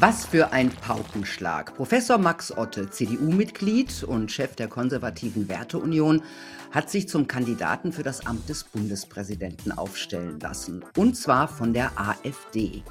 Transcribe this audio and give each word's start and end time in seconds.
Was 0.00 0.26
für 0.26 0.52
ein 0.52 0.70
Paukenschlag. 0.70 1.74
Professor 1.74 2.18
Max 2.18 2.56
Otte, 2.56 2.88
CDU-Mitglied 2.88 4.04
und 4.04 4.30
Chef 4.30 4.54
der 4.54 4.68
konservativen 4.68 5.48
Werteunion, 5.48 6.22
hat 6.70 6.88
sich 6.88 7.08
zum 7.08 7.26
Kandidaten 7.26 7.90
für 7.90 8.04
das 8.04 8.24
Amt 8.24 8.48
des 8.48 8.62
Bundespräsidenten 8.62 9.72
aufstellen 9.72 10.38
lassen. 10.38 10.84
Und 10.96 11.16
zwar 11.16 11.48
von 11.48 11.72
der 11.72 11.90
AfD. 11.98 12.84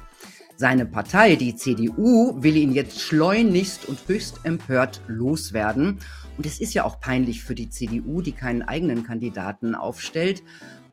Seine 0.56 0.84
Partei, 0.84 1.36
die 1.36 1.56
CDU, 1.56 2.42
will 2.42 2.58
ihn 2.58 2.72
jetzt 2.72 3.00
schleunigst 3.00 3.88
und 3.88 4.06
höchst 4.06 4.40
empört 4.42 5.00
loswerden. 5.06 6.00
Und 6.36 6.44
es 6.44 6.60
ist 6.60 6.74
ja 6.74 6.84
auch 6.84 7.00
peinlich 7.00 7.42
für 7.42 7.54
die 7.54 7.70
CDU, 7.70 8.20
die 8.20 8.32
keinen 8.32 8.60
eigenen 8.60 9.02
Kandidaten 9.02 9.74
aufstellt 9.74 10.42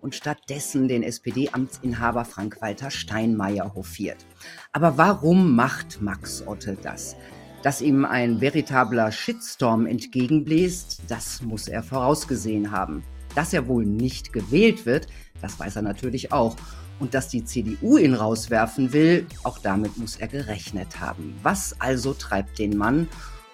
und 0.01 0.15
stattdessen 0.15 0.87
den 0.87 1.03
SPD-Amtsinhaber 1.03 2.25
Frank-Walter 2.25 2.91
Steinmeier 2.91 3.73
hofiert. 3.75 4.25
Aber 4.71 4.97
warum 4.97 5.55
macht 5.55 6.01
Max 6.01 6.45
Otte 6.45 6.77
das? 6.81 7.15
Dass 7.63 7.81
ihm 7.81 8.05
ein 8.05 8.41
veritabler 8.41 9.11
Shitstorm 9.11 9.87
entgegenbläst, 9.87 11.01
das 11.07 11.41
muss 11.41 11.67
er 11.67 11.81
vorausgesehen 11.81 12.71
haben. 12.71 13.03
Dass 13.33 13.53
er 13.53 13.67
wohl 13.67 13.85
nicht 13.85 14.33
gewählt 14.33 14.85
wird, 14.85 15.07
das 15.41 15.59
weiß 15.59 15.77
er 15.77 15.81
natürlich 15.81 16.31
auch. 16.31 16.55
Und 16.99 17.13
dass 17.13 17.27
die 17.27 17.43
CDU 17.43 17.97
ihn 17.97 18.13
rauswerfen 18.13 18.93
will, 18.93 19.25
auch 19.43 19.57
damit 19.57 19.97
muss 19.97 20.15
er 20.15 20.27
gerechnet 20.27 20.99
haben. 20.99 21.35
Was 21.43 21.79
also 21.81 22.13
treibt 22.13 22.59
den 22.59 22.77
Mann 22.77 23.07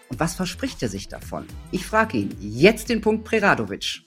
und 0.09 0.19
was 0.19 0.35
verspricht 0.35 0.83
er 0.83 0.89
sich 0.89 1.07
davon? 1.07 1.45
Ich 1.71 1.85
frage 1.85 2.17
ihn 2.17 2.35
jetzt 2.39 2.89
den 2.89 3.01
Punkt 3.01 3.23
Preradovic. 3.23 4.03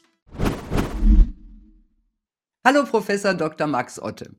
Hallo 2.67 2.85
Professor 2.85 3.35
Dr. 3.35 3.67
Max 3.67 4.01
Otte. 4.01 4.37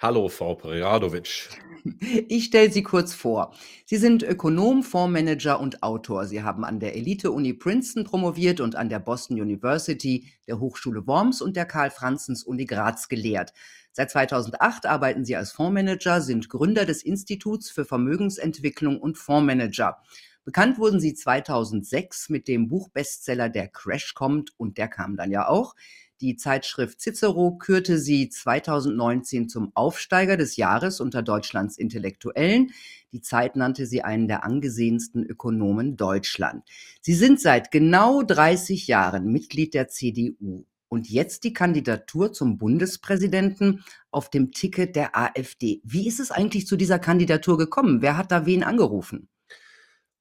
Hallo 0.00 0.28
Frau 0.28 0.56
Preradovic. 0.56 1.50
Ich 2.28 2.46
stelle 2.46 2.72
Sie 2.72 2.82
kurz 2.82 3.14
vor. 3.14 3.54
Sie 3.86 3.96
sind 3.96 4.24
Ökonom, 4.24 4.82
Fondsmanager 4.82 5.60
und 5.60 5.84
Autor. 5.84 6.26
Sie 6.26 6.42
haben 6.42 6.64
an 6.64 6.80
der 6.80 6.96
Elite-Uni 6.96 7.54
Princeton 7.54 8.02
promoviert 8.02 8.60
und 8.60 8.74
an 8.74 8.88
der 8.88 8.98
Boston 8.98 9.40
University, 9.40 10.26
der 10.48 10.58
Hochschule 10.58 11.06
Worms 11.06 11.40
und 11.40 11.54
der 11.54 11.64
Karl-Franzens-Uni 11.64 12.66
Graz 12.66 13.08
gelehrt. 13.08 13.52
Seit 13.92 14.10
2008 14.10 14.86
arbeiten 14.86 15.24
Sie 15.24 15.36
als 15.36 15.52
Fondsmanager, 15.52 16.20
sind 16.20 16.48
Gründer 16.48 16.86
des 16.86 17.04
Instituts 17.04 17.70
für 17.70 17.84
Vermögensentwicklung 17.84 19.00
und 19.00 19.16
Fondsmanager. 19.16 20.02
Bekannt 20.44 20.78
wurden 20.78 20.98
Sie 20.98 21.14
2006 21.14 22.30
mit 22.30 22.48
dem 22.48 22.66
Buchbestseller 22.66 23.48
Der 23.48 23.68
Crash 23.68 24.14
kommt 24.14 24.50
und 24.58 24.76
der 24.76 24.88
kam 24.88 25.16
dann 25.16 25.30
ja 25.30 25.48
auch. 25.48 25.76
Die 26.20 26.36
Zeitschrift 26.36 27.00
Cicero 27.00 27.52
kürte 27.52 27.98
sie 27.98 28.28
2019 28.28 29.48
zum 29.48 29.72
Aufsteiger 29.74 30.36
des 30.36 30.56
Jahres 30.56 31.00
unter 31.00 31.22
Deutschlands 31.22 31.78
Intellektuellen. 31.78 32.72
Die 33.12 33.22
Zeit 33.22 33.56
nannte 33.56 33.86
sie 33.86 34.02
einen 34.02 34.28
der 34.28 34.44
angesehensten 34.44 35.24
Ökonomen 35.24 35.96
Deutschland. 35.96 36.62
Sie 37.00 37.14
sind 37.14 37.40
seit 37.40 37.70
genau 37.70 38.22
30 38.22 38.86
Jahren 38.86 39.32
Mitglied 39.32 39.72
der 39.72 39.88
CDU 39.88 40.66
und 40.90 41.08
jetzt 41.08 41.44
die 41.44 41.54
Kandidatur 41.54 42.34
zum 42.34 42.58
Bundespräsidenten 42.58 43.82
auf 44.10 44.28
dem 44.28 44.52
Ticket 44.52 44.96
der 44.96 45.16
AfD. 45.16 45.80
Wie 45.84 46.06
ist 46.06 46.20
es 46.20 46.30
eigentlich 46.30 46.66
zu 46.66 46.76
dieser 46.76 46.98
Kandidatur 46.98 47.56
gekommen? 47.56 48.02
Wer 48.02 48.18
hat 48.18 48.30
da 48.30 48.44
wen 48.44 48.62
angerufen? 48.62 49.28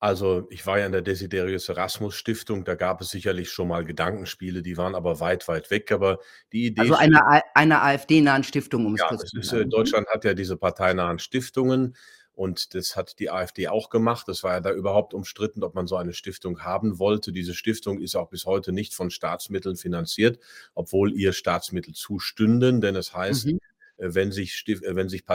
Also, 0.01 0.47
ich 0.49 0.65
war 0.65 0.79
ja 0.79 0.85
in 0.85 0.93
der 0.93 1.01
Desiderius 1.01 1.67
Erasmus 1.67 2.15
Stiftung, 2.15 2.63
da 2.63 2.75
gab 2.75 3.01
es 3.01 3.09
sicherlich 3.09 3.51
schon 3.51 3.67
mal 3.67 3.83
Gedankenspiele, 3.83 4.61
die 4.61 4.77
waren 4.77 4.95
aber 4.95 5.19
weit, 5.19 5.45
weit 5.49 5.69
weg. 5.71 5.91
Aber 5.91 6.19
die 6.53 6.67
Idee 6.67 6.81
Also 6.81 6.95
eine 6.95 7.25
A 7.25 7.41
einer 7.53 7.83
AfD-nahen 7.83 8.43
Stiftung, 8.43 8.85
um 8.85 8.93
es 8.95 9.01
Ja, 9.01 9.09
kurz 9.09 9.25
zu 9.25 9.37
äh 9.39 9.43
sagen. 9.43 9.69
Deutschland 9.69 10.07
hat 10.07 10.23
ja 10.23 10.33
diese 10.33 10.55
parteinahen 10.55 11.19
Stiftungen 11.19 11.97
und 12.33 12.73
das 12.75 12.95
hat 12.95 13.19
die 13.19 13.29
AfD 13.29 13.67
auch 13.67 13.89
gemacht. 13.89 14.29
Das 14.29 14.41
war 14.43 14.53
ja 14.53 14.59
da 14.61 14.71
überhaupt 14.71 15.13
umstritten, 15.13 15.63
ob 15.63 15.75
man 15.75 15.85
so 15.87 15.97
eine 15.97 16.13
Stiftung 16.13 16.61
haben 16.63 16.97
wollte. 16.97 17.33
Diese 17.33 17.53
Stiftung 17.53 17.99
ist 17.99 18.15
auch 18.15 18.29
bis 18.29 18.45
heute 18.45 18.71
nicht 18.71 18.93
von 18.95 19.09
Staatsmitteln 19.11 19.75
finanziert, 19.75 20.39
obwohl 20.75 21.11
ihr 21.13 21.33
Staatsmittel 21.33 21.93
zustünden, 21.93 22.79
denn 22.79 22.95
es 22.95 23.13
heißt, 23.13 23.47
Mhm. 23.47 23.59
äh, 23.97 24.13
wenn 24.15 24.31
sich 24.31 24.63
äh, 24.67 24.95
wenn 24.95 25.09
sich 25.09 25.25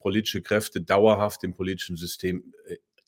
politische 0.00 0.42
Kräfte 0.42 0.80
dauerhaft 0.80 1.44
im 1.44 1.54
politischen 1.54 1.96
System, 1.96 2.52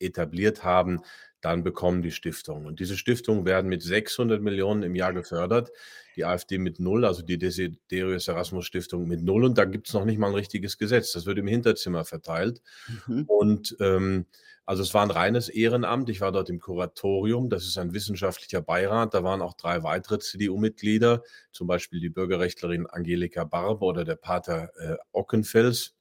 etabliert 0.01 0.65
haben, 0.65 1.01
dann 1.41 1.63
bekommen 1.63 2.03
die 2.03 2.11
Stiftungen. 2.11 2.67
Und 2.67 2.81
diese 2.81 2.97
Stiftungen 2.97 3.47
werden 3.47 3.69
mit 3.69 3.83
600 3.83 4.43
Millionen 4.43 4.83
im 4.83 4.95
Jahr 4.95 5.13
gefördert, 5.13 5.71
die 6.17 6.25
AfD 6.25 6.59
mit 6.59 6.81
null, 6.81 7.05
also 7.05 7.23
die 7.23 7.39
Desiderius 7.39 8.29
Erasmus 8.29 8.67
Stiftung 8.67 9.07
mit 9.07 9.23
null. 9.23 9.45
Und 9.45 9.57
da 9.57 9.65
gibt 9.65 9.89
es 9.89 9.95
noch 9.95 10.05
nicht 10.05 10.19
mal 10.19 10.29
ein 10.29 10.35
richtiges 10.35 10.77
Gesetz. 10.77 11.13
Das 11.13 11.27
wird 11.27 11.39
im 11.39 11.47
Hinterzimmer 11.47 12.05
verteilt. 12.05 12.61
Mhm. 13.07 13.25
Und 13.27 13.77
ähm, 13.81 14.27
also 14.67 14.83
es 14.83 14.95
war 14.95 15.03
ein 15.03 15.11
reines 15.11 15.49
Ehrenamt. 15.49 16.09
Ich 16.11 16.21
war 16.21 16.31
dort 16.31 16.51
im 16.51 16.61
Kuratorium. 16.61 17.49
Das 17.49 17.65
ist 17.65 17.79
ein 17.79 17.93
wissenschaftlicher 17.93 18.61
Beirat. 18.61 19.15
Da 19.15 19.25
waren 19.25 19.43
auch 19.43 19.55
drei 19.55 19.83
weitere 19.83 20.19
CDU-Mitglieder, 20.19 21.23
zum 21.53 21.67
Beispiel 21.67 22.01
die 22.01 22.11
Bürgerrechtlerin 22.11 22.87
Angelika 22.87 23.45
Barbe 23.45 23.85
oder 23.85 24.05
der 24.05 24.17
Pater 24.17 24.71
äh, 24.79 24.97
Ockenfels. 25.13 25.97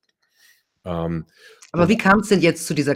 Ähm, 0.85 1.25
Aber 1.71 1.89
wie 1.89 1.97
kam 1.97 2.19
es 2.19 2.29
denn 2.29 2.41
jetzt 2.41 2.67
zu 2.67 2.73
dieser 2.75 2.95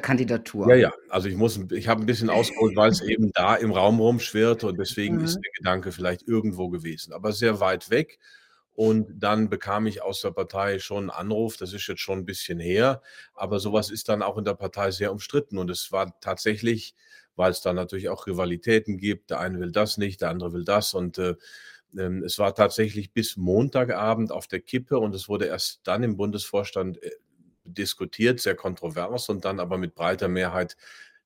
ja, 0.63 0.75
Kandidatur? 0.75 0.75
ja, 0.75 0.91
also 1.09 1.27
ich 1.29 1.35
muss 1.35 1.59
ich 1.71 1.87
habe 1.87 2.01
ein 2.01 2.05
bisschen 2.05 2.29
ausgeholt, 2.29 2.75
weil 2.75 2.89
es 2.91 3.01
eben 3.01 3.31
da 3.33 3.55
im 3.55 3.71
Raum 3.71 3.99
rumschwirrte 3.99 4.67
und 4.67 4.77
deswegen 4.79 5.19
ist 5.19 5.37
Mhm. 5.37 5.43
der 5.43 5.51
Gedanke 5.57 5.91
vielleicht 5.91 6.23
irgendwo 6.27 6.69
gewesen, 6.69 7.13
aber 7.13 7.33
sehr 7.33 7.59
weit 7.59 7.89
weg. 7.89 8.19
Und 8.75 9.07
dann 9.21 9.49
bekam 9.49 9.85
ich 9.87 10.01
aus 10.01 10.21
der 10.21 10.31
Partei 10.31 10.79
schon 10.79 11.05
'n 11.05 11.09
Anruf, 11.11 11.57
das 11.57 11.73
ist 11.73 11.87
jetzt 11.87 12.01
schon 12.01 12.19
ein 12.19 12.25
bisschen 12.25 12.59
her, 12.59 13.01
aber 13.35 13.59
sowas 13.59 13.91
ist 13.91 14.09
dann 14.09 14.23
auch 14.23 14.37
in 14.37 14.45
der 14.45 14.55
Partei 14.55 14.89
sehr 14.91 15.11
umstritten 15.11 15.57
und 15.59 15.69
es 15.71 15.91
war 15.91 16.19
tatsächlich 16.21 16.95
weil 17.35 17.49
es 17.51 17.61
da 17.61 17.73
natürlich 17.73 18.09
auch 18.09 18.27
Rivalitäten 18.27 18.97
gibt. 18.99 19.31
Der 19.31 19.39
eine 19.39 19.59
will 19.59 19.71
das 19.71 19.97
nicht, 19.97 20.21
der 20.21 20.29
andere 20.29 20.53
will 20.53 20.65
das 20.65 20.93
und, 20.93 21.17
äh, 21.17 21.33
ähm, 21.97 22.23
es 22.23 22.39
war 22.39 22.55
tatsächlich 22.55 23.11
bis 23.13 23.37
Montagabend 23.37 24.31
auf 24.31 24.47
der 24.47 24.59
Kippe 24.61 24.99
und 24.99 25.13
es 25.15 25.29
wurde 25.29 25.45
erst 25.45 25.81
dann 25.83 26.03
im 26.03 26.17
Bundesvorstand, 26.17 27.01
äh, 27.03 27.11
diskutiert, 27.65 28.39
sehr 28.41 28.55
kontrovers 28.55 29.29
und 29.29 29.45
dann 29.45 29.59
aber 29.59 29.77
mit 29.77 29.95
breiter 29.95 30.27
Mehrheit 30.29 30.75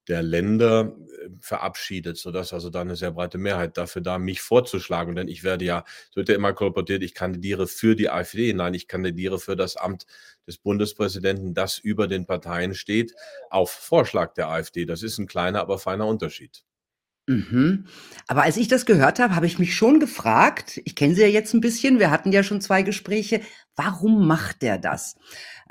der 0.08 0.24
Länder, 0.24 0.96
äh, 1.26 1.30
verabschiedet, 1.42 2.18
sodass 2.18 2.54
also 2.54 2.70
da 2.70 2.84
'ne 2.86 2.96
sehr 2.96 3.12
breite 3.12 3.38
Mehrheit 3.38 3.78
dafür 3.78 4.02
da, 4.02 4.18
mich 4.20 4.42
vorzuschlagen. 4.42 5.16
Denn 5.16 5.28
ich 5.28 5.44
werde 5.44 5.66
ja 5.66 5.84
es 6.12 6.16
wird 6.16 6.30
ja 6.30 6.36
immer 6.36 6.54
kolportiert, 6.54 7.04
ich 7.04 7.14
kandidiere 7.14 7.68
für 7.68 7.96
die 7.96 8.10
AfD. 8.10 8.54
Nein, 8.54 8.74
ich 8.74 8.88
kandidiere 8.88 9.40
für 9.40 9.56
das 9.58 9.76
Amt 9.78 10.06
des 10.48 10.58
Bundespräsidenten, 10.60 11.54
das 11.54 11.78
über 11.80 12.08
den 12.08 12.26
Parteien 12.26 12.74
steht, 12.76 13.14
auf 13.50 13.70
Vorschlag 13.72 14.34
der 14.36 14.48
AfD. 14.50 14.86
Das 14.86 15.04
ist 15.04 15.20
'n 15.20 15.28
kleiner, 15.28 15.60
aber 15.62 15.78
feiner 15.80 16.08
Unterschied. 16.08 16.62
Mhm. 17.30 17.88
Aber 18.28 18.44
als 18.44 18.56
ich 18.56 18.70
das 18.70 18.86
gehört 18.86 19.20
habe, 19.20 19.36
habe 19.36 19.46
ich 19.48 19.60
mich 19.60 19.76
schon 19.76 20.00
gefragt 20.00 20.80
ich 20.86 20.96
kenne 20.96 21.14
Sie 21.14 21.22
ja 21.22 21.28
jetzt 21.28 21.54
'n 21.54 21.60
bisschen, 21.60 22.00
wir 22.00 22.10
hatten 22.10 22.32
ja 22.32 22.42
schon 22.42 22.62
2 22.62 22.84
Gespräche, 22.84 23.42
warum 23.76 24.26
macht 24.28 24.62
der 24.62 24.78
das? 24.78 25.16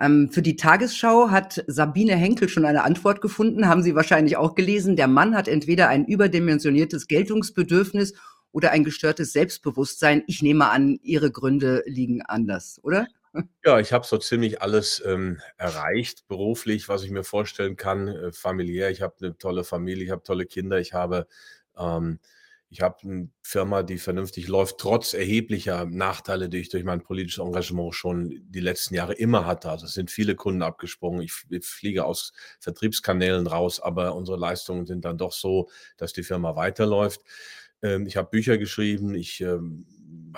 Ähm, 0.00 0.30
für 0.30 0.42
die 0.42 0.56
Tagesschau 0.56 1.30
hat 1.30 1.64
Sabine 1.66 2.16
Henkel 2.16 2.48
schon 2.48 2.64
eine 2.64 2.84
Antwort 2.84 3.20
gefunden, 3.20 3.68
haben 3.68 3.82
Sie 3.82 3.94
wahrscheinlich 3.94 4.36
auch 4.36 4.54
gelesen. 4.54 4.96
Der 4.96 5.08
Mann 5.08 5.34
hat 5.34 5.48
entweder 5.48 5.88
ein 5.88 6.04
überdimensioniertes 6.06 7.06
Geltungsbedürfnis 7.08 8.14
oder 8.52 8.70
ein 8.72 8.84
gestörtes 8.84 9.32
Selbstbewusstsein. 9.32 10.22
Ich 10.26 10.42
nehme 10.42 10.68
an, 10.70 10.98
Ihre 11.02 11.30
Gründe 11.30 11.82
liegen 11.86 12.22
anders, 12.22 12.80
oder? 12.82 13.06
Ja, 13.64 13.80
ich 13.80 13.92
habe 13.92 14.06
so 14.06 14.16
ziemlich 14.18 14.62
alles, 14.62 15.02
ähm, 15.04 15.40
erreicht 15.58 16.26
beruflich, 16.28 16.88
was 16.88 17.02
ich 17.02 17.10
mir 17.10 17.24
vorstellen 17.24 17.76
kann, 17.76 18.08
äh, 18.08 18.32
familiär. 18.32 18.90
Ich 18.90 19.02
habe 19.02 19.14
'ne 19.20 19.36
tolle 19.36 19.64
Familie, 19.64 20.04
ich 20.04 20.10
habe 20.10 20.22
tolle 20.22 20.46
Kinder, 20.46 20.78
ich 20.80 20.94
habe 20.94 21.26
ähm, 21.78 22.18
ich 22.70 22.80
habe 22.82 22.96
'ne 23.08 23.30
Firma, 23.42 23.82
die 23.82 23.98
vernünftig 23.98 24.48
läuft, 24.48 24.78
trotz 24.78 25.14
erheblicher 25.14 25.86
Nachteile, 25.86 26.48
die 26.48 26.58
ich 26.58 26.68
durch 26.70 26.84
mein 26.84 27.02
politisches 27.02 27.44
Engagement 27.44 27.94
schon 27.94 28.40
die 28.48 28.60
letzten 28.60 28.94
Jahre 28.94 29.14
immer 29.14 29.46
hatte. 29.46 29.70
Also, 29.70 29.86
es 29.86 29.94
sind 29.94 30.10
viele 30.10 30.34
Kunden 30.36 30.62
abgesprungen. 30.62 31.22
Ich 31.22 31.32
fliege 31.66 32.04
aus 32.04 32.32
Vertriebskanälen 32.60 33.46
raus, 33.46 33.80
aber 33.80 34.14
unsere 34.16 34.38
Leistungen 34.38 34.86
sind 34.86 35.04
dann 35.04 35.18
doch 35.18 35.32
so, 35.32 35.68
dass 35.96 36.12
die 36.12 36.22
Firma 36.24 36.56
weiterläuft. 36.56 37.20
Ähm, 37.82 38.06
ich 38.06 38.16
habe 38.16 38.30
Bücher 38.30 38.58
geschrieben, 38.58 39.14
ich, 39.14 39.40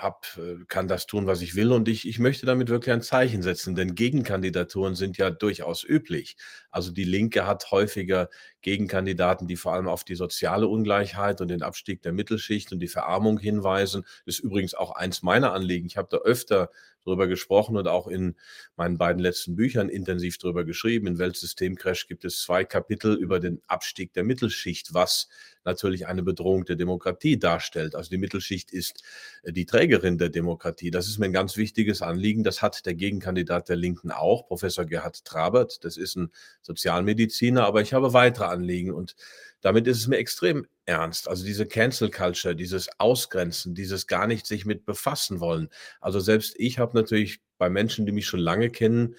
habe 0.01 0.19
äh, 0.37 0.65
kann 0.67 0.87
das 0.87 1.05
tun, 1.05 1.27
was 1.27 1.41
ich 1.41 1.55
will 1.55 1.71
und 1.71 1.87
ich 1.87 2.07
ich 2.07 2.19
möchte 2.19 2.45
damit 2.45 2.69
wirklich 2.69 2.93
ein 2.93 3.01
Zeichen 3.01 3.41
setzen, 3.41 3.75
denn 3.75 3.95
Gegenkandidaturen 3.95 4.95
sind 4.95 5.17
ja 5.17 5.29
durchaus 5.29 5.83
üblich. 5.83 6.37
Also, 6.71 6.91
die 6.91 7.03
Linke 7.03 7.47
hat 7.47 7.71
häufiger 7.71 8.29
Gegenkandidaten, 8.61 9.47
die 9.47 9.55
vor 9.55 9.73
allem 9.73 9.87
auf 9.87 10.03
die 10.03 10.15
soziale 10.15 10.67
Ungleichheit 10.67 11.41
und 11.41 11.47
den 11.47 11.63
Abstieg 11.63 12.01
der 12.01 12.11
Mittelschicht 12.11 12.71
und 12.71 12.79
die 12.79 12.87
Verarmung 12.87 13.39
hinweisen. 13.39 14.03
Ist 14.25 14.39
übrigens 14.39 14.73
auch 14.73 14.91
eins 14.91 15.23
meiner 15.23 15.53
Anliegen. 15.53 15.87
Ich 15.87 15.97
habe 15.97 16.09
da 16.11 16.17
öfter 16.17 16.69
drüber 17.05 17.27
gesprochen 17.27 17.77
und 17.77 17.87
auch 17.87 18.07
in 18.07 18.35
meinen 18.75 18.97
beiden 18.97 19.21
letzten 19.21 19.55
Büchern 19.55 19.89
intensiv 19.89 20.37
drüber 20.37 20.65
geschrieben. 20.65 21.07
In 21.07 21.17
Weltsystemcrash 21.17 22.07
gibt 22.07 22.25
es 22.25 22.41
2 22.41 22.65
Kapitel 22.65 23.15
über 23.15 23.39
den 23.39 23.61
Abstieg 23.67 24.13
der 24.13 24.23
Mittelschicht, 24.23 24.93
was 24.93 25.29
natürlich 25.63 26.07
eine 26.07 26.23
Bedrohung 26.23 26.65
der 26.65 26.75
Demokratie 26.75 27.39
darstellt. 27.39 27.95
Also, 27.95 28.09
die 28.09 28.17
Mittelschicht 28.17 28.71
ist, 28.71 29.03
äh, 29.43 29.53
die 29.53 29.65
Träger 29.65 29.88
Trägerin 29.89 30.19
der 30.19 30.29
Demokratie. 30.29 30.91
Das 30.91 31.07
ist 31.07 31.17
mir 31.17 31.25
ein 31.25 31.33
ganz 31.33 31.57
wichtiges 31.57 32.03
Anliegen. 32.03 32.43
Das 32.43 32.61
hat 32.61 32.85
der 32.85 32.93
Gegenkandidat 32.93 33.69
der 33.69 33.75
Linken 33.75 34.11
auch, 34.11 34.45
Professor 34.45 34.85
Gerhard 34.85 35.25
Trabert. 35.25 35.83
Das 35.83 35.97
ist 35.97 36.15
ein 36.15 36.31
Sozialmediziner, 36.61 37.65
aber 37.65 37.81
ich 37.81 37.93
habe 37.93 38.13
weitere 38.13 38.45
Anliegen 38.45 38.91
und 38.93 39.15
damit 39.61 39.87
ist 39.87 39.97
es 39.97 40.07
mir 40.07 40.17
extrem 40.17 40.67
ernst. 40.85 41.27
Also 41.27 41.43
diese 41.43 41.65
Cancel 41.65 42.11
Culture, 42.11 42.55
dieses 42.55 42.87
Ausgrenzen, 42.99 43.73
dieses 43.73 44.05
gar 44.05 44.27
nicht 44.27 44.45
sich 44.45 44.63
mit 44.65 44.85
befassen 44.85 45.39
wollen. 45.39 45.69
Also 45.99 46.19
selbst 46.19 46.53
ich 46.57 46.77
habe 46.77 46.95
natürlich 46.95 47.39
bei 47.57 47.69
Menschen, 47.69 48.05
die 48.05 48.11
mich 48.11 48.27
schon 48.27 48.39
lange 48.39 48.69
kennen, 48.69 49.15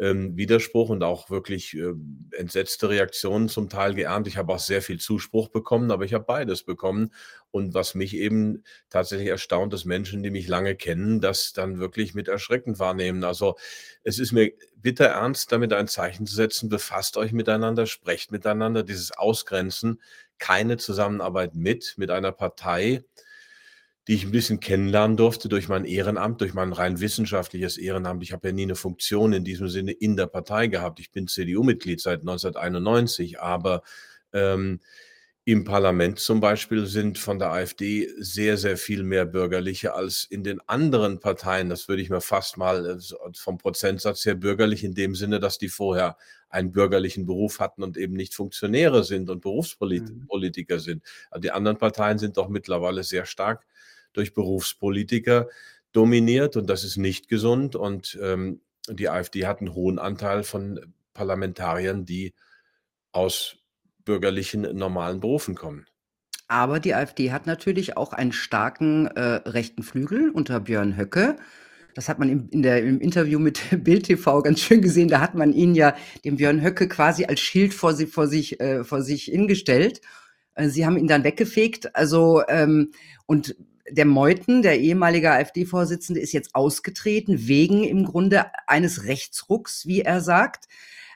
ähm, 0.00 0.34
Widerspruch 0.34 0.88
und 0.88 1.02
auch 1.02 1.28
wirklich 1.28 1.76
äh, 1.76 1.92
entsetzte 2.32 2.88
Reaktionen 2.88 3.50
zum 3.50 3.68
Teil 3.68 3.94
geerntet. 3.94 4.32
Ich 4.32 4.38
habe 4.38 4.54
auch 4.54 4.58
sehr 4.58 4.80
viel 4.80 4.98
Zuspruch 4.98 5.48
bekommen, 5.48 5.90
aber 5.90 6.06
ich 6.06 6.14
habe 6.14 6.24
beides 6.24 6.62
bekommen. 6.62 7.12
Und 7.50 7.74
was 7.74 7.94
mich 7.94 8.16
eben 8.16 8.64
tatsächlich 8.88 9.28
erstaunt, 9.28 9.74
dass 9.74 9.84
Menschen, 9.84 10.22
die 10.22 10.30
mich 10.30 10.48
lange 10.48 10.74
kennen, 10.74 11.20
das 11.20 11.52
dann 11.52 11.80
wirklich 11.80 12.14
mit 12.14 12.28
erschreckend 12.28 12.78
wahrnehmen. 12.78 13.24
Also 13.24 13.56
es 14.02 14.18
ist 14.18 14.32
mir 14.32 14.52
bitter 14.76 15.06
ernst, 15.06 15.52
damit 15.52 15.74
ein 15.74 15.88
Zeichen 15.88 16.26
zu 16.26 16.34
setzen. 16.34 16.70
Befasst 16.70 17.18
euch 17.18 17.32
miteinander, 17.32 17.84
sprecht 17.84 18.32
miteinander. 18.32 18.82
Dieses 18.82 19.12
Ausgrenzen, 19.12 20.00
keine 20.38 20.78
Zusammenarbeit 20.78 21.54
mit, 21.54 21.94
mit 21.98 22.10
einer 22.10 22.32
Partei, 22.32 23.04
die 24.10 24.16
ich 24.16 24.24
ein 24.24 24.32
bisschen 24.32 24.58
kennenlernen 24.58 25.16
durfte 25.16 25.48
durch 25.48 25.68
mein 25.68 25.84
Ehrenamt, 25.84 26.40
durch 26.40 26.52
mein 26.52 26.72
rein 26.72 26.98
wissenschaftliches 26.98 27.78
Ehrenamt. 27.78 28.24
Ich 28.24 28.32
habe 28.32 28.48
ja 28.48 28.52
nie 28.52 28.64
eine 28.64 28.74
Funktion 28.74 29.32
in 29.32 29.44
diesem 29.44 29.68
Sinne 29.68 29.92
in 29.92 30.16
der 30.16 30.26
Partei 30.26 30.66
gehabt. 30.66 30.98
Ich 30.98 31.12
bin 31.12 31.28
CDU-Mitglied 31.28 32.00
seit 32.00 32.22
1991, 32.22 33.38
aber 33.38 33.82
ähm, 34.32 34.80
im 35.44 35.62
Parlament 35.62 36.18
zum 36.18 36.40
Beispiel 36.40 36.86
sind 36.86 37.18
von 37.18 37.38
der 37.38 37.52
AfD 37.52 38.08
sehr, 38.18 38.56
sehr 38.56 38.76
viel 38.76 39.04
mehr 39.04 39.26
Bürgerliche 39.26 39.94
als 39.94 40.24
in 40.24 40.42
den 40.42 40.60
anderen 40.66 41.20
Parteien. 41.20 41.68
Das 41.68 41.86
würde 41.86 42.02
ich 42.02 42.10
mir 42.10 42.20
fast 42.20 42.56
mal 42.56 42.98
äh, 42.98 42.98
vom 43.38 43.58
Prozentsatz 43.58 44.26
her 44.26 44.34
bürgerlich 44.34 44.82
in 44.82 44.94
dem 44.94 45.14
Sinne, 45.14 45.38
dass 45.38 45.56
die 45.56 45.68
vorher 45.68 46.16
einen 46.48 46.72
bürgerlichen 46.72 47.26
Beruf 47.26 47.60
hatten 47.60 47.84
und 47.84 47.96
eben 47.96 48.14
nicht 48.14 48.34
Funktionäre 48.34 49.04
sind 49.04 49.30
und 49.30 49.40
Berufspolitiker 49.40 50.74
mhm. 50.74 50.80
sind. 50.80 51.04
Also 51.30 51.42
die 51.42 51.52
anderen 51.52 51.78
Parteien 51.78 52.18
sind 52.18 52.38
doch 52.38 52.48
mittlerweile 52.48 53.04
sehr 53.04 53.24
stark 53.24 53.64
durch 54.12 54.34
Berufspolitiker 54.34 55.48
dominiert 55.92 56.56
und 56.56 56.68
das 56.68 56.84
ist 56.84 56.96
nicht 56.96 57.28
gesund. 57.28 57.76
Und 57.76 58.18
ähm, 58.22 58.60
die 58.88 59.08
AfD 59.08 59.46
hat 59.46 59.60
einen 59.60 59.74
hohen 59.74 59.98
Anteil 59.98 60.42
von 60.42 60.80
Parlamentariern, 61.14 62.04
die 62.04 62.34
aus 63.12 63.56
bürgerlichen 64.04 64.62
normalen 64.76 65.20
Berufen 65.20 65.54
kommen. 65.54 65.86
Aber 66.48 66.80
die 66.80 66.94
AfD 66.94 67.30
hat 67.30 67.46
natürlich 67.46 67.96
auch 67.96 68.12
einen 68.12 68.32
starken 68.32 69.06
äh, 69.06 69.48
rechten 69.48 69.82
Flügel 69.82 70.30
unter 70.30 70.58
Björn 70.58 70.96
Höcke. 70.96 71.36
Das 71.94 72.08
hat 72.08 72.18
man 72.18 72.28
im, 72.28 72.48
in 72.50 72.62
der, 72.62 72.82
im 72.82 73.00
Interview 73.00 73.38
mit 73.38 73.60
Bild 73.84 74.06
TV 74.06 74.42
ganz 74.42 74.60
schön 74.60 74.82
gesehen. 74.82 75.08
Da 75.08 75.20
hat 75.20 75.34
man 75.34 75.52
ihn 75.52 75.74
ja, 75.74 75.94
dem 76.24 76.36
Björn 76.36 76.62
Höcke, 76.62 76.88
quasi 76.88 77.24
als 77.24 77.40
Schild 77.40 77.72
vor, 77.72 77.94
sie, 77.94 78.06
vor, 78.06 78.26
sich, 78.26 78.60
äh, 78.60 78.82
vor 78.82 79.02
sich 79.02 79.24
hingestellt. 79.24 80.00
Äh, 80.54 80.68
sie 80.68 80.86
haben 80.86 80.96
ihn 80.96 81.06
dann 81.06 81.22
weggefegt. 81.24 81.94
Also, 81.94 82.42
ähm, 82.48 82.90
und 83.26 83.54
der 83.90 84.04
Meuthen, 84.04 84.62
der 84.62 84.78
ehemalige 84.78 85.30
AfD-Vorsitzende, 85.30 86.20
ist 86.20 86.32
jetzt 86.32 86.54
ausgetreten 86.54 87.48
wegen 87.48 87.84
im 87.84 88.04
Grunde 88.04 88.46
eines 88.66 89.04
Rechtsrucks, 89.04 89.86
wie 89.86 90.02
er 90.02 90.20
sagt. 90.20 90.66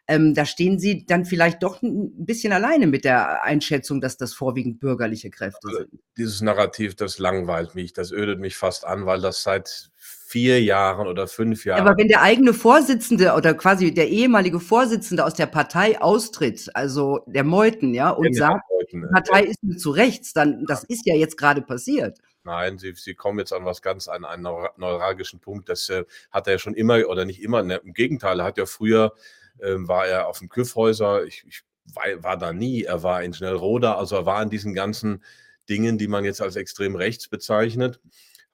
Ähm, 0.06 0.34
da 0.34 0.44
stehen 0.44 0.78
Sie 0.78 1.06
dann 1.06 1.24
vielleicht 1.24 1.62
doch 1.62 1.80
ein 1.80 2.26
bisschen 2.26 2.52
alleine 2.52 2.86
mit 2.86 3.06
der 3.06 3.42
Einschätzung, 3.42 4.02
dass 4.02 4.18
das 4.18 4.34
vorwiegend 4.34 4.78
bürgerliche 4.78 5.30
Kräfte 5.30 5.66
also, 5.66 5.78
sind. 5.78 6.00
Dieses 6.18 6.42
Narrativ, 6.42 6.94
das 6.94 7.18
langweilt 7.18 7.74
mich, 7.74 7.94
das 7.94 8.12
ödet 8.12 8.38
mich 8.38 8.56
fast 8.56 8.86
an, 8.86 9.06
weil 9.06 9.22
das 9.22 9.42
seit 9.42 9.90
vier 9.96 10.62
Jahren 10.62 11.06
oder 11.06 11.26
fünf 11.26 11.64
Jahren. 11.64 11.86
Aber 11.86 11.96
wenn 11.96 12.08
der 12.08 12.20
eigene 12.20 12.52
Vorsitzende 12.52 13.32
oder 13.32 13.54
quasi 13.54 13.94
der 13.94 14.10
ehemalige 14.10 14.60
Vorsitzende 14.60 15.24
aus 15.24 15.34
der 15.34 15.46
Partei 15.46 16.00
austritt, 16.02 16.70
also 16.74 17.20
der 17.26 17.44
Meuthen, 17.44 17.94
ja, 17.94 18.10
und 18.10 18.34
ja, 18.34 18.48
sagt, 18.48 18.64
Meuthen, 18.70 19.02
die 19.02 19.12
Partei 19.12 19.44
ja. 19.44 19.50
ist 19.50 19.62
mir 19.62 19.76
zu 19.76 19.90
rechts, 19.90 20.34
dann, 20.34 20.66
das 20.66 20.84
ist 20.84 21.06
ja 21.06 21.14
jetzt 21.14 21.38
gerade 21.38 21.62
passiert. 21.62 22.18
Nein, 22.44 22.78
Sie, 22.78 22.92
Sie 22.94 23.14
kommen 23.14 23.38
jetzt 23.38 23.52
an 23.52 23.64
was 23.64 23.82
ganz, 23.82 24.08
an 24.08 24.24
einen 24.24 24.42
neuralgischen 24.42 25.40
Punkt. 25.40 25.68
Das 25.68 25.88
äh, 25.88 26.04
hat 26.30 26.46
er 26.46 26.54
ja 26.54 26.58
schon 26.58 26.74
immer, 26.74 27.06
oder 27.08 27.24
nicht 27.24 27.42
immer, 27.42 27.62
ne, 27.62 27.80
im 27.84 27.92
Gegenteil, 27.92 28.40
er 28.40 28.46
hat 28.46 28.58
ja 28.58 28.66
früher, 28.66 29.14
äh, 29.58 29.74
war 29.76 30.06
er 30.06 30.28
auf 30.28 30.38
dem 30.38 30.48
Küffhäuser, 30.48 31.24
ich, 31.24 31.44
ich 31.46 31.62
war, 31.86 32.04
war, 32.22 32.36
da 32.36 32.52
nie, 32.52 32.82
er 32.84 33.02
war 33.02 33.22
in 33.22 33.34
Schnellroda, 33.34 33.96
also 33.96 34.16
er 34.16 34.26
war 34.26 34.42
in 34.42 34.50
diesen 34.50 34.74
ganzen 34.74 35.22
Dingen, 35.68 35.98
die 35.98 36.08
man 36.08 36.24
jetzt 36.24 36.40
als 36.42 36.56
extrem 36.56 36.96
rechts 36.96 37.28
bezeichnet, 37.28 38.00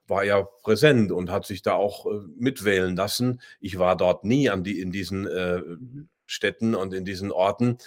war 0.07 0.23
ja 0.23 0.41
präsent 0.41 1.11
und 1.11 1.29
hat 1.29 1.45
sich 1.45 1.61
da 1.61 1.73
auch 1.73 2.05
äh, 2.05 2.19
mitwählen 2.37 2.95
lassen. 2.95 3.41
Ich 3.59 3.77
war 3.79 3.95
dort 3.95 4.23
nie 4.23 4.49
an 4.49 4.63
die, 4.63 4.79
in 4.79 4.91
diesen 4.91 5.27
äh. 5.27 5.61
Städten 6.31 6.75
und 6.75 6.93
in 6.93 7.03
diesen 7.03 7.31
Orten. 7.31 7.77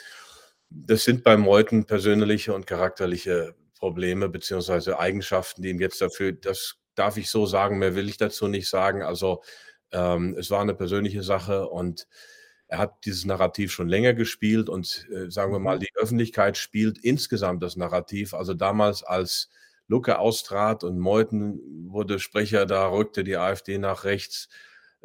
Das 0.68 1.04
sind 1.04 1.24
bei 1.24 1.36
Meuthen 1.36 1.86
persönliche 1.86 2.52
und 2.52 2.66
charakterliche 2.66 3.54
Probleme 3.84 4.30
beziehungsweise 4.30 4.98
Eigenschaften, 4.98 5.60
die 5.60 5.68
ihm 5.68 5.78
jetzt 5.78 6.00
dafür, 6.00 6.32
das 6.32 6.76
darf 6.94 7.18
ich 7.18 7.28
so 7.28 7.44
sagen, 7.44 7.78
mehr 7.78 7.94
will 7.94 8.08
ich 8.08 8.16
dazu 8.16 8.48
nicht 8.48 8.66
sagen. 8.66 9.02
Also 9.02 9.42
ähm, 9.92 10.34
es 10.38 10.50
war 10.50 10.62
eine 10.62 10.72
persönliche 10.72 11.22
Sache 11.22 11.68
und 11.68 12.08
er 12.66 12.78
hat 12.78 13.04
dieses 13.04 13.26
Narrativ 13.26 13.72
schon 13.72 13.90
länger 13.90 14.14
gespielt 14.14 14.70
und 14.70 15.06
äh, 15.14 15.30
sagen 15.30 15.52
wir 15.52 15.58
mal, 15.58 15.76
mhm. 15.76 15.80
die 15.80 15.90
Öffentlichkeit 15.96 16.56
spielt 16.56 16.96
insgesamt 16.96 17.62
das 17.62 17.76
Narrativ. 17.76 18.32
Also 18.32 18.54
damals 18.54 19.02
als 19.02 19.50
Lucke 19.86 20.18
austrat 20.18 20.82
und 20.82 20.98
Meuthen 20.98 21.60
wurde 21.90 22.18
Sprecher, 22.18 22.64
da 22.64 22.86
rückte 22.86 23.22
die 23.22 23.36
AfD 23.36 23.76
nach 23.76 24.04
rechts. 24.04 24.48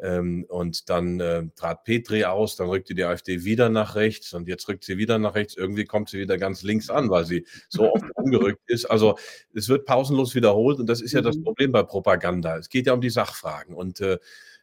Ähm, 0.02 0.46
und 0.48 0.88
dann 0.88 1.20
äh, 1.20 1.44
trat 1.56 1.84
Petri 1.84 2.24
aus, 2.24 2.56
dann 2.56 2.68
rückte 2.68 2.94
die 2.94 3.04
AfD 3.04 3.44
wieder 3.44 3.68
nach 3.68 3.96
rechts 3.96 4.32
und 4.32 4.48
jetzt 4.48 4.66
rückt 4.68 4.84
sie 4.84 4.96
wieder 4.96 5.18
nach 5.18 5.34
rechts. 5.34 5.56
Irgendwie 5.56 5.84
kommt 5.84 6.08
sie 6.08 6.18
wieder 6.18 6.38
ganz 6.38 6.62
links 6.62 6.88
an, 6.88 7.10
weil 7.10 7.26
sie 7.26 7.46
so 7.68 7.92
oft 7.92 8.04
umgerückt 8.14 8.62
ist. 8.66 8.86
Also 8.86 9.16
es 9.54 9.68
wird 9.68 9.84
pausenlos 9.84 10.34
wiederholt 10.34 10.78
und 10.78 10.86
das 10.86 11.02
ist 11.02 11.12
ja 11.12 11.20
das 11.20 11.36
mhm. 11.36 11.44
Problem 11.44 11.72
bei 11.72 11.82
Propaganda. 11.82 12.56
Es 12.56 12.70
geht 12.70 12.86
ja 12.86 12.94
um 12.94 13.02
die 13.02 13.10
Sachfragen 13.10 13.74
und 13.74 14.00
äh, 14.00 14.18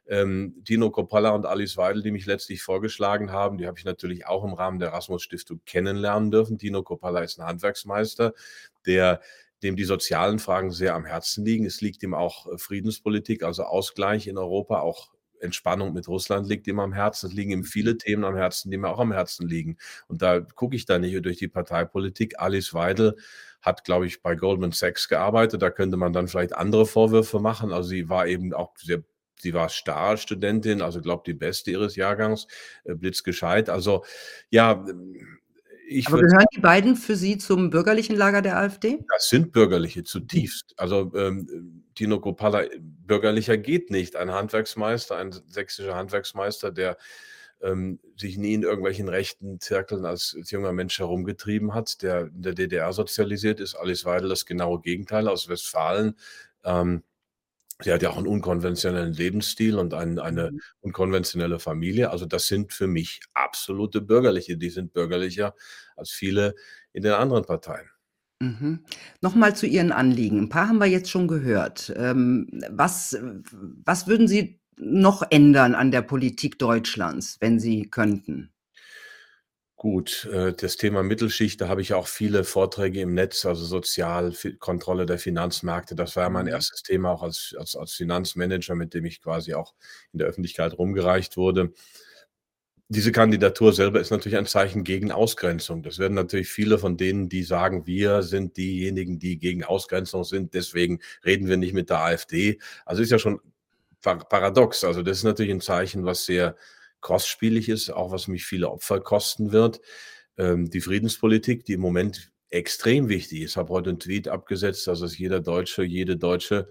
ähm, 0.07 0.55
Dino 0.57 0.89
Coppola 0.89 1.31
und 1.31 1.45
Alice 1.45 1.77
Weidel, 1.77 2.01
die 2.01 2.11
mich 2.11 2.25
letztlich 2.25 2.63
vorgeschlagen 2.63 3.31
haben, 3.31 3.57
die 3.57 3.67
habe 3.67 3.77
ich 3.77 3.85
natürlich 3.85 4.25
auch 4.25 4.43
im 4.43 4.53
Rahmen 4.53 4.79
der 4.79 4.89
Erasmus 4.89 5.21
Stiftung 5.21 5.61
kennenlernen 5.65 6.31
dürfen. 6.31 6.57
Dino 6.57 6.81
Coppola 6.81 7.19
ist 7.21 7.39
ein 7.39 7.45
Handwerksmeister, 7.45 8.33
der 8.85 9.21
dem 9.63 9.75
die 9.75 9.85
sozialen 9.85 10.39
Fragen 10.39 10.71
sehr 10.71 10.95
am 10.95 11.05
Herzen 11.05 11.43
liegen. 11.43 11.65
Es 11.65 11.81
liegt 11.81 12.03
ihm 12.03 12.13
auch 12.13 12.47
äh, 12.51 12.57
Friedenspolitik, 12.57 13.43
also 13.43 13.63
Ausgleich 13.63 14.27
in 14.27 14.37
Europa, 14.37 14.79
auch 14.79 15.09
Entspannung 15.41 15.93
mit 15.93 16.07
Russland 16.07 16.47
liegt 16.47 16.67
ihm 16.67 16.79
am 16.79 16.93
Herzen. 16.93 17.27
Es 17.27 17.33
liegen 17.33 17.51
ihm 17.51 17.63
viele 17.63 17.93
mhm. 17.93 17.99
Themen 17.99 18.23
am 18.25 18.35
Herzen, 18.35 18.71
die 18.71 18.77
mir 18.77 18.89
auch 18.89 18.99
am 18.99 19.11
Herzen 19.11 19.47
liegen. 19.47 19.77
Und 20.07 20.21
da 20.21 20.39
gucke 20.39 20.75
ich 20.75 20.85
da 20.85 20.99
nicht 20.99 21.23
durch 21.25 21.37
die 21.37 21.47
Parteipolitik. 21.47 22.39
Alice 22.39 22.73
Weidel 22.73 23.15
hat, 23.61 23.83
glaube 23.83 24.05
ich, 24.05 24.21
bei 24.21 24.35
Goldman 24.35 24.71
Sachs 24.71 25.07
gearbeitet. 25.07 25.61
Da 25.61 25.69
könnte 25.69 25.97
man 25.97 26.13
dann 26.13 26.27
vielleicht 26.27 26.55
andere 26.55 26.85
Vorwürfe 26.85 27.39
machen. 27.39 27.71
Also 27.71 27.89
sie 27.89 28.09
war 28.09 28.27
eben 28.27 28.53
auch 28.53 28.75
sehr 28.77 29.03
Sie 29.39 29.53
war 29.53 29.69
Star-Studentin, 29.69 30.81
also 30.81 30.99
glaube 30.99 31.21
die 31.25 31.35
beste 31.35 31.69
ihres 31.69 31.95
Jahrgangs, 31.95 32.47
äh, 32.85 32.95
blitzgescheit. 32.95 33.69
Also 33.69 34.03
ja, 34.49 34.83
ich 35.89 36.07
Aber 36.07 36.21
gehören 36.21 36.45
die 36.53 36.59
beiden 36.59 36.95
für 36.95 37.15
Sie 37.15 37.37
zum 37.37 37.69
bürgerlichen 37.69 38.15
Lager 38.15 38.41
der 38.41 38.57
AfD? 38.57 38.99
Das 39.09 39.29
sind 39.29 39.53
Bürgerliche 39.53 40.03
zutiefst. 40.03 40.73
Also 40.77 41.11
ähm, 41.15 41.83
Tino 41.95 42.19
Kropala, 42.19 42.63
bürgerlicher 42.79 43.57
geht 43.57 43.89
nicht. 43.89 44.17
Ein 44.17 44.31
Handwerksmeister, 44.31 45.15
ein 45.15 45.31
sächsischer 45.47 45.95
Handwerksmeister, 45.95 46.71
der 46.71 46.97
ähm, 47.61 47.99
sich 48.17 48.37
nie 48.37 48.53
in 48.53 48.63
irgendwelchen 48.63 49.07
rechten 49.07 49.59
Zirkeln 49.59 50.05
als, 50.05 50.35
als, 50.37 50.51
junger 50.51 50.73
Mensch 50.73 50.99
herumgetrieben 50.99 51.73
hat, 51.73 52.01
der 52.01 52.27
in 52.27 52.41
der 52.41 52.53
DDR 52.53 52.91
sozialisiert 52.91 53.59
ist. 53.59 53.75
Alice 53.75 54.05
Weidel 54.05 54.29
das 54.29 54.45
genaue 54.45 54.81
Gegenteil 54.81 55.27
aus 55.27 55.47
Westfalen. 55.47 56.17
Ähm, 56.65 57.03
Sie 57.83 57.93
hat 57.93 58.01
ja 58.01 58.09
auch 58.09 58.17
einen 58.17 58.27
unkonventionellen 58.27 59.13
Lebensstil 59.13 59.77
und 59.77 59.93
ein, 59.93 60.17
eine 60.17 60.51
mhm. 60.51 60.61
unkonventionelle 60.81 61.59
Familie. 61.59 62.09
Also 62.09 62.25
das 62.25 62.47
sind 62.47 62.73
für 62.73 62.87
mich 62.87 63.21
absolute 63.33 64.01
Bürgerliche. 64.01 64.57
Die 64.57 64.69
sind 64.69 64.93
bürgerlicher 64.93 65.53
als 65.95 66.09
viele 66.09 66.55
in 66.93 67.03
den 67.03 67.13
anderen 67.13 67.45
Parteien. 67.45 67.87
Mhm. 68.39 68.83
Nochmal 69.21 69.55
zu 69.55 69.67
Ihren 69.67 69.91
Anliegen. 69.91 70.39
Ein 70.39 70.49
paar 70.49 70.67
haben 70.67 70.79
wir 70.79 70.87
jetzt 70.87 71.09
schon 71.09 71.27
gehört. 71.27 71.93
Ähm, 71.95 72.47
was, 72.69 73.17
was 73.85 74.07
würden 74.07 74.27
Sie 74.27 74.59
noch 74.75 75.23
ändern 75.29 75.75
an 75.75 75.91
der 75.91 76.01
Politik 76.01 76.59
Deutschlands, 76.59 77.37
wenn 77.39 77.59
Sie 77.59 77.89
könnten? 77.89 78.51
Gut, 79.79 80.25
äh, 80.33 80.53
das 80.53 80.75
Thema 80.77 81.03
Mittelschicht, 81.03 81.61
da 81.61 81.67
habe 81.67 81.81
ich 81.83 81.93
auch 81.93 82.07
viele 82.07 82.43
Vorträge 82.43 82.99
im 83.01 83.13
Netz, 83.13 83.45
also 83.45 83.63
Sozialkontrolle 83.63 85.05
der 85.05 85.19
Finanzmärkte. 85.19 85.93
Das 85.95 86.15
war 86.15 86.23
ja 86.23 86.29
mein 86.31 86.45
mhm. 86.47 86.51
erstes 86.53 86.81
Thema 86.81 87.11
auch 87.11 87.21
als, 87.21 87.53
als, 87.59 87.75
als 87.75 87.93
Finanzmanager, 87.93 88.73
mit 88.73 88.95
dem 88.95 89.05
ich 89.05 89.21
quasi 89.21 89.53
auch 89.53 89.75
in 90.13 90.17
der 90.19 90.27
Öffentlichkeit 90.27 90.75
rumgereicht 90.79 91.37
wurde. 91.37 91.73
diese 92.89 93.11
Kandidatur 93.11 93.73
selber 93.73 93.99
ist 93.99 94.11
natürlich 94.11 94.37
ein 94.37 94.45
Zeichen 94.45 94.83
gegen 94.85 95.11
Ausgrenzung. 95.11 95.83
Das 95.83 95.99
werden 95.99 96.13
natürlich 96.13 96.47
viele 96.49 96.77
von 96.79 96.95
denen, 96.97 97.27
die 97.29 97.43
sagen: 97.43 97.85
„Wir 97.85 98.23
sind 98.23 98.55
diejenigen, 98.57 99.19
die 99.19 99.37
gegen 99.39 99.63
Ausgrenzung 99.65 100.23
sind, 100.23 100.53
deswegen 100.53 100.99
reden 101.25 101.47
wir 101.47 101.57
nicht 101.57 101.73
mit 101.73 101.89
der 101.89 101.99
AfD.“ 101.99 102.59
Also, 102.85 103.01
ist 103.03 103.11
ja 103.11 103.19
schon 103.19 103.41
par 104.01 104.19
paradox. 104.29 104.83
Also, 104.85 105.03
das 105.03 105.17
ist 105.17 105.23
natürlich 105.25 105.51
'n 105.51 105.61
Zeichen, 105.61 106.05
was 106.05 106.25
sehr 106.25 106.55
kostspielig 107.07 107.69
ist, 107.69 107.89
auch 107.89 108.11
was 108.11 108.27
mich 108.27 108.45
viele 108.45 108.69
Opfer 108.69 108.99
kosten 108.99 109.53
wird. 109.53 109.79
Ähm, 110.37 110.69
die 110.69 110.81
Friedenspolitik, 110.81 111.63
die 111.65 111.73
im 111.73 111.81
Moment 111.81 112.31
extrem 112.49 113.07
wichtig 113.09 113.41
ist. 113.43 113.55
Habe 113.57 113.73
heute 113.73 113.91
'n 113.91 113.99
Tweet 113.99 114.27
abgesetzt, 114.27 114.87
dass 114.87 114.99
es 115.01 115.17
jeder 115.17 115.39
Deutsche, 115.39 115.83
jede 115.83 116.17
Deutsche, 116.17 116.69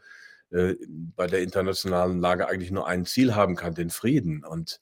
äh, 0.50 0.74
bei 1.16 1.26
der 1.26 1.40
internationalen 1.40 2.20
Lage 2.20 2.48
eigentlich 2.48 2.70
nur 2.70 2.86
ein 2.86 3.06
Ziel 3.06 3.34
haben 3.34 3.56
kann, 3.56 3.74
den 3.74 3.90
Frieden. 3.90 4.44
Und 4.44 4.80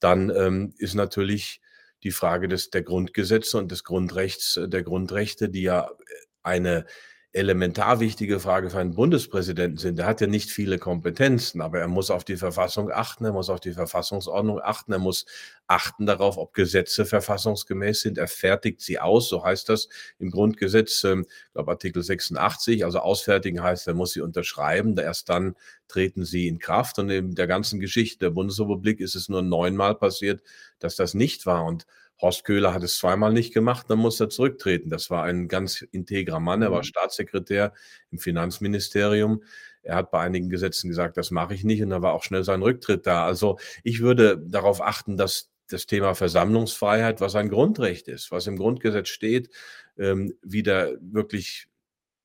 dann, 0.00 0.30
ähm, 0.30 0.72
ist 0.78 0.94
natürlich 0.94 1.60
die 2.02 2.10
Frage 2.12 2.48
des 2.48 2.70
der 2.70 2.82
Grundgesetze 2.82 3.58
und 3.58 3.70
des 3.72 3.84
Grundrechts 3.84 4.58
der 4.66 4.82
Grundrechte, 4.82 5.48
die 5.50 5.62
ja, 5.62 5.82
äh, 5.88 6.14
eine 6.42 6.86
elementar 7.34 7.98
wichtige 7.98 8.38
Frage 8.38 8.70
für 8.70 8.78
einen 8.78 8.94
Bundespräsidenten 8.94 9.76
sind. 9.76 9.98
Der 9.98 10.06
hat 10.06 10.20
ja 10.20 10.28
nicht 10.28 10.50
viele 10.50 10.78
Kompetenzen, 10.78 11.60
aber 11.60 11.80
er 11.80 11.88
muss 11.88 12.10
auf 12.10 12.22
die 12.22 12.36
Verfassung 12.36 12.92
achten, 12.92 13.24
er 13.24 13.32
muss 13.32 13.50
auf 13.50 13.58
die 13.58 13.72
Verfassungsordnung 13.72 14.60
achten, 14.62 14.92
er 14.92 15.00
muss 15.00 15.26
achten 15.66 16.06
darauf, 16.06 16.38
ob 16.38 16.54
Gesetze 16.54 17.04
verfassungsgemäß 17.04 18.02
sind. 18.02 18.18
Er 18.18 18.28
fertigt 18.28 18.80
sie 18.82 19.00
aus, 19.00 19.28
so 19.28 19.44
heißt 19.44 19.68
das 19.68 19.88
im 20.20 20.30
Grundgesetz, 20.30 21.02
ähm, 21.02 21.26
glaube 21.52 21.72
Artikel 21.72 22.04
86. 22.04 22.84
Also 22.84 23.00
ausfertigen 23.00 23.64
heißt, 23.64 23.88
er 23.88 23.94
muss 23.94 24.12
sie 24.12 24.20
unterschreiben, 24.20 24.96
erst 24.96 25.28
dann 25.28 25.56
treten 25.88 26.24
sie 26.24 26.46
in 26.46 26.60
Kraft. 26.60 27.00
Und 27.00 27.10
in 27.10 27.34
der 27.34 27.48
ganzen 27.48 27.80
Geschichte 27.80 28.26
der 28.26 28.30
Bundesrepublik 28.30 29.00
ist 29.00 29.16
es 29.16 29.28
nur 29.28 29.42
neunmal 29.42 29.96
passiert, 29.96 30.40
dass 30.78 30.94
das 30.94 31.14
nicht 31.14 31.46
war. 31.46 31.64
Und 31.64 31.84
Horst 32.24 32.44
Köhler 32.44 32.74
hat 32.74 32.82
es 32.84 32.98
zweimal 32.98 33.32
nicht 33.32 33.54
gemacht, 33.54 33.86
dann 33.90 33.98
muss 34.00 34.20
er 34.20 34.30
zurücktreten. 34.30 34.90
Das 34.90 35.10
war 35.10 35.24
ein 35.24 35.48
ganz 35.48 35.82
integrer 35.82 36.40
Mann. 36.40 36.62
Er 36.62 36.72
war 36.72 36.82
Mhm. 36.82 36.84
Staatssekretär 36.84 37.74
im 38.12 38.18
Finanzministerium. 38.18 39.44
Er 39.82 39.96
hat 39.96 40.10
bei 40.12 40.20
einigen 40.20 40.50
Gesetzen 40.50 40.88
gesagt: 40.90 41.16
„Das 41.18 41.30
mache 41.32 41.54
ich 41.54 41.64
nicht“, 41.64 41.82
und 41.82 41.90
da 41.90 42.02
war 42.02 42.14
auch 42.14 42.24
schnell 42.24 42.44
sein 42.44 42.62
Rücktritt 42.62 43.06
da. 43.06 43.26
Also, 43.26 43.58
ich 43.84 44.00
würde 44.00 44.38
darauf 44.38 44.82
achten, 44.82 45.16
dass 45.18 45.50
das 45.70 45.86
Thema 45.86 46.14
Versammlungsfreiheit, 46.14 47.20
was 47.22 47.36
ein 47.36 47.50
Grundrecht 47.50 48.08
ist, 48.08 48.30
was 48.32 48.46
im 48.48 48.56
Grundgesetz 48.58 49.08
steht, 49.08 49.50
ähm, 49.98 50.34
wieder 50.42 50.92
wirklich 51.00 51.66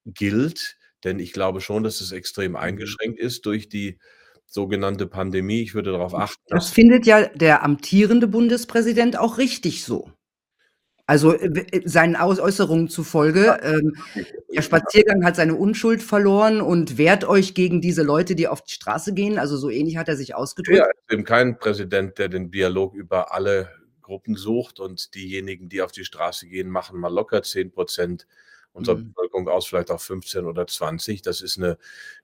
gilt. 0.06 0.78
Denn 1.06 1.20
ich 1.20 1.34
glaube 1.34 1.62
schon, 1.62 1.84
dass 1.84 2.02
es 2.02 2.12
extrem 2.14 2.56
Mhm. 2.58 2.58
eingeschränkt 2.58 3.20
ist 3.20 3.46
durch 3.48 3.70
die 3.70 4.00
sogenannte 4.50 5.08
Pandemie. 5.08 5.62
Ich 5.62 5.74
würde 5.76 5.92
darauf 5.92 6.14
achten, 6.16 6.42
Das 6.48 6.70
findet 6.70 7.06
ja 7.06 7.28
der 7.28 7.64
amtierende 7.64 8.28
Bundespräsident 8.28 9.18
auch 9.18 9.38
richtig 9.38 9.84
so. 9.84 10.12
Also, 11.08 11.34
äh, 11.36 11.48
äh, 11.72 11.82
seinen 11.88 12.16
Äußerungen 12.16 12.88
zufolge, 12.90 13.60
ähm: 13.64 13.94
„Der 14.56 14.62
Spaziergang 14.62 15.26
hat 15.26 15.36
seine 15.38 15.56
Unschuld 15.56 16.04
verloren 16.04 16.62
und 16.62 16.98
wehrt 16.98 17.26
euch 17.26 17.54
gegen 17.56 17.82
diese 17.82 18.04
Leute, 18.04 18.36
die 18.36 18.48
auf 18.48 18.62
die 18.64 18.74
Straße 18.74 19.14
gehen.“ 19.14 19.40
Also, 19.40 19.58
so 19.58 19.70
ähnlich 19.70 19.98
hat 19.98 20.08
er 20.10 20.18
sich 20.18 20.30
Ja, 20.30 20.36
ausgedrückt. 20.38 20.94
eben 21.12 21.24
kein 21.24 21.58
Präsident, 21.60 22.18
der 22.20 22.30
den 22.30 22.52
Dialog 22.52 22.94
über 22.96 23.34
alle 23.34 23.70
Gruppen 24.02 24.36
sucht 24.36 24.80
und 24.80 25.14
diejenigen, 25.16 25.70
die 25.70 25.82
auf 25.82 25.92
die 25.92 26.06
Straße 26.06 26.48
gehen, 26.48 26.70
machen 26.70 27.00
mal 27.00 27.14
locker 27.14 27.44
10 27.44 27.72
% 27.72 28.26
unserer 28.80 28.98
Mhm. 28.98 29.14
Bevölkerung 29.16 29.48
aus, 29.50 29.68
vielleicht 29.68 29.92
auch 29.92 30.02
15 30.02 30.46
oder 30.46 30.68
20. 30.68 31.22
Das 31.24 31.42
ist 31.42 31.58
'ne, 31.60 31.78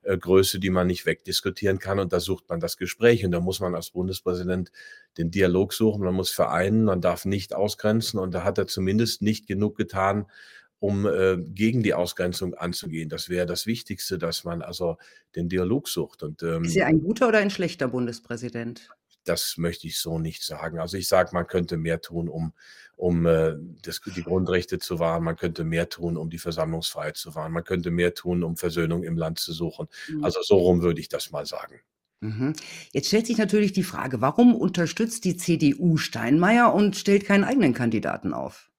äh, 0.04 0.18
Größe, 0.18 0.60
die 0.60 0.72
man 0.72 0.88
nicht 0.88 1.06
wegdiskutieren 1.06 1.80
kann 1.80 2.00
und 2.00 2.14
da 2.14 2.20
sucht 2.22 2.50
man 2.50 2.60
das 2.62 2.78
Gespräch 2.78 3.26
und 3.26 3.32
da 3.32 3.40
muss 3.42 3.60
man 3.62 3.76
als 3.76 3.92
Bundespräsident 3.92 4.72
den 5.18 5.32
Dialog 5.32 5.74
suchen. 5.74 6.04
Man 6.04 6.16
muss 6.16 6.32
vereinen, 6.32 6.86
man 6.86 7.02
darf 7.02 7.26
nicht 7.26 7.54
ausgrenzen 7.56 8.20
und 8.20 8.34
da 8.34 8.44
hat 8.44 8.58
er 8.60 8.68
zumindest 8.68 9.22
nicht 9.22 9.48
genug 9.48 9.78
getan, 9.78 10.28
um, 10.80 11.06
äh, 11.08 11.38
gegen 11.40 11.84
die 11.84 11.94
Ausgrenzung 11.96 12.54
anzugehen. 12.56 13.10
Das 13.10 13.30
wäre 13.30 13.46
das 13.48 13.66
Wichtigste, 13.68 14.18
dass 14.20 14.44
man 14.46 14.62
also 14.64 14.98
den 15.36 15.50
Dialog 15.50 15.88
sucht 15.90 16.24
und, 16.24 16.44
Ist 16.64 16.76
er 16.76 16.86
ähm 16.86 16.88
ein 16.88 17.02
guter 17.02 17.28
oder 17.28 17.40
ein 17.40 17.50
schlechter 17.50 17.88
Bundespräsident? 17.90 18.90
Das 19.26 19.58
möchte 19.58 19.88
ich 19.88 20.00
so 20.00 20.20
nicht 20.20 20.44
sagen. 20.44 20.80
Also, 20.80 20.98
ich 20.98 21.08
sage, 21.08 21.32
man 21.34 21.48
könnte 21.48 21.78
mehr 21.78 22.02
tun, 22.02 22.30
um 22.30 22.54
um, 22.98 23.26
äh, 23.26 23.56
das 23.82 24.00
die 24.02 24.24
Grundrechte 24.24 24.80
zu 24.80 25.00
wahren. 25.00 25.24
Man 25.24 25.36
könnte 25.36 25.64
mehr 25.66 25.90
tun, 25.90 26.16
um 26.18 26.30
die 26.30 26.38
Versammlungsfreiheit 26.38 27.18
zu 27.18 27.36
wahren. 27.36 27.52
Man 27.52 27.64
könnte 27.66 27.92
mehr 27.92 28.14
tun, 28.14 28.44
um 28.44 28.56
Versöhnung 28.56 29.04
im 29.04 29.18
Land 29.18 29.40
zu 29.40 29.52
suchen. 29.54 29.88
Mhm. 30.08 30.24
Also, 30.24 30.42
so 30.42 30.58
rum 30.58 30.82
würde 30.82 31.02
ich 31.02 31.10
das 31.10 31.32
mal 31.32 31.46
sagen. 31.46 31.82
Mhm. 32.22 32.54
Jetzt 32.94 33.08
stellt 33.08 33.28
sich 33.28 33.38
natürlich 33.38 33.74
die 33.74 33.84
Frage, 33.84 34.22
warum 34.22 34.56
unterstützt 34.56 35.26
die 35.26 35.38
CDU 35.38 35.98
Steinmeier 35.98 36.74
und 36.74 36.96
stellt 36.96 37.26
keinen 37.26 37.44
eigenen 37.44 37.74
Kandidaten 37.74 38.34
auf? 38.34 38.72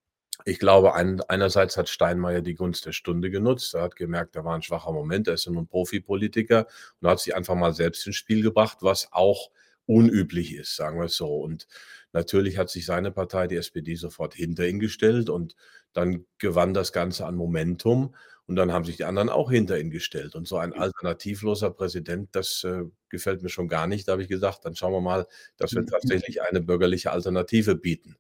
Ich 0.45 0.59
glaube, 0.59 0.95
ein 0.95 1.21
einerseits 1.23 1.77
hat 1.77 1.89
Steinmeier 1.89 2.41
die 2.41 2.55
Gunst 2.55 2.87
der 2.87 2.93
Stunde 2.93 3.31
genutzt. 3.31 3.75
Er 3.75 3.83
hat 3.83 3.97
gemerkt, 3.97 4.37
da 4.37 4.45
war 4.45 4.55
'n 4.55 4.63
schwacher 4.63 4.93
Moment. 4.93 5.29
Er 5.29 5.35
ist 5.35 5.45
ja 5.47 5.53
nun 5.53 5.67
Profipolitiker 5.67 6.67
und 7.01 7.09
hat 7.09 7.21
sich 7.21 7.35
einfach 7.35 7.55
mal 7.55 7.73
selbst 7.75 8.07
ins 8.07 8.17
Spiel 8.17 8.43
gebracht, 8.43 8.79
was 8.81 9.09
auch 9.13 9.51
unüblich 9.87 10.55
ist, 10.55 10.77
sagen 10.77 11.01
wir's 11.01 11.17
so. 11.17 11.37
Und 11.37 11.67
natürlich 12.13 12.59
hat 12.59 12.71
sich 12.71 12.87
seine 12.87 13.11
Partei, 13.11 13.47
die 13.47 13.57
SPD, 13.57 13.95
sofort 13.95 14.35
hinter 14.35 14.67
ihn 14.67 14.81
gestellt 14.81 15.31
und 15.31 15.55
dann 15.93 16.27
gewann 16.39 16.75
das 16.75 16.93
Ganze 16.93 17.27
an 17.27 17.37
Momentum 17.37 18.15
und 18.47 18.57
dann 18.57 18.73
haben 18.73 18.85
sich 18.85 18.97
die 18.97 19.05
anderen 19.05 19.29
auch 19.29 19.51
hinter 19.51 19.79
ihn 19.79 19.91
gestellt. 19.91 20.35
Und 20.35 20.47
so 20.49 20.57
ein 20.59 20.73
alternativloser 20.73 21.71
Präsident, 21.71 22.29
das, 22.33 22.65
äh, 22.65 22.85
gefällt 23.09 23.43
mir 23.43 23.49
schon 23.49 23.69
gar 23.69 23.87
nicht. 23.87 24.09
Da 24.09 24.13
habe 24.13 24.23
ich 24.23 24.29
gesagt: 24.29 24.65
„Dann 24.65 24.75
schauen 24.77 24.93
wir 24.93 25.01
mal, 25.01 25.27
dass 25.57 25.75
wir 25.75 25.83
Mhm. 25.83 25.87
tatsächlich 25.87 26.43
eine 26.43 26.61
bürgerliche 26.61 27.13
Alternative 27.13 27.77
bieten.“ 27.77 28.17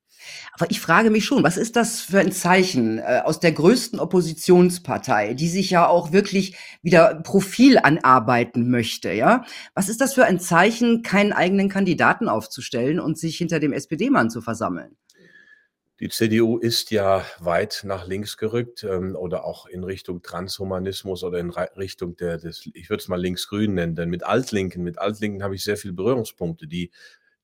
Aber 0.52 0.70
ich 0.70 0.80
frage 0.80 1.10
mich 1.10 1.24
schon, 1.24 1.42
was 1.44 1.56
ist 1.56 1.76
das 1.76 2.00
für 2.00 2.18
ein 2.20 2.32
Zeichen, 2.32 2.98
äh, 2.98 3.20
aus 3.24 3.40
der 3.40 3.52
größten 3.52 3.98
Oppositionspartei, 4.00 5.34
die 5.34 5.48
sich 5.48 5.70
ja 5.70 5.86
auch 5.86 6.12
wirklich 6.12 6.56
wieder 6.82 7.14
Profil 7.22 7.78
anarbeiten 7.78 8.70
möchte, 8.70 9.12
ja? 9.12 9.44
Was 9.74 9.88
ist 9.88 10.00
das 10.00 10.14
für 10.14 10.24
ein 10.24 10.40
Zeichen, 10.40 11.02
keinen 11.02 11.32
eigenen 11.32 11.68
Kandidaten 11.68 12.28
aufzustellen 12.28 13.00
und 13.00 13.18
sich 13.18 13.36
hinter 13.38 13.60
dem 13.60 13.72
SPD-Mann 13.72 14.30
zu 14.30 14.40
versammeln? 14.40 14.96
Die 16.00 16.10
CDU 16.10 16.58
ist 16.58 16.90
ja 16.90 17.24
weit 17.40 17.80
nach 17.84 18.06
links 18.06 18.36
gerückt, 18.36 18.84
ähm, 18.84 19.16
oder 19.16 19.44
auch 19.46 19.64
in 19.66 19.82
Richtung 19.82 20.20
Transhumanismus 20.22 21.24
oder 21.24 21.38
in 21.38 21.48
Richtung 21.50 22.16
der 22.16 22.36
des 22.36 22.68
ich 22.74 22.90
würde 22.90 23.00
es 23.00 23.08
mal 23.08 23.20
linksgrün 23.20 23.72
nennen, 23.74 23.94
denn 23.94 24.10
mit 24.10 24.22
Altlinken 24.22 24.82
mit 24.84 24.98
Altlinken 24.98 25.42
habe 25.42 25.54
ich 25.54 25.64
sehr 25.64 25.78
viel 25.78 25.92
Berührungspunkte. 25.94 26.66
Die 26.66 26.90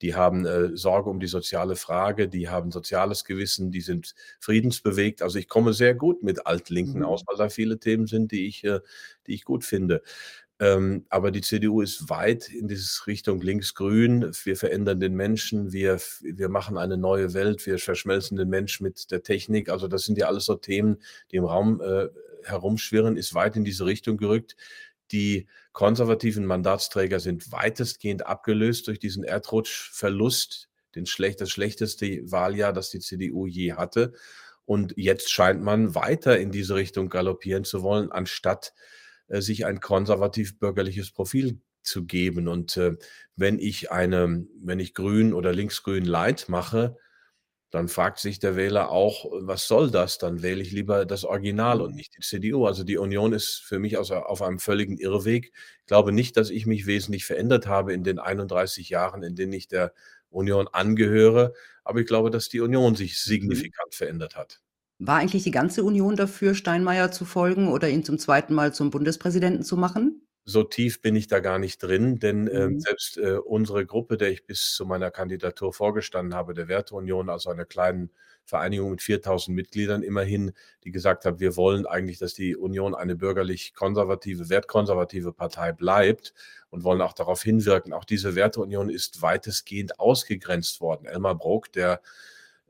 die 0.03 0.15
haben, 0.17 0.45
äh, 0.47 0.77
Sorge 0.77 1.09
um 1.11 1.21
die 1.21 1.29
soziale 1.29 1.77
Frage, 1.77 2.29
die 2.29 2.49
haben 2.49 2.73
soziales 2.73 3.25
Gewissen, 3.25 3.71
die 3.71 3.81
sind 3.81 4.15
friedensbewegt. 4.41 5.23
Also, 5.23 5.39
ich 5.39 5.49
komme 5.49 5.73
sehr 5.75 5.95
gut 5.95 6.23
mit 6.25 6.45
Altlinken 6.47 7.05
aus, 7.05 7.23
Mhm. 7.23 7.27
weil 7.29 7.37
da 7.39 7.49
viele 7.51 7.79
Themen 7.79 8.07
sind, 8.09 8.33
die 8.33 8.47
ich 8.49 8.65
äh, 8.65 8.81
die 9.29 9.35
ich 9.35 9.45
gut 9.45 9.65
finde. 9.65 10.03
Ähm, 10.63 11.07
aber 11.09 11.33
die 11.33 11.41
CDU 11.41 11.81
ist 11.81 12.09
weit 12.09 12.49
in 12.49 12.69
dieses 12.69 13.09
Richtung 13.09 13.41
linksgrün. 13.41 14.31
Wir 14.45 14.57
verändern 14.57 15.01
den 15.01 15.17
Menschen, 15.17 15.73
wir 15.73 16.01
wir 16.21 16.49
machen 16.49 16.79
eine 16.79 16.97
neue 16.97 17.35
Welt, 17.35 17.67
wir 17.67 17.81
verschmelzen 17.81 18.37
den 18.37 18.49
Menschen 18.49 18.85
mit 18.85 19.11
der 19.11 19.25
Technik. 19.25 19.69
Also, 19.71 19.89
das 19.89 20.05
sind 20.05 20.19
ja 20.19 20.29
alles 20.29 20.45
so 20.45 20.55
Themen, 20.55 20.99
die 21.33 21.37
im 21.37 21.47
Raum, 21.47 21.81
äh, 21.81 22.11
herumschwirren, 22.45 23.17
ist 23.17 23.35
weit 23.35 23.57
in 23.57 23.65
diese 23.65 23.87
Richtung 23.87 24.17
gerückt. 24.17 24.57
Die 25.11 25.49
konservativen 25.73 26.47
Mandatsträger 26.47 27.19
sind 27.19 27.51
weitestgehend 27.51 28.25
abgelöst 28.25 28.87
durch 28.87 29.01
diesen 29.01 29.25
Erdrutschverlust, 29.25 30.69
den 30.95 31.07
schlecht 31.07 31.41
das 31.41 31.51
schlechteste 31.51 32.31
Wahljahr, 32.31 32.73
das 32.73 32.91
die 32.91 33.01
CDU 33.01 33.49
je 33.49 33.73
hatte. 33.73 34.13
Und 34.65 34.95
jetzt 34.97 35.33
scheint 35.33 35.61
man 35.61 35.97
weiter 35.97 36.39
in 36.39 36.53
diese 36.53 36.77
Richtung 36.77 37.09
galoppieren 37.09 37.65
zu 37.65 37.83
wollen, 37.83 38.13
anstatt, 38.13 38.73
sich 39.41 39.65
ein 39.67 39.81
konservativ-bürgerliches 39.81 41.11
Profil 41.13 41.61
zu 41.83 42.05
geben. 42.05 42.49
Und, 42.49 42.77
äh, 42.77 42.97
wenn 43.37 43.59
ich 43.59 43.91
eine 43.91 44.47
wenn 44.63 44.79
ich 44.81 44.95
grün 44.95 45.33
oder 45.33 45.53
linksgrün 45.53 46.05
light 46.05 46.49
mache, 46.49 46.97
dann 47.71 47.89
fragt 47.89 48.19
sich 48.21 48.39
der 48.39 48.57
Wähler 48.57 48.91
auch: 48.91 49.25
„Was 49.33 49.67
soll 49.67 49.91
das?“ 49.91 50.19
Dann 50.19 50.43
wähle 50.43 50.63
ich 50.63 50.73
lieber 50.73 51.07
das 51.07 51.25
Original 51.25 51.81
und 51.81 51.95
Mhm. 51.95 51.97
nicht 51.97 52.17
die 52.17 52.21
CDU. 52.23 52.67
Also, 52.67 52.85
die 52.85 52.99
Union 52.99 53.33
ist 53.33 53.61
für 53.65 53.79
mich 53.79 53.97
aus 53.99 54.11
auf 54.11 54.43
einem 54.43 54.59
völligen 54.59 54.99
Irrweg. 54.99 55.53
Glaube 55.87 56.13
nicht, 56.13 56.37
dass 56.37 56.51
ich 56.51 56.67
mich 56.67 56.87
wesentlich 56.87 57.25
verändert 57.25 57.67
habe 57.67 57.93
in 57.95 58.05
den 58.05 58.19
31 58.19 58.91
Jahren, 58.91 59.23
in 59.23 59.35
denen 59.37 59.53
ich 59.55 59.69
der 59.69 59.95
Union 60.31 60.69
angehöre, 60.69 61.55
aber 61.85 62.01
ich 62.01 62.07
glaube, 62.07 62.31
dass 62.31 62.49
die 62.49 62.61
Union 62.61 62.95
sich 62.97 63.19
Mhm. 63.27 63.73
signifikant 63.73 63.95
verändert 63.95 64.37
hat. 64.37 64.61
War 65.05 65.17
eigentlich 65.19 65.43
die 65.43 65.51
ganze 65.51 65.83
Union 65.85 66.17
dafür, 66.17 66.55
Steinmeier 66.55 67.11
zu 67.11 67.25
folgen 67.25 67.69
oder 67.69 67.89
ihn 67.91 68.05
zum 68.05 68.19
2. 68.19 68.55
Mal 68.55 68.73
zum 68.73 68.91
Bundespräsidenten 68.91 69.65
zu 69.65 69.77
machen? 69.77 70.23
so 70.45 70.65
tief 70.65 71.01
bin 71.03 71.15
ich 71.15 71.29
da 71.29 71.39
gar 71.41 71.59
nicht 71.61 71.79
drin, 71.83 72.19
denn, 72.19 72.49
ähm, 72.53 72.75
Mhm. 72.75 72.79
selbst, 72.79 73.17
äh, 73.17 73.37
unsere 73.39 73.87
Gruppe, 73.87 74.17
der 74.17 74.31
ich 74.33 74.45
bis 74.45 74.75
zu 74.75 74.85
meiner 74.87 75.11
Kandidatur 75.13 75.73
vorgestanden 75.73 76.35
habe, 76.35 76.53
der 76.55 76.67
Werteunion, 76.69 77.29
also 77.31 77.51
einer 77.51 77.65
kleinen 77.65 78.11
Vereinigung 78.45 78.91
mit 78.91 79.03
4.000 79.03 79.55
Mitgliedern 79.55 80.03
immerhin, 80.03 80.53
die 80.83 80.91
gesagt 80.91 81.25
hat: 81.27 81.39
„Wir 81.39 81.57
wollen 81.57 81.87
eigentlich, 81.87 82.19
dass 82.19 82.35
die 82.35 82.57
Union 82.57 82.95
eine 82.97 83.15
bürgerlich-konservative, 83.15 84.49
wertkonservative 84.49 85.33
Partei 85.33 85.71
bleibt 85.73 86.35
und 86.71 86.83
wollen 86.83 87.03
auch 87.03 87.13
darauf 87.13 87.41
hinwirken.“ 87.43 87.93
Auch 87.93 88.05
diese 88.05 88.35
Werteunion 88.35 88.91
ist 88.91 89.23
weitestgehend 89.23 90.01
ausgegrenzt 90.01 90.81
worden. 90.81 91.07
Elmar 91.07 91.37
Brok, 91.37 91.71
der, 91.73 92.01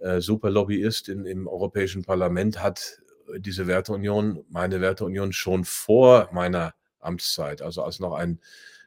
äh, 0.03 0.21
Superlobbyist 0.21 1.09
in 1.09 1.25
im 1.27 1.47
Europäischen 1.49 2.05
Parlament, 2.05 2.63
hat 2.63 3.01
äh, 3.35 3.41
diese 3.41 3.67
Werteunion 3.67 4.45
meine 4.51 4.81
Werteunion 4.81 5.33
schon 5.33 5.65
vor 5.65 6.29
meiner 6.33 6.75
Amtszeit, 7.01 7.63
also 7.63 7.83
als 7.85 8.01
noch 8.01 8.15
ein 8.15 8.41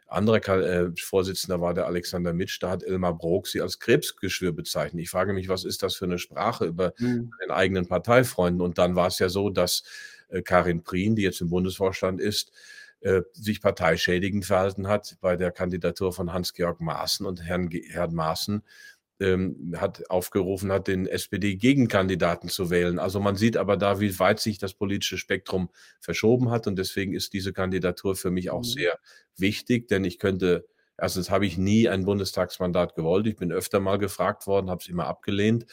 anderer 0.07 0.37
äh, 0.47 0.91
Vorsitzender 0.99 1.61
war, 1.61 1.73
der 1.73 1.87
Alexander 1.87 2.31
Mitsch, 2.33 2.59
da 2.61 2.69
hat 2.71 2.83
Elmar 2.83 3.17
Brok 3.17 3.47
sie 3.47 3.61
als 3.61 3.79
Krebsgeschwür 3.79 4.51
bezeichnet. 4.53 5.01
Ich 5.01 5.09
frage 5.09 5.33
mich, 5.33 5.49
was 5.49 5.65
ist 5.65 5.83
das 5.83 5.95
für 5.95 6.05
'ne 6.07 6.19
Sprache 6.19 6.65
über 6.65 6.93
Mhm. 6.99 7.31
den 7.43 7.51
eigenen 7.51 7.87
Parteifreunden? 7.87 8.61
Und 8.61 8.77
dann 8.77 8.95
war's 8.95 9.19
ja 9.19 9.29
so, 9.29 9.49
dass, 9.49 9.83
äh, 10.29 10.41
Karin 10.43 10.83
Prien, 10.83 11.15
die 11.15 11.23
jetzt 11.23 11.41
im 11.41 11.49
Bundesvorstand 11.49 12.21
ist, 12.21 12.51
äh, 13.01 13.21
sich 13.33 13.61
parteischädigend 13.61 14.45
verhalten 14.45 14.87
hat 14.87 15.17
bei 15.21 15.35
der 15.37 15.51
Kandidatur 15.51 16.13
von 16.13 16.31
Hans-Georg 16.33 16.81
Maaßen 16.81 17.25
und 17.25 17.43
Herrn 17.43 17.69
Ge 17.69 17.83
Herrn 17.91 18.13
Maaßen, 18.15 18.63
ähm, 19.19 19.75
hat 19.77 20.09
aufgerufen 20.09 20.71
hat, 20.71 20.87
den 20.87 21.07
SPD-Gegenkandidaten 21.07 22.49
zu 22.49 22.69
wählen. 22.69 22.99
Also, 22.99 23.19
man 23.19 23.35
sieht 23.35 23.57
aber 23.57 23.77
da, 23.77 23.99
wie 24.01 24.17
weit 24.19 24.39
sich 24.39 24.57
das 24.59 24.73
politische 24.73 25.17
Spektrum 25.17 25.69
verschoben 26.01 26.51
hat 26.51 26.67
und 26.67 26.77
deswegen 26.77 27.13
ist 27.13 27.33
diese 27.33 27.53
Kandidatur 27.53 28.15
für 28.15 28.31
mich 28.31 28.49
auch 28.51 28.63
Mhm. 28.63 28.85
sehr 28.85 28.99
wichtig, 29.37 29.87
denn 29.87 30.03
ich 30.05 30.19
könnte 30.19 30.65
1. 30.97 31.29
habe 31.31 31.45
ich 31.45 31.57
nie 31.57 31.89
ein 31.89 32.05
Bundestagsmandat 32.05 32.95
gewollt. 32.95 33.27
Ich 33.27 33.35
bin 33.37 33.51
öfter 33.51 33.79
mal 33.81 33.97
gefragt 33.97 34.47
worden, 34.47 34.69
habe 34.69 34.81
es 34.81 34.87
immer 34.89 35.07
abgelehnt. 35.07 35.65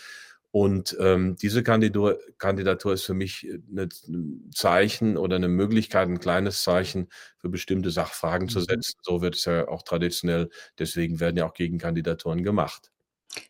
Und, 0.53 0.97
ähm, 1.01 1.37
diese 1.41 1.63
Kandidur 1.63 2.19
Kandidatur 2.39 2.93
ist 2.95 3.05
für 3.05 3.15
mich, 3.15 3.47
äh, 3.49 3.59
'ne 3.71 3.89
'n 4.09 4.51
Zeichen 4.55 5.17
oder 5.17 5.39
'ne 5.39 5.49
Möglichkeit 5.49 6.09
'n 6.09 6.19
kleines 6.21 6.63
Zeichen 6.63 7.09
für 7.39 7.49
bestimmte 7.49 7.91
Sachfragen 7.91 8.49
zu 8.49 8.61
Mhm. 8.61 8.63
setzen. 8.63 8.95
So 9.03 9.23
wird 9.23 9.37
es 9.37 9.45
ja 9.47 9.69
auch 9.69 9.83
traditionell 9.83 10.51
deswegen 10.79 11.21
werden 11.21 11.37
ja 11.39 11.47
auch 11.47 11.55
Gegenkandidaturen 11.55 12.43
gemacht. 12.45 12.91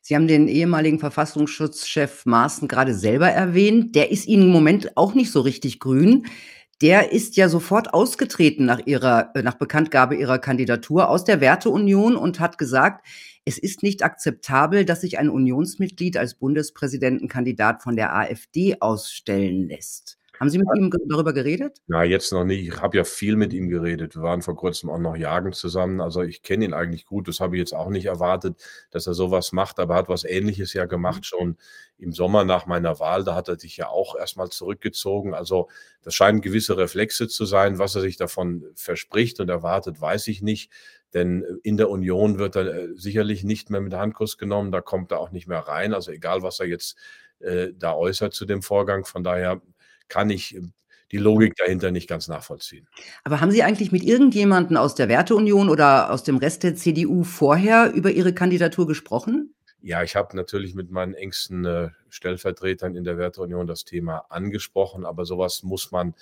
Sie 0.00 0.14
haben 0.14 0.28
den 0.28 0.48
ehemaligen 0.48 0.98
Verfassungsschutzchef 0.98 2.26
Maaßen 2.26 2.68
grade 2.68 2.94
selber 2.94 3.28
erwähnt. 3.28 3.94
Der 3.94 4.10
ist 4.10 4.26
Ihnen 4.26 4.44
im 4.44 4.48
Moment 4.50 4.96
auch 4.96 5.14
nicht 5.14 5.30
so 5.30 5.40
richtig 5.40 5.80
grün. 5.80 6.26
Der 6.80 7.12
ist 7.12 7.36
ja 7.36 7.48
sofort 7.48 7.94
ausgetreten 7.94 8.64
nach 8.64 8.86
Ihrer 8.86 9.30
äh, 9.34 9.42
nach 9.42 9.54
Bekanntgabe 9.54 10.16
Ihrer 10.16 10.38
Kandidatur 10.38 11.08
aus 11.08 11.24
der 11.24 11.40
Werteunion 11.40 12.16
und 12.16 12.40
hat 12.40 12.58
gesagt: 12.58 13.06
„Es 13.44 13.58
ist 13.58 13.82
nicht 13.82 14.02
akzeptabel, 14.02 14.84
dass 14.84 15.02
sich 15.02 15.18
ein 15.18 15.30
Unionsmitglied 15.30 16.16
als 16.16 16.34
Bundespräsidentenkandidat 16.34 17.82
von 17.82 17.96
der 17.96 18.14
AfD 18.14 18.76
ausstellen 18.80 19.68
lässt.“ 19.68 20.18
Haben 20.40 20.50
Sie 20.50 20.58
mit 20.58 20.68
ihm 20.76 20.90
darüber 21.08 21.32
geredet? 21.32 21.78
Na, 21.88 22.04
jetzt 22.04 22.32
noch 22.32 22.44
nicht. 22.44 22.66
Ich 22.68 22.80
habe 22.80 22.96
ja 22.96 23.02
viel 23.04 23.34
mit 23.36 23.52
ihm 23.52 23.68
geredet. 23.68 24.14
Wir 24.14 24.22
waren 24.22 24.40
vor 24.40 24.54
Kurzem 24.56 24.88
auch 24.88 24.98
noch 24.98 25.16
jagen 25.16 25.52
zusammen. 25.52 26.00
Also, 26.00 26.22
ich 26.22 26.42
kenne 26.42 26.64
ihn 26.64 26.74
eigentlich 26.74 27.06
gut. 27.06 27.26
Das 27.26 27.40
habe 27.40 27.56
ich 27.56 27.60
jetzt 27.60 27.74
auch 27.74 27.88
nicht 27.90 28.06
erwartet, 28.06 28.56
dass 28.92 29.08
er 29.08 29.14
so 29.14 29.32
was 29.32 29.50
macht, 29.52 29.80
aber 29.80 29.94
er 29.94 29.98
hat 29.98 30.08
was 30.08 30.22
Ähnliches 30.24 30.72
ja 30.74 30.86
Mhm. 30.86 30.88
gemacht 30.88 31.26
schon 31.26 31.56
im 31.98 32.12
Sommer 32.12 32.44
nach 32.44 32.66
meiner 32.66 33.00
Wahl. 33.00 33.24
Da 33.24 33.34
hat 33.34 33.48
er 33.48 33.58
sich 33.58 33.76
ja 33.76 33.88
auch 33.88 34.14
erst 34.16 34.36
mal 34.36 34.48
zurückgezogen. 34.48 35.34
Also, 35.34 35.68
das 36.02 36.14
scheinen 36.14 36.40
gewisse 36.40 36.76
Reflexe 36.76 37.26
zu 37.28 37.44
sein. 37.44 37.78
Was 37.80 37.96
er 37.96 38.00
sich 38.02 38.16
davon 38.16 38.64
verspricht 38.76 39.40
und 39.40 39.48
erwartet, 39.48 40.00
weiß 40.00 40.28
ich 40.28 40.40
nicht, 40.40 40.70
denn, 41.14 41.42
äh, 41.42 41.46
in 41.64 41.76
der 41.76 41.90
Union 41.90 42.38
wird 42.38 42.54
er, 42.56 42.66
äh, 42.72 42.88
sicherlich 42.94 43.42
nicht 43.42 43.70
mehr 43.70 43.80
mit 43.80 43.92
Handkuss 43.94 44.38
genommen. 44.38 44.70
Da 44.70 44.80
kommt 44.80 45.10
er 45.10 45.18
auch 45.18 45.32
nicht 45.32 45.48
mehr 45.48 45.58
rein. 45.60 45.94
Also, 45.94 46.12
egal, 46.12 46.42
was 46.42 46.60
er 46.60 46.66
jetzt, 46.68 46.96
äh, 47.40 47.72
da 47.76 47.92
äußert 47.94 48.34
zu 48.34 48.46
dem 48.46 48.62
Vorgang. 48.62 49.04
Von 49.04 49.24
daher 49.24 49.60
kann 50.08 50.30
ich, 50.30 50.54
ähm, 50.54 50.72
die 51.12 51.18
Logik 51.18 51.54
dahinter 51.56 51.90
nicht 51.90 52.08
ganz 52.08 52.26
nachvollziehen. 52.26 52.88
Aber 53.22 53.40
haben 53.40 53.50
Sie 53.50 53.62
eigentlich 53.62 53.92
mit 53.92 54.02
irgendjemanden 54.02 54.78
aus 54.78 54.94
der 54.94 55.08
Werteunion 55.08 55.68
oder 55.68 56.10
aus 56.10 56.24
dem 56.24 56.38
Rest 56.38 56.62
der 56.62 56.74
CDU 56.74 57.22
vorher 57.22 57.92
über 57.92 58.10
Ihre 58.10 58.32
Kandidatur 58.32 58.86
gesprochen? 58.86 59.54
Ja, 59.82 60.02
ich 60.02 60.16
habe 60.16 60.36
natürlich 60.36 60.74
mit 60.74 60.90
meinen 60.90 61.12
engsten, 61.14 61.64
äh, 61.64 61.90
Stellvertretern 62.08 62.94
in 62.94 63.04
der 63.04 63.18
Werteunion 63.18 63.66
das 63.66 63.84
Thema 63.84 64.26
angesprochen, 64.30 65.04
aber 65.04 65.24
so 65.24 65.38
was 65.38 65.64
muss 65.64 65.90
man 65.90 66.14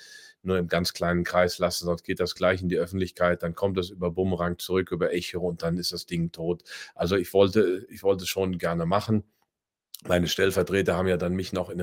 nur 0.43 0.57
im 0.57 0.69
ganz 0.69 0.95
kleinen 0.95 1.25
Kreis 1.25 1.59
lassen, 1.59 1.85
sonst 1.85 2.03
geht 2.03 2.19
das 2.19 2.35
gleich 2.35 2.63
in 2.63 2.71
die 2.71 2.79
Öffentlichkeit. 2.79 3.43
Dann 3.43 3.55
kommt 3.55 3.77
das 3.77 3.91
über 3.91 4.11
Bumerang 4.11 4.59
zurück, 4.59 4.91
über 4.91 5.13
Echo 5.13 5.41
und 5.41 5.63
dann 5.63 5.77
ist 5.77 5.93
das 5.93 6.07
Ding 6.07 6.33
tot. 6.33 6.63
Also, 6.95 7.17
ich 7.17 7.33
wollte 7.35 7.87
ich 7.91 8.03
wollte 8.03 8.25
es 8.25 8.31
schon 8.31 8.57
gerne 8.59 8.87
machen. 8.87 9.25
Meine 10.07 10.29
Stellvertreter 10.29 10.97
haben 10.97 11.09
ja 11.09 11.19
dann 11.19 11.35
mich 11.35 11.53
noch 11.53 11.69
in 11.69 11.79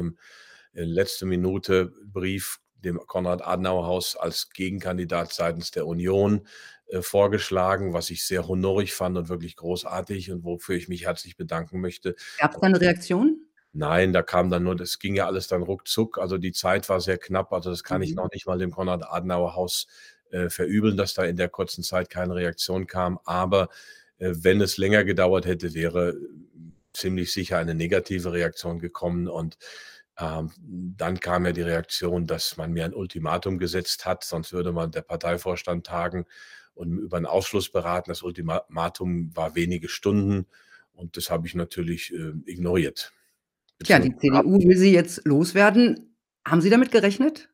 'nem, 0.74 0.82
äh, 0.84 0.86
Letzte-Minute-Brief 0.86 2.60
dem 2.76 3.00
Konrad-Adenauer-Haus 3.08 4.16
als 4.18 4.50
Gegenkandidat 4.52 5.34
seitens 5.34 5.72
der 5.72 5.88
Union, 5.88 6.48
äh, 6.88 7.02
vorgeschlagen, 7.02 7.94
was 7.94 8.10
ich 8.12 8.26
sehr 8.26 8.48
honorig 8.48 8.94
fand 8.94 9.18
und 9.18 9.30
wirklich 9.30 9.56
großartig 9.58 10.32
und 10.32 10.44
wofür 10.46 10.76
ich 10.76 10.88
mich 10.90 11.06
herzlich 11.06 11.38
bedanken 11.38 11.82
möchte. 11.82 12.16
Gab's 12.40 12.60
da 12.60 12.70
'ne 12.70 12.80
Reaktion? 12.80 13.48
Nein, 13.76 14.14
da 14.14 14.24
kam 14.24 14.50
dann 14.50 14.64
nur 14.64 14.76
das 14.76 14.98
ging 15.00 15.16
ja 15.16 15.26
alles 15.28 15.48
dann 15.48 15.62
ruckzuck. 15.64 16.18
Also, 16.18 16.38
die 16.38 16.52
Zeit 16.54 16.88
war 16.90 17.02
sehr 17.02 17.18
knapp. 17.18 17.52
Also, 17.54 17.70
das 17.70 17.84
kann 17.84 18.02
ich 18.02 18.16
Mhm. 18.16 18.16
noch 18.16 18.30
nicht 18.32 18.46
mal 18.48 18.58
dem 18.58 18.72
Konrad-Adenauer-Haus, 18.72 19.88
äh, 20.32 20.50
verübeln, 20.50 20.98
dass 20.98 21.14
da 21.14 21.24
in 21.26 21.36
der 21.38 21.50
kurzen 21.50 21.84
Zeit 21.84 22.10
keine 22.10 22.36
Reaktion 22.36 22.88
kam. 22.88 23.20
Aber, 23.26 23.70
äh, 24.20 24.34
wenn 24.36 24.62
es 24.62 24.78
länger 24.78 25.04
gedauert 25.04 25.46
hätte, 25.46 25.74
wäre 25.74 26.16
ziemlich 26.94 27.32
sicher 27.34 27.58
eine 27.60 27.76
negative 27.76 28.32
Reaktion 28.34 28.80
gekommen 28.80 29.28
und, 29.28 29.58
dann 30.20 31.20
kam 31.20 31.46
ja 31.46 31.52
die 31.54 31.62
Reaktion, 31.62 32.26
dass 32.28 32.58
man 32.58 32.72
mir 32.74 32.86
ein 32.86 32.94
Ultimatum 32.96 33.60
gesetzt 33.60 34.06
hat, 34.06 34.24
sonst 34.24 34.54
würde 34.54 34.72
mal 34.74 34.88
der 34.90 35.04
Parteivorstand 35.04 35.86
tagen 35.88 36.26
und 36.76 36.98
über 37.00 37.18
'n 37.18 37.26
Ausschluss 37.28 37.70
beraten. 37.72 38.10
Das 38.12 38.24
Ultima 38.24 38.64
Matum 38.70 39.36
war 39.36 39.56
wenige 39.56 39.90
Stunden 39.90 40.48
und 40.94 41.18
das 41.18 41.30
habe 41.32 41.48
ich 41.48 41.56
natürlich, 41.56 42.14
äh, 42.14 42.34
ignoriert. 42.46 43.14
Tja, 43.86 44.00
die 44.00 44.16
CDU 44.16 44.58
will 44.64 44.78
Sie 44.78 44.92
jetzt 44.94 45.26
loswerden. 45.26 46.16
Haben 46.48 46.62
Sie 46.62 46.70
damit 46.70 46.92
gerechnet? 46.92 47.50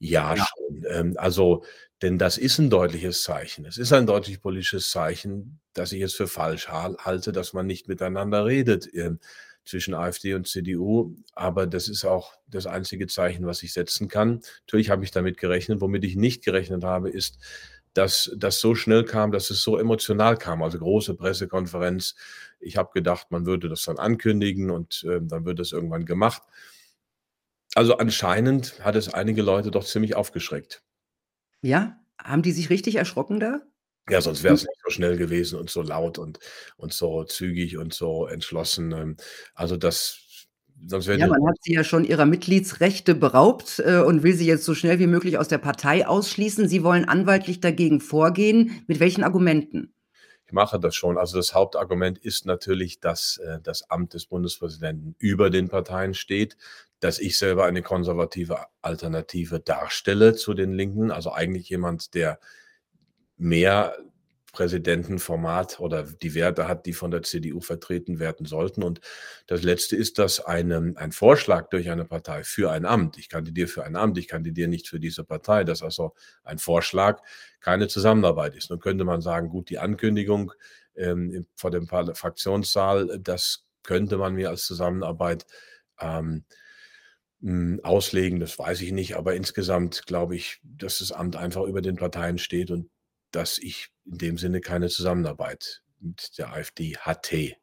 Ja, 0.00 0.36
Ja. 0.36 0.44
schon. 0.46 0.84
Ähm, 0.88 1.14
also 1.16 1.64
denn 2.02 2.18
das 2.18 2.36
ist 2.38 2.58
'n 2.58 2.70
deutliches 2.70 3.22
Zeichen. 3.22 3.64
Es 3.64 3.78
ist 3.78 3.92
ein 3.92 4.06
deutlich 4.06 4.40
politisches 4.42 4.90
Zeichen, 4.90 5.60
das 5.72 5.92
ich 5.92 6.00
jetzt 6.00 6.16
für 6.16 6.26
falsch 6.26 6.68
hal 6.68 6.96
halte, 6.98 7.32
dass 7.32 7.52
man 7.52 7.66
nicht 7.66 7.88
miteinander 7.88 8.44
redet, 8.44 8.88
ähm, 8.94 9.20
zwischen 9.64 9.94
AfD 9.94 10.34
und 10.34 10.46
CDU. 10.46 11.16
Aber 11.32 11.66
das 11.66 11.88
ist 11.88 12.04
auch 12.04 12.34
das 12.46 12.66
einzige 12.66 13.06
Zeichen, 13.06 13.46
was 13.46 13.62
ich 13.62 13.72
setzen 13.72 14.08
kann. 14.08 14.40
Natürlich 14.66 14.90
habe 14.90 15.04
ich 15.04 15.10
damit 15.10 15.38
gerechnet. 15.38 15.80
Womit 15.80 16.04
ich 16.04 16.16
nicht 16.16 16.44
gerechnet 16.44 16.84
habe, 16.84 17.10
ist, 17.10 17.38
dass 17.94 18.32
das 18.36 18.60
so 18.60 18.74
schnell 18.74 19.04
kam, 19.04 19.32
dass 19.32 19.50
es 19.50 19.62
so 19.62 19.78
emotional 19.78 20.36
kam, 20.36 20.62
also 20.62 20.78
große 20.78 21.14
Pressekonferenz. 21.14 22.16
Ich 22.58 22.76
habe 22.76 22.90
gedacht, 22.92 23.30
man 23.30 23.46
würde 23.46 23.68
das 23.68 23.84
dann 23.84 23.98
ankündigen 23.98 24.70
und, 24.70 25.04
ähm, 25.08 25.28
dann 25.28 25.44
wird 25.44 25.60
das 25.60 25.72
irgendwann 25.72 26.04
gemacht. 26.04 26.42
Also, 27.74 27.96
anscheinend 27.96 28.84
hat 28.84 28.94
es 28.94 29.12
einige 29.12 29.42
Leute 29.42 29.70
doch 29.70 29.84
ziemlich 29.84 30.14
aufgeschreckt. 30.14 30.82
Ja? 31.62 32.00
Haben 32.18 32.42
die 32.42 32.52
sich 32.52 32.70
richtig 32.70 32.96
erschrocken 32.96 33.40
da? 33.40 33.62
Ja, 34.10 34.20
sonst 34.20 34.42
wäre 34.42 34.54
es 34.54 34.62
nicht 34.62 34.80
so 34.84 34.90
schnell 34.90 35.16
gewesen 35.16 35.58
und 35.58 35.70
so 35.70 35.80
laut 35.82 36.18
und 36.18 36.38
und 36.76 36.92
so 36.92 37.24
zügig 37.24 37.78
und 37.78 37.94
so 37.94 38.26
entschlossen. 38.26 38.92
Ähm, 38.92 39.16
also, 39.54 39.76
das 39.76 40.20
sonst 40.86 41.06
wären 41.06 41.20
Ja, 41.20 41.26
man 41.26 41.46
hat 41.46 41.56
sie 41.62 41.72
ja 41.72 41.84
schon 41.84 42.04
ihrer 42.04 42.26
Mitgliedsrechte 42.26 43.14
beraubt, 43.14 43.78
äh, 43.84 44.00
und 44.00 44.22
will 44.22 44.34
sie 44.34 44.46
jetzt 44.46 44.64
so 44.64 44.74
schnell 44.74 44.98
wie 44.98 45.06
möglich 45.06 45.38
aus 45.38 45.48
der 45.48 45.58
Partei 45.58 46.06
ausschließen. 46.06 46.68
Sie 46.68 46.82
wollen 46.84 47.06
anwaltlich 47.06 47.60
dagegen 47.60 48.00
vorgehen. 48.00 48.82
Mit 48.86 49.00
welchen 49.00 49.24
Argumenten? 49.24 49.94
Ich 50.46 50.52
mache 50.52 50.78
das 50.78 50.94
schon. 50.94 51.16
Also, 51.16 51.38
das 51.38 51.54
Hauptargument 51.54 52.18
ist 52.18 52.44
natürlich, 52.44 53.00
dass, 53.00 53.38
äh, 53.38 53.58
das 53.62 53.88
Amt 53.90 54.12
des 54.12 54.26
Bundespräsidenten 54.26 55.14
über 55.18 55.48
den 55.48 55.68
Parteien 55.68 56.12
steht, 56.12 56.56
dass 57.00 57.18
ich 57.18 57.38
selber 57.38 57.64
eine 57.64 57.82
konservative 57.82 58.66
Alternative 58.82 59.60
darstelle 59.60 60.34
zu 60.34 60.52
den 60.52 60.72
Linken. 60.74 61.10
Also, 61.10 61.32
eigentlich 61.32 61.70
jemand, 61.70 62.14
der 62.14 62.38
mehr 63.36 63.96
Präsidentenformat 64.52 65.80
oder 65.80 66.04
die 66.04 66.34
Werte 66.34 66.68
hat, 66.68 66.86
die 66.86 66.92
von 66.92 67.10
der 67.10 67.22
CDU 67.24 67.60
vertreten 67.60 68.20
werden 68.20 68.46
sollten. 68.46 68.84
Und 68.84 69.00
das 69.48 69.62
Letzte 69.62 69.96
ist, 69.96 70.18
dass 70.20 70.38
einem 70.38 70.96
ein 70.96 71.10
Vorschlag 71.10 71.70
durch 71.70 71.90
eine 71.90 72.04
Partei 72.04 72.44
für 72.44 72.70
ein 72.70 72.86
Amt 72.86 73.18
ich 73.18 73.28
kandidiere 73.28 73.66
für 73.66 73.82
ein 73.84 73.96
Amt, 73.96 74.16
ich 74.16 74.28
kandidiere 74.28 74.68
nicht 74.68 74.88
für 74.88 75.00
diese 75.00 75.24
Partei, 75.24 75.64
dass 75.64 75.82
also 75.82 76.14
ein 76.44 76.58
Vorschlag 76.58 77.20
keine 77.60 77.88
Zusammenarbeit 77.88 78.54
ist. 78.54 78.70
Nun 78.70 78.78
könnte 78.78 79.04
man 79.04 79.20
sagen: 79.20 79.48
„Gut, 79.48 79.70
die 79.70 79.78
Ankündigung, 79.78 80.52
ähm, 80.96 81.46
vor 81.56 81.70
dem 81.72 81.88
Fraktionssaal, 81.88 83.18
das 83.20 83.64
könnte 83.82 84.16
man 84.18 84.34
mir 84.34 84.50
als 84.50 84.66
Zusammenarbeit, 84.66 85.46
ähm, 86.00 86.44
hm, 87.42 87.80
auslegen.“ 87.84 88.40
Das 88.40 88.58
weiß 88.58 88.80
ich 88.82 88.92
nicht, 88.92 89.16
aber 89.16 89.34
insgesamt 89.34 90.06
glaube 90.06 90.36
ich, 90.36 90.60
dass 90.64 90.98
das 90.98 91.12
Amt 91.12 91.36
einfach 91.36 91.62
über 91.64 91.82
den 91.82 91.96
Parteien 91.96 92.38
steht 92.38 92.70
und 92.70 92.90
dass 93.34 93.58
ich 93.58 93.90
in 94.04 94.18
dem 94.18 94.38
Sinne 94.38 94.60
keine 94.60 94.88
Zusammenarbeit 94.88 95.82
mit 96.00 96.38
der 96.38 96.52
AfD 96.52 96.96
hatte. 96.98 97.54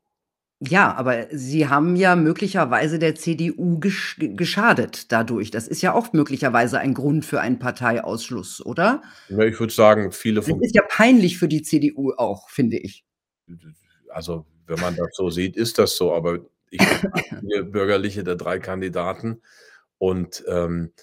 Ja, 0.63 0.93
aber 0.93 1.25
Sie 1.31 1.67
haben 1.69 1.95
ja 1.95 2.15
möglicherweise 2.15 2.99
der 2.99 3.15
CDU 3.15 3.79
gesch 3.79 4.17
geschadet 4.19 5.11
dadurch. 5.11 5.49
Das 5.49 5.67
ist 5.67 5.81
ja 5.81 5.93
auch 5.93 6.13
möglicherweise 6.13 6.77
ein 6.77 6.93
Grund 6.93 7.25
für 7.25 7.41
einen 7.41 7.57
Parteiausschluss, 7.57 8.63
oder? 8.63 9.01
Ja, 9.29 9.39
ich 9.39 9.59
würde 9.59 9.73
sagen, 9.73 10.11
viele 10.11 10.41
Das 10.41 10.49
von 10.49 10.61
ist 10.61 10.75
ja 10.75 10.83
peinlich 10.87 11.39
für 11.39 11.47
die 11.47 11.63
CDU 11.63 12.11
auch, 12.15 12.49
finde 12.49 12.77
ich. 12.77 13.03
Also, 14.09 14.45
wenn 14.67 14.79
man 14.79 14.95
das 14.95 15.09
so 15.13 15.31
sieht, 15.31 15.55
ist 15.55 15.79
das 15.79 15.95
so, 15.95 16.13
aber 16.13 16.39
ich 16.69 16.79
bin 17.41 17.71
Bürgerliche 17.71 18.23
der 18.23 18.35
3 18.35 18.59
Kandidaten 18.59 19.41
und, 19.97 20.43
ähm, 20.47 20.93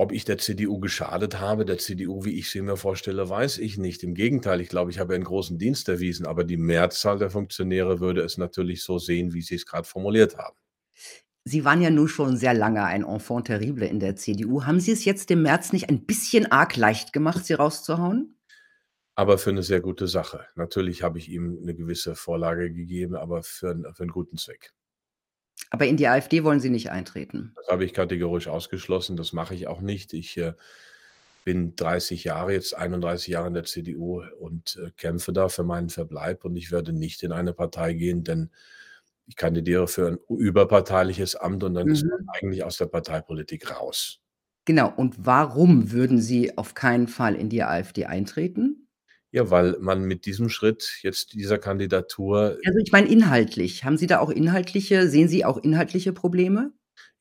ob 0.00 0.12
ich 0.12 0.24
der 0.24 0.38
CDU 0.38 0.80
geschadet 0.80 1.40
habe, 1.40 1.64
der 1.66 1.78
CDU, 1.78 2.24
wie 2.24 2.38
ich 2.38 2.50
sie 2.50 2.62
mir 2.62 2.76
vorstelle, 2.76 3.28
weiß 3.28 3.58
ich 3.58 3.78
nicht. 3.78 4.02
Im 4.02 4.14
Gegenteil, 4.14 4.60
ich 4.60 4.68
glaube, 4.68 4.90
ich 4.90 4.98
habe 4.98 5.14
einen 5.14 5.24
großen 5.24 5.58
Dienst 5.58 5.88
erwiesen, 5.88 6.26
aber 6.26 6.44
die 6.44 6.56
Mehrzahl 6.56 7.18
der 7.18 7.30
Funktionäre 7.30 8.00
würde 8.00 8.22
es 8.22 8.38
natürlich 8.38 8.82
so 8.82 8.98
sehen, 8.98 9.32
wie 9.34 9.42
Sie 9.42 9.54
es 9.56 9.66
grad 9.66 9.86
formuliert 9.86 10.38
haben. 10.38 10.56
Sie 11.46 11.64
waren 11.64 11.80
ja 11.80 11.88
nun 11.90 12.06
schon 12.08 12.36
sehr 12.36 12.52
lange 12.52 12.84
ein 12.84 13.02
Enfant 13.02 13.46
terrible 13.46 13.86
in 13.86 13.98
der 13.98 14.14
CDU. 14.14 14.64
Haben 14.66 14.78
Sie 14.80 14.92
es 14.92 15.04
jetzt 15.06 15.30
dem 15.30 15.40
Merz 15.42 15.72
nicht 15.72 15.88
ein 15.88 16.04
bisschen 16.04 16.50
arg 16.52 16.76
leicht 16.76 17.12
gemacht, 17.14 17.46
Sie 17.46 17.54
rauszuhauen? 17.54 18.34
Aber 19.18 19.38
für 19.38 19.52
'ne 19.52 19.62
sehr 19.62 19.80
gute 19.80 20.06
Sache. 20.08 20.46
Natürlich 20.56 21.02
habe 21.02 21.18
ich 21.18 21.28
ihm 21.28 21.60
'ne 21.62 21.74
gewisse 21.74 22.14
Vorlage 22.14 22.72
gegeben, 22.72 23.14
aber 23.16 23.42
für 23.42 23.70
'n 23.72 23.84
für 23.94 24.04
'n 24.04 24.08
guten 24.08 24.36
Zweck. 24.36 24.72
Aber 25.72 25.86
in 25.86 25.96
die 25.96 26.08
AfD 26.08 26.42
wollen 26.44 26.60
Sie 26.60 26.70
nicht 26.70 26.90
eintreten? 26.90 27.56
Das 27.56 27.66
habe 27.68 27.84
ich 27.84 27.92
kategorisch 27.94 28.48
ausgeschlossen. 28.48 29.16
Das 29.16 29.32
mache 29.32 29.54
ich 29.54 29.66
auch 29.66 29.80
nicht. 29.80 30.12
Ich, 30.12 30.36
äh, 30.36 30.54
bin 31.44 31.74
30 31.76 32.24
Jahre 32.24 32.52
jetzt 32.52 32.76
31 32.76 33.28
Jahre 33.28 33.48
in 33.48 33.54
der 33.54 33.64
CDU 33.64 34.22
und, 34.40 34.76
äh, 34.84 34.90
kämpfe 34.96 35.32
da 35.32 35.48
für 35.48 35.64
meinen 35.64 35.90
Verbleib 35.90 36.44
und 36.44 36.56
ich 36.56 36.70
werde 36.72 36.92
nicht 36.92 37.22
in 37.22 37.32
eine 37.32 37.54
Partei 37.54 37.94
gehen, 37.94 38.24
denn 38.24 38.50
ich 39.26 39.36
kandidiere 39.36 39.88
für 39.88 40.08
'n 40.10 40.18
überparteiliches 40.30 41.36
Amt 41.36 41.64
und 41.64 41.74
dann 41.74 41.88
ist 41.88 42.06
man 42.10 42.20
Mhm. 42.20 42.28
eigentlich 42.34 42.64
aus 42.64 42.78
der 42.78 42.86
Parteipolitik 42.86 43.70
raus. 43.72 44.18
Genau. 44.66 44.92
Und 44.94 45.26
warum 45.26 45.90
würden 45.90 46.20
Sie 46.20 46.56
auf 46.58 46.74
keinen 46.74 47.08
Fall 47.08 47.34
in 47.34 47.48
die 47.48 47.62
AfD 47.62 48.04
eintreten? 48.06 48.79
Ja, 49.34 49.48
weil 49.50 49.76
man 49.78 50.02
mit 50.04 50.26
diesem 50.26 50.48
Schritt 50.48 50.98
jetzt 51.02 51.34
dieser 51.34 51.58
Kandidatur 51.58 52.58
Also, 52.64 52.78
ich 52.78 52.92
meine 52.92 53.08
inhaltlich. 53.08 53.84
Haben 53.84 53.96
Sie 53.96 54.06
da 54.06 54.18
auch 54.20 54.28
inhaltliche 54.30 55.08
sehen 55.08 55.28
Sie 55.28 55.44
auch 55.44 55.56
inhaltliche 55.58 56.12
Probleme? 56.12 56.72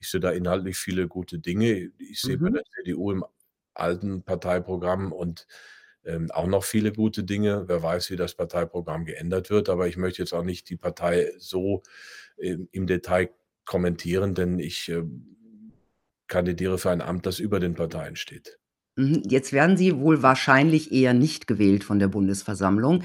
Ich 0.01 0.09
sehe 0.09 0.19
da 0.21 0.31
inhaltlich 0.31 0.77
viele 0.77 1.07
gute 1.07 1.39
Dinge. 1.39 1.91
Ich 1.97 2.21
sehe 2.21 2.37
bei 2.37 2.49
Mhm. 2.49 2.53
der 2.53 2.63
CDU 2.75 3.11
im 3.11 3.25
alten 3.73 4.23
Parteiprogramm 4.23 5.11
und, 5.11 5.45
ähm, 6.05 6.31
auch 6.31 6.47
noch 6.47 6.63
viele 6.63 6.93
gute 6.93 7.23
Dinge. 7.25 7.65
Wer 7.67 7.83
weiß, 7.83 8.09
wie 8.11 8.15
das 8.15 8.33
Parteiprogramm 8.35 9.05
geändert 9.05 9.49
wird, 9.49 9.67
aber 9.69 9.87
ich 9.87 9.97
möchte 9.97 10.21
jetzt 10.21 10.33
auch 10.33 10.43
nicht 10.43 10.69
die 10.69 10.77
Partei 10.77 11.31
so 11.37 11.83
im 12.37 12.69
im 12.71 12.87
Detail 12.87 13.29
kommentieren, 13.65 14.35
denn 14.35 14.59
ich, 14.59 14.89
ähm, 14.89 15.35
kandidiere 16.27 16.77
für 16.79 16.91
ein 16.91 17.01
Amt, 17.01 17.25
das 17.25 17.39
über 17.39 17.59
den 17.59 17.75
Parteien 17.75 18.15
steht. 18.15 18.59
Mhm. 18.99 19.23
Jetzt 19.29 19.53
werden 19.53 19.77
Sie 19.77 19.97
wohl 19.97 20.21
wahrscheinlich 20.23 20.91
eher 20.91 21.13
nicht 21.13 21.47
gewählt 21.47 21.85
von 21.85 21.99
der 21.99 22.09
Bundesversammlung. 22.09 23.03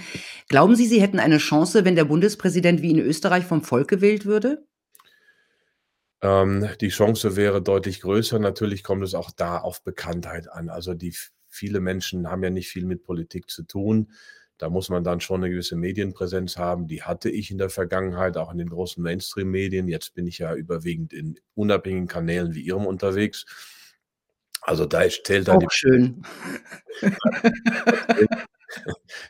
Glauben 0.49 0.75
Sie, 0.75 0.87
Sie 0.87 1.01
hätten 1.01 1.21
eine 1.21 1.39
Chance, 1.39 1.85
wenn 1.85 1.95
der 1.95 2.05
Bundespräsident 2.05 2.83
wie 2.83 2.91
in 2.91 2.99
Österreich 2.99 3.45
vom 3.45 3.63
Volk 3.63 3.89
gewählt 3.89 4.27
würde? 4.27 4.65
Ähm, 6.23 6.69
die 6.81 6.89
Chance 6.89 7.37
wäre 7.37 7.63
deutlich 7.63 8.01
größer. 8.01 8.39
Natürlich 8.39 8.83
kommt 8.83 9.05
es 9.05 9.15
auch 9.15 9.31
da 9.31 9.59
auf 9.59 9.83
Bekanntheit 9.83 10.51
an. 10.51 10.69
Also, 10.69 10.95
die 10.95 11.15
viele 11.49 11.81
Menschen 11.81 12.29
haben 12.31 12.43
ja 12.43 12.51
nicht 12.51 12.69
viel 12.69 12.87
mit 12.87 13.03
Politik 13.05 13.51
zu 13.51 13.63
tun. 13.65 14.11
Da 14.59 14.71
muss 14.71 14.89
man 14.89 15.03
dann 15.05 15.21
schon 15.21 15.41
'ne 15.41 15.51
gewisse 15.51 15.77
Medienpräsenz 15.77 16.57
haben. 16.57 16.87
Die 16.87 17.03
hatte 17.03 17.29
ich 17.31 17.51
in 17.51 17.59
der 17.59 17.71
Vergangenheit, 17.71 18.37
auch 18.37 18.53
in 18.53 18.59
den 18.59 18.69
großen 18.69 19.03
Mainstream-Medien. 19.03 19.89
Jetzt 19.89 20.15
bin 20.15 20.27
ich 20.27 20.39
ja 20.39 20.55
überwiegend 20.55 21.13
in 21.13 21.39
unabhängigen 21.55 22.09
Kanälen 22.09 22.55
wie 22.55 22.61
Ihrem 22.63 22.87
unterwegs. 22.87 23.47
Also, 24.67 24.87
da 24.87 25.03
zählt 25.09 25.49
dann 25.49 25.61
die 25.61 25.67
schön. 25.71 26.23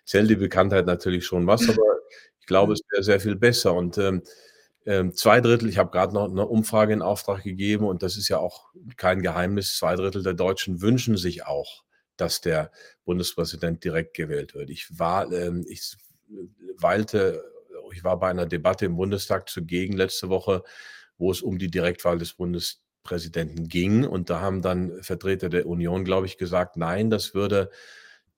zählt 0.07 0.31
die 0.31 0.37
Bekanntheit 0.37 0.87
natürlich 0.87 1.27
schon 1.27 1.47
was, 1.47 1.69
aber 1.69 1.83
ich 2.41 2.47
glaube, 2.47 2.75
es 2.75 2.81
wäre 2.93 3.03
sehr 3.05 3.21
viel 3.21 3.37
besser 3.37 3.75
und, 3.75 3.99
ähm, 3.99 4.23
ähm, 4.87 5.15
2/3 5.17 5.69
ich 5.69 5.79
habe 5.79 5.91
grad 5.93 6.13
noch 6.15 6.29
'ne 6.29 6.47
Umfrage 6.47 6.93
in 6.95 7.03
Auftrag 7.03 7.43
gegeben 7.45 7.87
und 7.87 8.03
das 8.05 8.17
ist 8.19 8.29
ja 8.29 8.39
auch 8.39 8.71
kein 8.99 9.23
Geheimnis. 9.23 9.77
2/3 9.79 10.23
der 10.23 10.35
Deutschen 10.35 10.83
wünschen 10.83 11.17
sich 11.19 11.47
auch, 11.47 11.85
dass 12.19 12.41
der 12.43 12.71
Bundespräsident 13.05 13.85
direkt 13.85 14.15
gewählt 14.17 14.55
wird. 14.55 14.71
Ich 14.71 14.89
war, 14.99 15.33
ähm 15.33 15.65
ich 15.69 15.97
weilte 16.79 17.45
ich 17.93 18.05
war 18.05 18.19
bei 18.21 18.29
einer 18.31 18.47
Debatte 18.47 18.87
im 18.87 18.97
Bundestag 18.97 19.49
zugegen 19.51 19.97
letzte 19.97 20.29
Woche, 20.31 20.63
wo 21.19 21.31
es 21.33 21.43
um 21.43 21.59
die 21.59 21.71
Direktwahl 21.71 22.19
des 22.19 22.35
Bundespräsidenten 23.05 23.69
ging 23.69 24.05
und 24.07 24.31
da 24.31 24.41
haben 24.41 24.63
dann 24.63 25.03
Vertreter 25.03 25.51
der 25.51 25.67
Union, 25.67 26.05
glaube 26.05 26.27
ich, 26.27 26.39
gesagt: 26.39 26.77
„Nein, 26.79 27.11
das 27.11 27.35
würde 27.35 27.71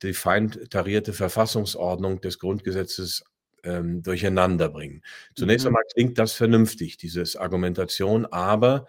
die 0.02 0.12
fein 0.12 0.50
tarierte 0.70 1.12
Verfassungsordnung 1.12 2.20
des 2.20 2.38
Grundgesetzes, 2.40 3.24
ähm, 3.62 4.02
durcheinanderbringen.“ 4.02 5.02
Zunächst 5.36 5.66
Mhm. 5.66 5.68
einmal 5.68 5.84
klingt 5.94 6.18
das 6.18 6.32
vernünftig, 6.32 6.96
dieses 6.96 7.36
Argumentation, 7.36 8.26
aber 8.26 8.86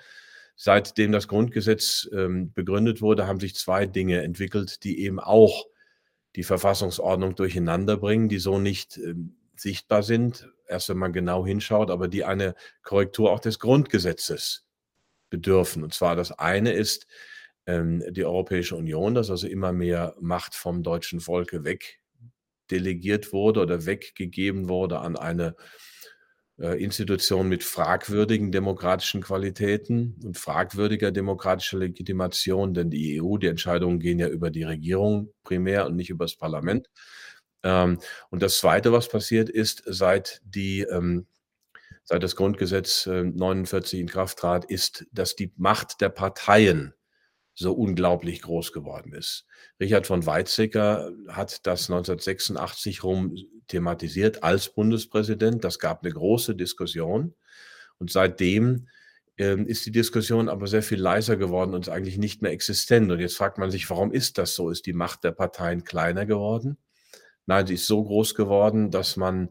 seitdem 0.56 1.12
das 1.12 1.28
Grundgesetz, 1.28 2.10
ähm, 2.12 2.52
begründet 2.54 3.02
wurde, 3.02 3.28
haben 3.28 3.40
sich 3.40 3.56
2 3.56 3.86
Dinge 3.86 4.24
entwickelt, 4.24 4.84
die 4.84 5.00
eben 5.02 5.20
auch 5.20 5.68
die 6.36 6.44
Verfassungsordnung 6.44 7.36
durcheinanderbringen, 7.36 8.30
die 8.30 8.40
so 8.40 8.60
nicht, 8.60 8.98
ähm, 8.98 9.38
sichtbar 9.58 10.04
sind, 10.04 10.50
erst 10.68 10.90
wenn 10.90 10.98
man 10.98 11.13
genau 11.13 11.46
hinschaut, 11.46 11.92
aber 11.92 12.08
die 12.10 12.26
eine 12.26 12.56
Korrektur 12.84 13.32
auch 13.32 13.42
des 13.42 13.60
Grundgesetzes 13.60 14.66
bedürfen. 15.30 15.84
Und 15.84 15.94
zwar 15.94 16.16
das 16.16 16.32
eine 16.32 16.72
ist, 16.74 17.08
ähm, 17.66 18.04
die 18.12 18.26
Europäische 18.26 18.76
Union, 18.76 19.13
dass 19.16 19.30
also 19.30 19.48
immer 19.48 19.74
mehr 19.74 20.16
Macht 20.20 20.56
vom 20.56 20.84
deutschen 20.84 21.20
Volke 21.20 21.63
wegdelegiert 21.63 23.34
wurde 23.34 23.62
oder 23.62 23.86
weggegeben 23.86 24.70
wurde 24.70 25.00
an 25.00 25.18
eine, 25.18 25.56
äh, 26.60 26.82
Institution 26.84 27.48
mit 27.50 27.63
fragwürdigen 27.63 28.52
demokratischen 28.52 29.22
Qualitäten 29.22 30.16
und 30.24 30.38
fragwürdiger 30.38 31.12
demokratischer 31.12 31.78
Legitimation, 31.80 32.74
denn 32.74 32.90
die 32.90 33.22
EU 33.22 33.38
die 33.38 33.48
Entscheidungen 33.48 34.00
gehen 34.00 34.20
ja 34.20 34.28
über 34.28 34.50
die 34.50 34.63
Regierung 34.63 35.34
primär 35.44 35.86
und 35.88 35.96
nicht 35.96 36.10
übers 36.10 36.36
Mhm. 36.36 36.40
Parlament. 36.40 36.88
Ähm, 37.63 38.00
und 38.30 38.42
das 38.44 38.60
Zweite, 38.60 38.92
was 38.92 39.10
passiert 39.10 39.50
ist, 39.50 39.84
seit 39.86 40.42
die, 40.46 40.82
ähm 40.82 41.28
seit 42.08 42.24
das 42.24 42.36
Grundgesetz, 42.38 43.08
äh, 43.08 43.24
49 43.26 44.00
in 44.02 44.08
Kraft 44.10 44.39
trat, 44.39 44.65
ist, 44.65 45.08
dass 45.13 45.36
die 45.38 45.54
Macht 45.58 46.02
der 46.02 46.10
Parteien 46.10 46.93
so 47.56 47.74
unglaublich 47.74 48.41
groß 48.43 48.74
geworden 48.74 49.13
ist. 49.13 49.46
Richard 49.82 50.08
von 50.08 50.26
Weizsäcker 50.26 51.12
hat 51.30 51.67
das 51.67 51.89
1986 51.89 53.04
rum 53.04 53.36
thematisiert 53.67 54.43
als 54.43 54.70
Bundespräsident. 54.74 55.63
Das 55.63 55.80
gab 55.80 56.04
'ne 56.04 56.12
große 56.12 56.56
Diskussion 56.56 57.36
und 58.00 58.12
seitdem, 58.12 58.88
ähm, 59.39 59.67
ist 59.67 59.86
die 59.88 59.91
Diskussion 59.91 60.50
aber 60.50 60.67
sehr 60.67 60.84
viel 60.84 61.00
leiser 61.02 61.38
geworden 61.38 61.74
und 61.76 61.89
eigentlich 61.89 62.17
nicht 62.20 62.41
mehr 62.43 62.52
existent. 62.54 63.12
Und 63.12 63.20
jetzt 63.22 63.38
fragt 63.38 63.58
man 63.60 63.72
sich: 63.72 63.89
„Warum 63.89 64.12
ist 64.13 64.38
das 64.39 64.56
so? 64.56 64.70
Ist 64.72 64.86
die 64.88 64.93
Macht 64.93 65.24
der 65.26 65.32
Parteien 65.34 65.84
kleiner 65.86 66.26
geworden?“ 66.28 66.78
Nein, 67.48 67.67
sie 67.67 67.76
ist 67.76 67.88
so 67.88 68.04
groß 68.04 68.36
geworden, 68.36 68.91
dass 68.91 69.17
man, 69.17 69.50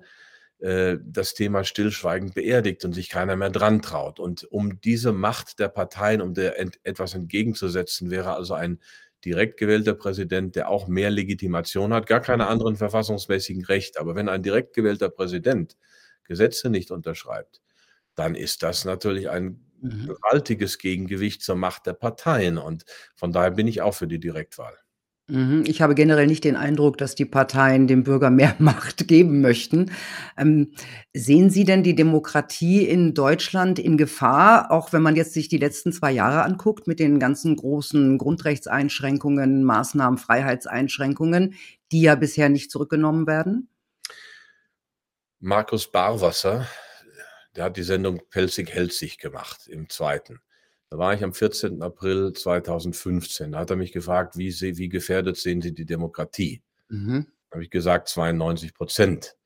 äh, 0.61 0.97
das 1.05 1.35
Thema 1.35 1.65
stillschweigend 1.65 2.35
beerdigt 2.35 2.85
und 2.85 2.93
sich 2.95 3.09
keiner 3.11 3.37
mehr 3.37 3.51
drantraut. 3.51 4.21
Und 4.21 4.45
um 4.51 4.81
diese 4.81 5.13
Macht 5.13 5.59
der 5.59 5.69
Parteien, 5.69 6.21
um 6.21 6.35
der 6.35 6.59
ent 6.59 6.79
etwas 6.85 7.15
entgegenzusetzen, 7.15 8.11
wäre 8.11 8.35
also 8.37 8.55
ein 8.55 8.81
direkt 9.25 9.59
gewählter 9.59 9.95
Präsident, 9.95 10.57
der 10.57 10.69
auch 10.69 10.89
mehr 10.89 11.11
Legitimation 11.11 11.93
hat, 11.93 12.07
gar 12.07 12.21
keine 12.21 12.45
Mhm. 12.45 12.51
anderen 12.51 12.77
verfassungsmäßigen 12.77 13.65
Rechte. 13.65 14.01
Aber 14.01 14.15
wenn 14.15 14.29
ein 14.29 14.43
direkt 14.43 14.75
gewählter 14.75 15.09
Präsident 15.11 15.77
Gesetze 16.25 16.71
nicht 16.71 16.91
unterschreibt, 16.91 17.61
dann 18.17 18.35
ist 18.35 18.63
das 18.63 18.85
natürlich 18.85 19.31
ein 19.31 19.63
Mhm. 19.83 20.17
gewaltiges 20.23 20.79
Gegengewicht 20.79 21.43
zur 21.43 21.57
Macht 21.57 21.87
der 21.87 21.95
Parteien 21.95 22.59
und 22.59 22.85
von 23.17 23.33
daher 23.33 23.53
bin 23.53 23.69
ich 23.69 23.83
auch 23.83 23.95
für 23.95 24.09
die 24.09 24.21
Direktwahl. 24.21 24.77
Mhm. 25.29 25.65
Ich 25.67 25.83
habe 25.83 25.97
generell 25.97 26.29
nicht 26.29 26.45
den 26.45 26.55
Eindruck, 26.55 26.99
dass 26.99 27.17
die 27.17 27.25
Parteien 27.25 27.89
dem 27.89 28.05
Bürger 28.05 28.31
mehr 28.31 28.55
Macht 28.61 29.09
geben 29.09 29.41
möchten. 29.41 29.91
Ähm, 30.37 30.73
sehen 31.15 31.51
Sie 31.51 31.65
denn 31.65 31.83
die 31.83 31.97
Demokratie 31.97 32.85
in 32.87 33.13
Deutschland 33.13 33.81
in 33.81 33.97
Gefahr, 33.97 34.71
auch 34.71 34.93
wenn 34.93 35.03
man 35.03 35.17
jetzt 35.17 35.35
sich 35.35 35.49
die 35.49 35.59
letzten 35.59 35.93
2 35.93 36.13
Jahre 36.13 36.43
anguckt 36.45 36.87
mit 36.87 37.01
den 37.01 37.19
ganzen 37.19 37.57
großen 37.57 38.19
Grundrechtseinschränkungen, 38.19 39.65
Maßnahmen, 39.65 40.19
Freiheitseinschränkungen, 40.19 41.55
die 41.91 42.03
ja 42.03 42.15
bisher 42.15 42.49
nicht 42.49 42.71
zurückgenommen 42.71 43.27
werden? 43.27 43.69
Markus 45.41 45.91
Barwasser, 45.91 46.67
der 47.57 47.65
hat 47.65 47.77
die 47.77 47.83
Sendung 47.83 48.23
„Pelzig 48.31 48.71
hält 48.73 48.93
sich“ 48.93 49.19
gemacht 49.19 49.67
im 49.69 49.89
2. 49.89 50.41
Da 50.93 50.99
war 50.99 51.15
ich 51.15 51.25
am 51.25 51.33
14. 51.35 51.83
April 51.83 52.33
2015. 52.33 53.53
Da 53.53 53.59
hat 53.61 53.71
er 53.71 53.77
mich 53.77 53.93
gefragt: 53.93 54.37
„Wie 54.37 54.51
se 54.53 54.77
wie 54.77 54.89
gefährdet 54.89 55.37
sehen 55.37 55.61
Sie 55.61 55.73
die 55.75 55.85
Demokratie?“ 55.87 56.63
Mhm. 56.89 57.27
Habe 57.51 57.65
ich 57.65 57.71
gesagt 57.71 58.09
92 58.09 58.73
%. 58.75 59.37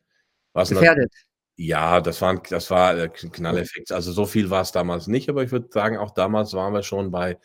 Was 0.52 0.70
nat 0.70 0.80
Gefährdet. 0.80 1.12
ja, 1.56 2.00
das 2.00 2.20
war 2.22 2.42
das 2.50 2.70
war, 2.70 2.96
äh, 2.98 3.08
K 3.08 3.28
Knalleffekt. 3.30 3.92
Also, 3.92 4.12
so 4.12 4.26
viel 4.26 4.50
war's 4.50 4.72
damals 4.72 5.06
nicht, 5.06 5.28
aber 5.30 5.42
ich 5.44 5.52
würde 5.52 5.68
sagen, 5.72 5.96
auch 5.98 6.10
damals 6.12 6.52
waren 6.54 6.74
wir 6.74 6.82
schon 6.82 7.10
bei 7.10 7.38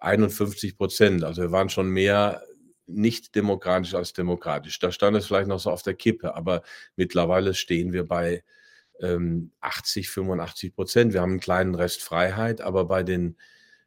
51 0.00 0.76
%. 0.78 1.24
Also, 1.24 1.42
wir 1.42 1.52
waren 1.52 1.68
schon 1.70 1.88
mehr 1.90 2.42
nicht 2.86 3.34
demokratisch 3.36 3.94
als 3.94 4.12
demokratisch. 4.14 4.78
Da 4.80 4.92
stand 4.92 5.16
es 5.16 5.26
vielleicht 5.26 5.48
noch 5.48 5.60
so 5.60 5.70
auf 5.70 5.82
der 5.82 5.94
Kippe, 5.94 6.34
aber 6.36 6.62
mittlerweile 6.96 7.54
stehen 7.54 7.92
wir 7.92 8.06
bei, 8.06 8.44
ähm, 9.00 9.52
80, 9.60 10.10
85 10.10 10.74
%. 10.76 11.12
Wir 11.14 11.20
haben 11.22 11.34
'n 11.36 11.40
kleinen 11.40 11.74
Rest 11.74 12.02
Freiheit, 12.02 12.60
aber 12.60 12.84
bei 12.86 13.02
den 13.02 13.36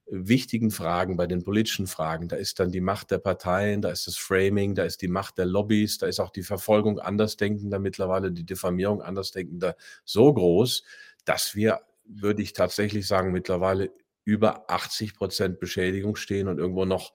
wichtigen 0.07 0.69
Fragen, 0.71 1.15
bei 1.17 1.27
den 1.27 1.43
politischen 1.43 1.87
Fragen, 1.87 2.27
da 2.27 2.35
ist 2.35 2.59
dann 2.59 2.71
die 2.71 2.81
Macht 2.81 3.09
der 3.11 3.19
Parteien, 3.19 3.81
da 3.81 3.89
ist 3.89 4.05
das 4.07 4.17
Framing, 4.17 4.75
da 4.75 4.83
ist 4.83 5.01
die 5.01 5.07
Macht 5.07 5.37
der 5.37 5.45
Lobbys, 5.45 5.97
da 5.97 6.07
ist 6.07 6.19
auch 6.19 6.29
die 6.31 6.43
Verfolgung 6.43 6.99
Andersdenkender 6.99 7.79
mittlerweile, 7.79 8.31
die 8.31 8.45
Diffamierung 8.45 9.01
Andersdenkender 9.01 9.75
so 10.05 10.33
groß, 10.33 10.83
dass 11.25 11.55
wir, 11.55 11.81
würde 12.05 12.41
ich 12.43 12.53
tatsächlich 12.53 13.07
sagen, 13.07 13.31
mittlerweile 13.31 13.91
über 14.25 14.69
80 14.69 15.13
% 15.17 15.59
Beschädigung 15.59 16.15
stehen 16.17 16.47
und 16.49 16.59
irgendwo 16.59 16.85
noch 16.85 17.13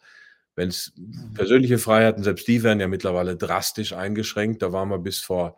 wenn's 0.56 0.92
Mhm. 0.96 1.34
persönliche 1.34 1.78
Freiheiten, 1.78 2.24
selbst 2.24 2.48
die 2.48 2.62
werden 2.62 2.80
ja 2.80 2.88
mittlerweile 2.88 3.37
drastisch 3.37 3.92
eingeschränkt. 3.92 4.62
Da 4.62 4.72
waren 4.72 4.88
wir 4.90 4.98
bis 4.98 5.20
vor 5.20 5.56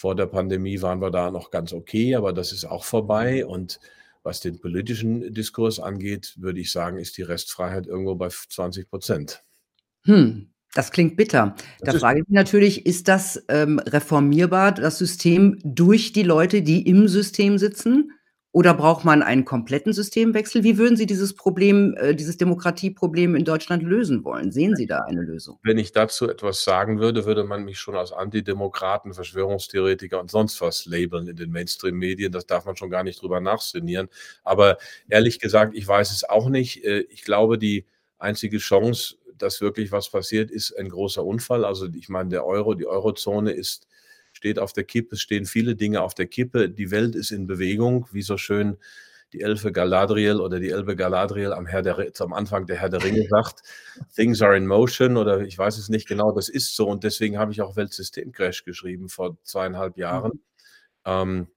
vor 0.00 0.14
der 0.14 0.24
Pandemie 0.24 0.80
waren 0.80 1.02
wir 1.02 1.10
da 1.10 1.30
noch 1.30 1.50
ganz 1.50 1.74
okay, 1.74 2.14
aber 2.14 2.32
das 2.32 2.52
ist 2.52 2.64
auch 2.64 2.84
vorbei. 2.84 3.44
Und 3.44 3.80
was 4.22 4.40
den 4.40 4.58
politischen 4.58 5.34
Diskurs 5.34 5.78
angeht, 5.78 6.36
würde 6.38 6.58
ich 6.58 6.72
sagen, 6.72 6.96
ist 6.96 7.18
die 7.18 7.22
Restfreiheit 7.22 7.86
irgendwo 7.86 8.14
bei 8.14 8.28
f 8.28 8.46
20 8.48 8.88
%. 8.90 9.42
Hm, 10.04 10.52
das 10.72 10.90
klingt 10.90 11.18
bitter. 11.18 11.54
Das 11.80 11.92
Da 11.92 12.00
frage 12.00 12.20
ich 12.20 12.28
mich 12.28 12.34
natürlich, 12.34 12.86
ist 12.86 13.08
das, 13.08 13.44
ähm, 13.48 13.78
reformierbar, 13.78 14.72
das 14.72 14.96
System, 14.96 15.58
durch 15.64 16.14
die 16.14 16.22
Leute, 16.22 16.62
die 16.62 16.88
im 16.88 17.06
System 17.06 17.58
sitzen? 17.58 18.12
Oder 18.52 18.74
braucht 18.74 19.04
man 19.04 19.22
einen 19.22 19.44
kompletten 19.44 19.92
Systemwechsel? 19.92 20.64
Wie 20.64 20.76
würden 20.76 20.96
Sie 20.96 21.06
dieses 21.06 21.34
Problem 21.34 21.94
äh, 21.96 22.16
dieses 22.16 22.36
Demokratieproblem 22.36 23.36
in 23.36 23.44
Deutschland 23.44 23.84
lösen 23.84 24.24
wollen? 24.24 24.50
Sehen 24.50 24.74
Sie 24.74 24.86
da 24.86 25.02
eine 25.02 25.22
Lösung? 25.22 25.60
Wenn 25.62 25.78
ich 25.78 25.92
dazu 25.92 26.28
etwas 26.28 26.64
sagen 26.64 26.98
würde, 26.98 27.26
würde 27.26 27.44
man 27.44 27.64
mich 27.64 27.78
schon 27.78 27.94
als 27.94 28.10
Antidemokraten, 28.10 29.14
Verschwörungstheoretiker 29.14 30.18
und 30.18 30.32
sonst 30.32 30.60
was 30.60 30.84
labeln 30.86 31.28
in 31.28 31.36
den 31.36 31.52
Mainstream-Medien. 31.52 32.32
Das 32.32 32.44
darf 32.44 32.64
man 32.64 32.74
schon 32.74 32.90
gar 32.90 33.04
nicht 33.04 33.22
drüber 33.22 33.40
nachsinnieren. 33.40 34.08
Aber 34.42 34.78
ehrlich 35.08 35.38
gesagt, 35.38 35.76
ich 35.76 35.86
weiß 35.86 36.10
es 36.10 36.28
auch 36.28 36.48
nicht. 36.48 36.84
Äh, 36.84 37.02
ich 37.08 37.22
glaube, 37.22 37.56
die 37.56 37.86
einzige 38.18 38.58
Chance, 38.58 39.14
dass 39.38 39.60
wirklich 39.60 39.92
was 39.92 40.10
passiert, 40.10 40.50
ist 40.50 40.76
ein 40.76 40.88
großer 40.88 41.24
Unfall. 41.24 41.64
Also, 41.64 41.86
ich 41.94 42.08
meine, 42.08 42.30
der 42.30 42.44
Euro 42.44 42.74
die 42.74 42.88
Eurozone 42.88 43.52
ist 43.52 43.86
steht 44.40 44.58
auf 44.58 44.72
der 44.72 44.84
Kippe. 44.84 45.16
Es 45.16 45.20
stehen 45.20 45.44
viele 45.44 45.76
Dinge 45.76 46.00
auf 46.02 46.14
der 46.14 46.26
Kippe. 46.26 46.70
Die 46.70 46.90
Welt 46.90 47.14
ist 47.14 47.30
in 47.30 47.46
Bewegung, 47.46 48.06
wie 48.12 48.22
so 48.22 48.38
schön 48.38 48.78
die 49.34 49.42
Elfe 49.42 49.70
Galadriel 49.70 50.40
oder 50.40 50.58
die 50.60 50.70
Elbe 50.70 50.96
Galadriel 50.96 51.52
am 51.52 51.66
Herr 51.66 51.82
der 51.82 51.98
am 52.20 52.32
Anfang 52.32 52.66
der 52.66 52.78
Herr 52.78 52.88
der 52.88 53.04
Ringe 53.04 53.26
sagt: 53.28 53.62
„Things 54.16 54.40
are 54.42 54.56
in 54.56 54.66
motion“, 54.66 55.16
oder 55.18 55.42
ich 55.42 55.58
weiß 55.58 55.76
es 55.78 55.90
nicht 55.90 56.08
genau. 56.08 56.32
Das 56.32 56.48
ist 56.48 56.74
so 56.74 56.88
und 56.88 57.04
deswegen 57.04 57.38
habe 57.38 57.52
ich 57.52 57.60
auch 57.62 57.76
Weltsystemcrash 57.76 58.64
geschrieben 58.64 59.08
vor 59.10 59.36
2 59.44 59.68
1/2 59.68 59.98
Jahren. 59.98 60.32
Mhm. 60.34 60.40
Ähm, 61.06 61.48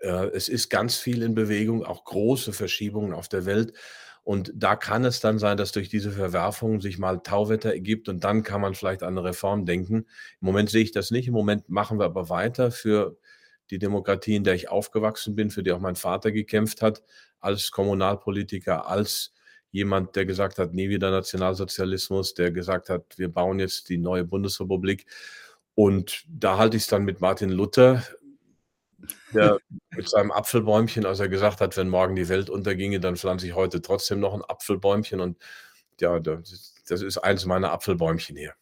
äh, 0.00 0.28
es 0.34 0.48
ist 0.48 0.70
ganz 0.70 0.96
viel 0.98 1.22
in 1.22 1.34
Bewegung, 1.34 1.84
auch 1.84 2.04
große 2.04 2.52
Verschiebungen 2.52 3.14
auf 3.14 3.28
der 3.28 3.46
Welt. 3.46 3.74
Und 4.28 4.52
da 4.54 4.76
kann 4.76 5.06
es 5.06 5.20
dann 5.20 5.38
sein, 5.38 5.56
dass 5.56 5.72
durch 5.72 5.88
diese 5.88 6.10
Verwerfungen 6.12 6.82
sich 6.82 6.98
mal 6.98 7.20
Tauwetter 7.22 7.72
ergibt 7.72 8.10
und 8.10 8.24
dann 8.24 8.42
kann 8.42 8.60
man 8.60 8.74
vielleicht 8.74 9.02
an 9.02 9.14
'ne 9.14 9.24
Reform 9.24 9.64
denken. 9.64 9.94
Im 10.40 10.46
Moment 10.46 10.68
sehe 10.68 10.82
ich 10.82 10.92
das 10.92 11.10
nicht. 11.10 11.28
Im 11.28 11.32
Moment 11.32 11.70
machen 11.70 11.98
wir 11.98 12.04
aber 12.04 12.28
weiter 12.28 12.70
für 12.70 13.16
die 13.70 13.78
Demokratie, 13.78 14.36
in 14.36 14.44
der 14.44 14.52
ich 14.54 14.68
aufgewachsen 14.68 15.34
bin, 15.34 15.48
für 15.50 15.62
die 15.62 15.72
auch 15.72 15.80
mein 15.80 15.96
Vater 15.96 16.30
gekämpft 16.30 16.82
hat, 16.82 17.02
als 17.40 17.70
Kommunalpolitiker, 17.70 18.86
als 18.86 19.32
jemand, 19.70 20.14
der 20.14 20.26
gesagt 20.26 20.58
hat: 20.58 20.74
„Nie 20.74 20.90
wieder 20.90 21.10
Nationalsozialismus“, 21.10 22.34
der 22.34 22.50
gesagt 22.52 22.90
hat: 22.90 23.04
„Wir 23.16 23.32
bauen 23.32 23.58
jetzt 23.60 23.88
die 23.88 23.96
neue 23.96 24.24
Bundesrepublik.“ 24.24 25.06
Und 25.74 26.24
da 26.28 26.58
halte 26.58 26.76
ich's 26.76 26.88
dann 26.88 27.04
mit 27.04 27.20
Martin 27.22 27.48
Luther, 27.50 28.02
der 29.34 29.58
mit 29.96 30.08
seinem 30.08 30.30
Apfelbäumchen, 30.32 31.06
als 31.06 31.20
er 31.20 31.28
gesagt 31.28 31.60
hat: 31.60 31.76
„Wenn 31.76 31.88
morgen 31.88 32.16
die 32.16 32.28
Welt 32.28 32.50
unterginge, 32.50 33.00
dann 33.00 33.16
pflanze 33.16 33.46
ich 33.46 33.54
heute 33.54 33.82
trotzdem 33.82 34.20
noch 34.20 34.34
'n 34.34 34.42
Apfelbäumchen.“ 34.42 35.20
Und 35.20 35.38
ja, 36.00 36.18
das 36.20 37.02
ist 37.02 37.18
eins 37.18 37.44
meiner 37.46 37.72
Apfelbäumchen 37.72 38.36
hier. 38.36 38.54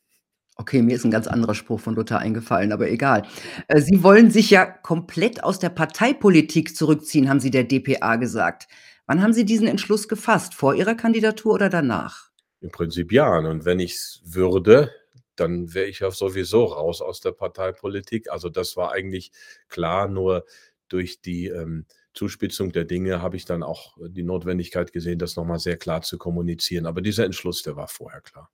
Okay, 0.59 0.81
mir 0.81 0.96
ist 0.96 1.05
'n 1.05 1.11
ganz 1.11 1.27
anderer 1.27 1.55
Spruch 1.55 1.81
von 1.81 1.94
Luther 1.94 2.18
eingefallen, 2.18 2.72
aber 2.72 2.88
egal. 2.90 3.25
Äh, 3.68 3.81
Sie 3.83 4.03
wollen 4.03 4.31
sich 4.31 4.49
ja 4.51 4.64
komplett 4.64 5.44
aus 5.44 5.59
der 5.59 5.68
Parteipolitik 5.68 6.75
zurückziehen, 6.75 7.29
haben 7.29 7.40
Sie 7.40 7.51
der 7.51 7.64
dpa 7.64 8.16
gesagt. 8.16 8.66
Wann 9.07 9.22
haben 9.22 9.35
Sie 9.35 9.44
diesen 9.44 9.68
Entschluss 9.68 10.09
gefasst? 10.09 10.55
Vor 10.55 10.75
Ihrer 10.75 10.94
Kandidatur 10.94 11.55
oder 11.55 11.68
danach? 11.68 12.31
Im 12.62 12.70
Prinzip 12.70 13.12
ja. 13.12 13.38
Und 13.38 13.64
wenn 13.66 13.81
ich's 13.81 14.22
würde, 14.25 14.90
dann 15.37 15.75
wäre 15.75 15.87
ich 15.87 16.01
ja 16.01 16.11
sowieso 16.11 16.64
raus 16.64 17.01
aus 17.01 17.20
der 17.20 17.33
Parteipolitik. 17.33 18.31
Also, 18.31 18.49
das 18.49 18.77
war 18.77 18.92
eigentlich 18.92 19.33
klar, 19.68 20.09
nur 20.09 20.44
durch 20.88 21.20
die, 21.20 21.46
ähm, 21.46 21.87
Zuspitzung 22.16 22.72
der 22.72 22.85
Dinge 22.85 23.22
habe 23.22 23.37
ich 23.37 23.44
dann 23.44 23.62
auch 23.62 23.96
die 24.01 24.25
Notwendigkeit 24.25 24.92
gesehen, 24.92 25.18
das 25.18 25.37
noch 25.37 25.44
mal 25.44 25.59
sehr 25.59 25.77
klar 25.77 26.03
zu 26.03 26.18
kommunizieren. 26.18 26.87
Aber 26.87 27.03
dieser 27.03 27.25
Entschluss, 27.25 27.62
der 27.62 27.77
war 27.77 27.88
vorher 27.88 28.22
klar. 28.22 28.51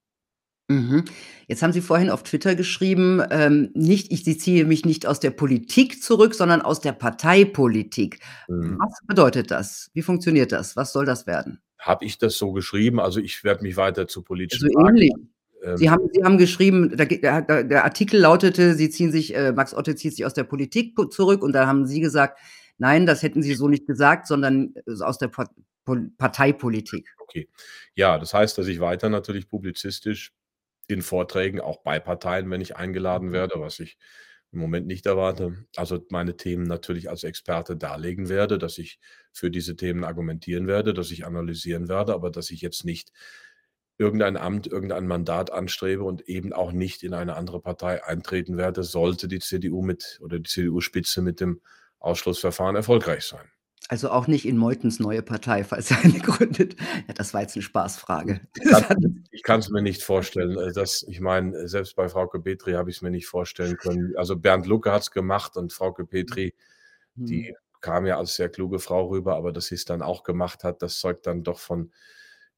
Mhm. 0.68 1.04
Jetzt 1.48 1.62
haben 1.62 1.72
Sie 1.72 1.80
vorhin 1.80 2.10
auf 2.10 2.22
Twitter 2.22 2.54
geschrieben, 2.54 3.22
ähm, 3.30 3.70
nicht 3.74 4.12
ich 4.12 4.24
ziehe 4.40 4.64
mich 4.64 4.84
nicht 4.84 5.06
aus 5.06 5.20
der 5.20 5.30
Politik 5.30 6.02
zurück, 6.02 6.34
sondern 6.34 6.62
aus 6.62 6.80
der 6.80 6.92
Parteipolitik. 6.92 8.20
Mhm. 8.48 8.78
Was 8.78 9.00
bedeutet 9.06 9.50
das? 9.50 9.90
Wie 9.94 10.02
funktioniert 10.02 10.52
das? 10.52 10.76
Was 10.76 10.92
soll 10.92 11.04
das 11.04 11.26
werden? 11.26 11.60
Habe 11.78 12.04
ich 12.04 12.18
das 12.18 12.38
so 12.38 12.52
geschrieben? 12.52 13.00
Also, 13.00 13.20
ich 13.20 13.44
werde 13.44 13.62
mich 13.62 13.76
weiter 13.76 14.06
zu 14.06 14.22
politischen 14.22 14.70
Fragen 14.72 14.96
ähnlich. 14.96 15.12
Sie 15.76 15.90
haben 15.90 16.08
Sie 16.12 16.22
haben 16.24 16.38
geschrieben, 16.38 16.96
der 16.96 17.06
der 17.06 17.64
der 17.64 17.84
Artikel 17.84 18.20
lautete, 18.20 18.74
Sie 18.74 18.90
ziehen 18.90 19.12
sich 19.12 19.34
äh, 19.34 19.52
Max 19.52 19.74
Otte 19.74 19.94
zieht 19.94 20.14
sich 20.16 20.24
aus 20.26 20.34
der 20.34 20.44
Politik 20.44 20.94
zurück 21.12 21.42
und 21.42 21.52
da 21.52 21.66
haben 21.66 21.86
Sie 21.86 22.00
gesagt: 22.00 22.38
„Nein, 22.78 23.06
das 23.06 23.22
hätten 23.22 23.42
Sie 23.42 23.54
so 23.54 23.68
nicht 23.68 23.86
gesagt, 23.86 24.26
sondern, 24.26 24.74
äh, 24.86 25.02
aus 25.02 25.18
der 25.18 25.28
Pol 25.28 25.46
Parteipolitik.“ 26.18 27.08
Okay. 27.22 27.48
Ja, 27.94 28.18
das 28.18 28.34
heißt, 28.34 28.58
dass 28.58 28.66
ich 28.66 28.80
weiter 28.80 29.08
natürlich 29.08 29.48
publizistisch 29.48 30.32
in 30.88 31.02
Vorträgen 31.02 31.60
auch 31.60 31.82
bei 31.82 32.00
Parteien, 32.00 32.50
wenn 32.50 32.60
ich 32.60 32.76
eingeladen 32.76 33.28
Mhm. 33.28 33.32
werde, 33.32 33.54
was 33.60 33.80
ich 33.80 33.98
im 34.52 34.58
Moment 34.60 34.86
nicht 34.86 35.06
erwarte, 35.06 35.64
also, 35.76 36.04
meine 36.10 36.36
Themen 36.36 36.64
natürlich 36.64 37.08
als 37.08 37.24
Experte 37.24 37.76
darlegen 37.76 38.28
werde, 38.28 38.58
dass 38.58 38.78
ich 38.78 38.98
für 39.32 39.50
diese 39.50 39.76
Themen 39.76 40.04
argumentieren 40.04 40.66
werde, 40.66 40.92
dass 40.94 41.10
ich 41.10 41.24
analysieren 41.24 41.88
werde, 41.88 42.12
aber 42.14 42.30
dass 42.30 42.50
ich 42.50 42.60
jetzt 42.60 42.84
nicht 42.84 43.12
irgendein 43.98 44.36
Amt, 44.36 44.66
irgendein 44.66 45.06
Mandat 45.06 45.52
anstrebe 45.52 46.02
und 46.04 46.22
eben 46.28 46.52
auch 46.52 46.72
nicht 46.72 47.02
in 47.02 47.14
eine 47.14 47.36
andere 47.36 47.60
Partei 47.60 48.04
eintreten 48.04 48.56
werde, 48.56 48.82
sollte 48.84 49.28
die 49.28 49.38
CDU 49.40 49.82
mit 49.82 50.18
oder 50.22 50.38
die 50.38 50.48
CDU-Spitze 50.48 51.22
mit 51.22 51.40
dem 51.40 51.60
Ausschlussverfahren 52.00 52.76
erfolgreich 52.76 53.24
sein. 53.24 53.50
Also, 53.88 54.10
auch 54.10 54.26
nicht 54.28 54.46
in 54.46 54.56
Meuthens 54.56 55.00
neue 55.00 55.22
Partei, 55.22 55.64
falls 55.64 55.90
er 55.90 55.98
eine 56.02 56.18
gründet. 56.20 56.76
Ja, 57.08 57.14
das 57.14 57.34
war 57.34 57.42
jetzt 57.42 57.56
'ne 57.56 57.62
Spaßfrage. 57.62 58.40
Ich 58.54 58.62
ich 59.30 59.42
kann's 59.42 59.70
mir 59.70 59.82
nicht 59.82 60.02
vorstellen, 60.02 60.56
äh, 60.58 60.72
dass 60.72 61.02
ich 61.08 61.20
meine, 61.20 61.68
selbst 61.68 61.96
bei 61.96 62.08
Frauke 62.08 62.40
Petri 62.40 62.72
habe 62.72 62.90
ich's 62.90 63.02
mir 63.02 63.10
nicht 63.10 63.26
vorstellen 63.26 63.76
können. 63.76 64.14
Also, 64.16 64.36
Bernd 64.36 64.66
Lucke 64.66 64.92
hat's 64.92 65.10
gemacht 65.10 65.56
und 65.56 65.72
Frauke 65.72 66.06
Petri, 66.06 66.54
Mhm. 67.16 67.26
die 67.26 67.54
kam 67.82 68.06
ja 68.06 68.18
als 68.18 68.36
sehr 68.36 68.48
kluge 68.48 68.78
Frau 68.78 69.08
rüber, 69.08 69.36
aber 69.36 69.52
dass 69.52 69.66
sie's 69.66 69.84
dann 69.84 70.02
auch 70.02 70.22
gemacht 70.24 70.64
hat, 70.64 70.82
das 70.82 70.98
zeugt 71.00 71.26
dann 71.26 71.42
doch 71.44 71.58
von, 71.60 71.88
äh, 71.88 71.90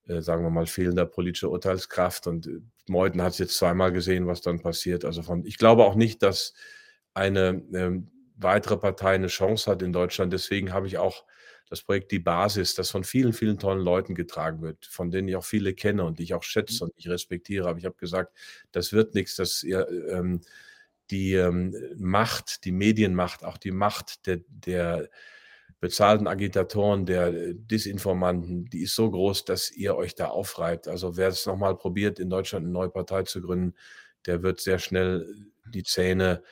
sagen 0.07 0.43
wir 0.45 0.51
mal, 0.51 0.67
fehlender 0.67 1.07
politischer 1.07 1.51
Urteilskraft. 1.51 2.27
Und, 2.27 2.47
äh, 2.47 2.61
Meuthen 2.89 3.23
hat's 3.23 3.39
jetzt 3.39 3.57
zweimal 3.57 3.93
gesehen, 3.93 4.27
was 4.27 4.43
dann 4.43 4.61
passiert. 4.63 5.05
Also, 5.05 5.23
von 5.23 5.45
ich 5.47 5.59
glaube 5.59 5.85
auch 5.85 5.95
nicht, 5.97 6.23
dass 6.23 6.55
eine, 7.15 7.63
ähm, 7.75 8.11
weitere 8.37 8.77
Partei 8.79 9.17
'ne 9.19 9.29
Chance 9.29 9.71
hat 9.71 9.83
in 9.83 9.93
Deutschland. 9.93 10.33
Deswegen 10.33 10.73
habe 10.73 10.87
ich 10.89 10.99
auch 10.99 11.25
das 11.71 11.83
Projekt 11.83 12.13
„Die 12.13 12.19
Basis“, 12.19 12.75
das 12.75 12.91
von 12.91 13.05
vielen, 13.05 13.33
vielen 13.33 13.59
tollen 13.59 13.81
Leuten 13.81 14.15
getragen 14.15 14.63
wird, 14.63 14.87
von 14.87 15.11
denen 15.11 15.29
ich 15.29 15.37
auch 15.37 15.45
viele 15.45 15.75
kenne 15.75 16.05
und 16.05 16.19
die 16.19 16.25
ich 16.25 16.35
auch 16.35 16.43
schätze 16.43 16.85
und 16.85 16.93
ich 16.97 17.09
respektiere. 17.09 17.69
Aber 17.69 17.79
ich 17.79 17.85
habe 17.87 17.97
gesagt: 17.97 18.37
„Das 18.73 18.93
wird 18.93 19.15
nix, 19.15 19.37
dass 19.37 19.63
ihr, 19.63 19.89
ähm 20.11 20.41
die, 21.11 21.35
ähm, 21.35 21.75
Macht, 21.99 22.65
die 22.65 22.73
Medienmacht, 22.73 23.45
auch 23.45 23.59
die 23.59 23.73
Macht 23.73 24.27
der 24.27 24.41
der 24.49 25.09
bezahlten 25.81 26.27
Agitatoren, 26.29 27.07
der, 27.07 27.29
äh, 27.35 27.55
Disinformanten, 27.57 28.67
die 28.67 28.83
ist 28.83 28.95
so 28.97 29.11
groß, 29.11 29.45
dass 29.45 29.71
ihr 29.71 29.97
euch 29.97 30.15
da 30.15 30.27
aufreibt. 30.29 30.89
Also, 30.89 31.17
wer 31.17 31.29
es 31.29 31.47
noch 31.47 31.57
mal 31.57 31.77
probiert, 31.77 32.19
in 32.21 32.31
Deutschland 32.31 32.67
'ne 32.67 32.73
neue 32.73 32.91
Partei 32.91 33.23
zu 33.25 33.41
gründen, 33.43 33.75
der 34.27 34.43
wird 34.43 34.61
sehr 34.61 34.79
schnell 34.79 35.27
die 35.69 35.83
Zähne 35.85 36.43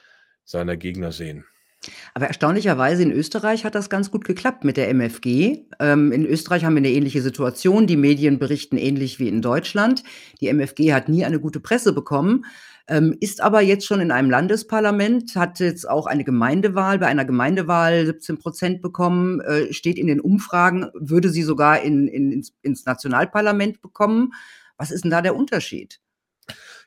seiner 0.44 0.76
Gegner 0.76 1.12
sehen.“ 1.12 1.44
Aber 2.14 2.26
erstaunlicherweise 2.26 3.02
in 3.02 3.10
Österreich 3.12 3.64
hat 3.64 3.74
das 3.74 3.88
ganz 3.88 4.10
gut 4.10 4.24
geklappt 4.24 4.64
mit 4.64 4.76
der 4.76 4.88
MFG. 4.90 5.64
Ähm, 5.80 6.12
in 6.12 6.26
Österreich 6.26 6.64
haben 6.64 6.74
wir 6.74 6.82
'ne 6.82 6.90
ähnliche 6.90 7.22
Situation. 7.22 7.86
Die 7.86 7.96
Medien 7.96 8.38
berichten 8.38 8.76
ähnlich 8.76 9.18
wie 9.18 9.28
in 9.28 9.40
Deutschland. 9.40 10.02
Die 10.40 10.48
MFG 10.48 10.92
hat 10.92 11.08
nie 11.08 11.24
eine 11.24 11.40
gute 11.40 11.60
Presse 11.60 11.92
bekommen, 11.94 12.44
ähm, 12.88 13.16
ist 13.20 13.40
aber 13.42 13.60
jetzt 13.62 13.86
schon 13.86 14.00
in 14.00 14.10
einem 14.12 14.30
Landesparlament, 14.30 15.36
hat 15.36 15.60
jetzt 15.60 15.88
auch 15.88 16.06
eine 16.06 16.24
Gemeindewahl 16.24 16.98
bei 16.98 17.06
einer 17.06 17.24
Gemeindewahl 17.24 18.06
17% 18.06 18.82
bekommen, 18.82 19.40
äh, 19.40 19.72
steht 19.72 19.98
in 19.98 20.06
den 20.08 20.20
Umfragen, 20.20 20.88
würde 20.94 21.30
sie 21.30 21.42
sogar 21.42 21.82
in 21.82 22.08
in 22.08 22.32
ins 22.32 22.52
ins 22.62 22.84
Nationalparlament 22.86 23.82
bekommen. 23.82 24.32
Was 24.78 24.90
ist 24.90 25.04
'n 25.04 25.10
da 25.10 25.22
der 25.22 25.36
Unterschied? 25.36 25.98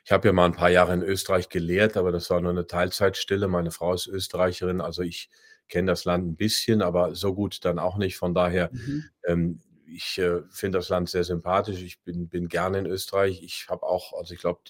Ich 0.08 0.12
habe 0.12 0.28
ja 0.28 0.32
mal 0.32 0.46
'n 0.46 0.52
paar 0.52 0.70
Jahre 0.70 0.94
in 0.94 1.02
Österreich 1.02 1.48
gelehrt, 1.48 1.96
aber 1.96 2.12
das 2.12 2.30
war 2.30 2.40
nur 2.40 2.52
'ne 2.52 2.68
Teilzeitstelle. 2.68 3.48
Meine 3.48 3.72
Frau 3.72 3.92
ist 3.92 4.06
Österreicherin, 4.06 4.80
also 4.80 5.02
ich 5.02 5.28
kenne 5.68 5.88
das 5.90 6.04
Land 6.04 6.24
'n 6.28 6.36
bisschen, 6.36 6.80
aber 6.80 7.16
so 7.16 7.34
gut 7.34 7.64
dann 7.64 7.80
auch 7.80 7.96
nicht. 7.96 8.16
Von 8.16 8.32
daher, 8.32 8.70
Mhm. 8.72 9.10
ähm, 9.26 9.60
ich, 9.84 10.18
äh, 10.18 10.42
finde 10.50 10.78
das 10.78 10.90
Land 10.90 11.08
sehr 11.08 11.24
sympathisch. 11.24 11.82
Ich 11.82 12.00
bin 12.04 12.28
bin 12.28 12.46
gerne 12.48 12.78
in 12.78 12.86
Österreich. 12.86 13.42
Ich 13.42 13.66
habe 13.68 13.82
auch 13.84 14.12
also, 14.16 14.32
ich 14.32 14.38
glaube, 14.40 14.60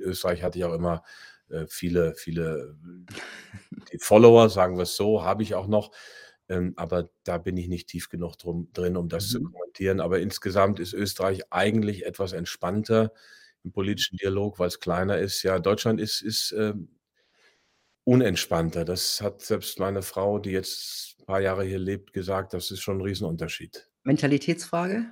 Österreich 0.00 0.42
hatte 0.42 0.58
ich 0.58 0.64
auch 0.64 0.74
immer, 0.74 1.02
äh, 1.50 1.66
viele 1.68 2.14
viele 2.16 2.76
die 3.92 3.98
Follower, 4.00 4.48
sagen 4.50 4.78
wir's 4.78 4.96
so, 4.96 5.22
habe 5.24 5.42
ich 5.44 5.54
auch 5.54 5.66
noch. 5.68 5.92
Ähm, 6.50 6.74
aber 6.76 7.10
da 7.24 7.38
bin 7.38 7.56
ich 7.58 7.68
nicht 7.68 7.88
tief 7.88 8.08
genug 8.10 8.36
drum 8.38 8.70
drin, 8.74 8.96
um 8.96 9.08
das 9.10 9.28
zu 9.30 9.40
Mhm. 9.40 9.44
kommentieren. 9.52 10.00
Aber 10.00 10.20
insgesamt 10.20 10.80
ist 10.80 10.94
Österreich 10.94 11.42
eigentlich 11.52 12.06
etwas 12.06 12.32
entspannter 12.34 13.12
im 13.64 13.72
politischen 13.72 14.16
Dialog, 14.18 14.58
weil's 14.60 14.80
kleiner 14.80 15.18
ist. 15.18 15.42
Ja, 15.44 15.58
Deutschland 15.60 16.00
ist 16.00 16.22
ist, 16.22 16.52
ähm 16.58 16.90
unentspannter. 18.06 18.84
Das 18.86 19.20
hat 19.20 19.42
selbst 19.42 19.78
meine 19.78 20.02
Frau, 20.02 20.38
die 20.38 20.50
jetzt 20.50 21.16
paar 21.26 21.40
Jahre 21.40 21.64
hier 21.64 21.78
lebt, 21.78 22.12
gesagt, 22.14 22.54
das 22.54 22.70
ist 22.70 22.80
schon 22.80 22.98
'n 22.98 23.02
Riesenunterschied. 23.02 23.88
Mentalitätsfrage? 24.06 25.10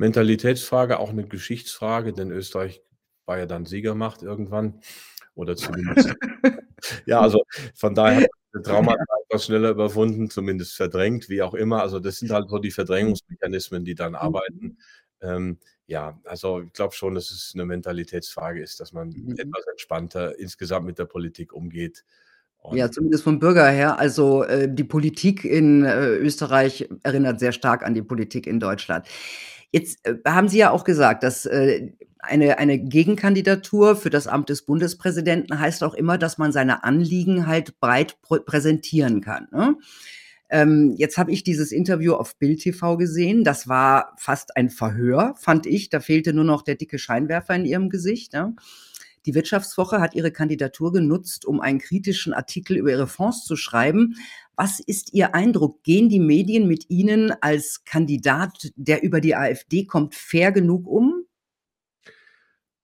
Mentalitätsfrage, 0.00 1.00
auch 1.00 1.12
'ne 1.12 1.26
Geschichtsfrage, 1.26 2.12
denn 2.12 2.30
Österreich 2.30 2.82
war 3.28 3.38
ja 3.38 3.46
dann 3.46 3.66
Siegermacht 3.66 4.22
irgendwann 4.22 4.80
oder 5.36 5.56
zumindest 5.56 6.14
ja, 7.06 7.20
also, 7.22 7.44
von 7.76 7.94
daher 7.96 8.28
Traumata 8.64 9.04
etwas 9.28 9.46
schneller 9.46 9.70
überwunden, 9.70 10.30
zumindest 10.30 10.74
verdrängt, 10.76 11.28
wie 11.30 11.42
auch 11.42 11.54
immer. 11.54 11.82
Also, 11.82 12.00
das 12.00 12.18
sind 12.18 12.30
halt 12.32 12.48
so 12.50 12.58
die. 12.60 12.70
Verdrängungsmechanismen, 12.72 13.84
die 13.84 13.94
dann 13.96 14.12
Mhm. 14.12 14.16
arbeiten. 14.18 14.78
Ähm, 15.22 15.58
ja, 15.88 16.20
also, 16.24 16.62
ich 16.62 16.72
glaube 16.74 16.94
schon, 16.94 17.14
dass 17.16 17.30
es 17.32 17.54
'ne 17.56 17.66
Mentalitätsfrage 17.66 18.62
ist, 18.62 18.80
dass 18.80 18.92
man 18.94 19.10
Mhm. 19.10 19.32
etwas 19.38 19.66
entspannter 19.72 20.38
insgesamt 20.40 20.86
mit 20.86 20.98
der 21.00 21.06
Politik 21.06 21.52
umgeht 21.54 22.04
Ja, 22.70 22.84
und 22.86 22.94
zumindest 22.94 23.24
vom 23.24 23.38
Bürger 23.38 23.66
her. 23.70 23.98
Also, 23.98 24.44
äh, 24.44 24.68
die 24.72 24.84
Politik 24.84 25.42
in, 25.44 25.84
äh, 25.84 26.16
Österreich 26.16 26.86
erinnert 27.02 27.40
sehr 27.40 27.52
stark 27.52 27.82
an 27.82 27.94
die 27.94 28.02
Politik 28.02 28.46
in 28.46 28.60
Deutschland. 28.60 29.06
Jetzt, 29.72 30.06
äh, 30.06 30.16
haben 30.26 30.48
Sie 30.48 30.58
ja 30.58 30.70
auch 30.70 30.84
gesagt, 30.84 31.22
dass, 31.22 31.46
äh, 31.46 31.90
eine 32.20 32.58
eine 32.58 32.78
Gegenkandidatur 32.78 33.94
für 33.96 34.10
das 34.10 34.26
Amt 34.26 34.48
des 34.48 34.62
Bundespräsidenten 34.62 35.60
heißt 35.60 35.84
auch 35.84 35.94
immer, 35.94 36.18
dass 36.18 36.36
man 36.36 36.50
seine 36.52 36.82
Anliegen 36.84 37.46
halt 37.46 37.78
breit 37.80 38.20
prä 38.22 38.40
präsentieren 38.40 39.20
kann, 39.20 39.48
ne? 39.52 39.76
Ähm, 40.50 40.94
jetzt 40.96 41.18
habe 41.18 41.30
ich 41.32 41.44
dieses 41.44 41.72
Interview 41.72 42.14
auf 42.14 42.36
Bild 42.38 42.60
TV 42.62 42.96
gesehen. 42.96 43.44
Das 43.44 43.68
war 43.68 44.14
fast 44.18 44.56
ein 44.56 44.70
Verhör, 44.70 45.34
fand 45.38 45.66
ich. 45.66 45.90
Da 45.90 46.00
fehlte 46.00 46.32
nur 46.32 46.44
noch 46.44 46.62
der 46.62 46.74
dicke 46.76 46.98
Scheinwerfer 46.98 47.54
in 47.54 47.66
Ihrem 47.66 47.90
Gesicht, 47.90 48.32
ja? 48.34 48.52
Die 49.28 49.34
Wirtschaftswoche 49.34 50.00
hat 50.00 50.14
Ihre 50.14 50.32
Kandidatur 50.32 50.90
genutzt, 50.90 51.44
um 51.44 51.60
einen 51.60 51.80
kritischen 51.80 52.32
Artikel 52.32 52.78
über 52.78 52.90
Ihre 52.90 53.06
Fonds 53.06 53.44
zu 53.44 53.56
schreiben. 53.56 54.14
Was 54.56 54.80
ist 54.80 55.12
Ihr 55.12 55.34
Eindruck? 55.34 55.82
Gehen 55.82 56.08
die 56.08 56.18
Medien 56.18 56.66
mit 56.66 56.88
Ihnen 56.88 57.30
als 57.42 57.84
Kandidat, 57.84 58.70
der 58.76 59.02
über 59.02 59.20
die 59.20 59.36
AfD 59.36 59.84
kommt, 59.84 60.14
fair 60.14 60.50
genug 60.50 60.86
um? 60.86 61.26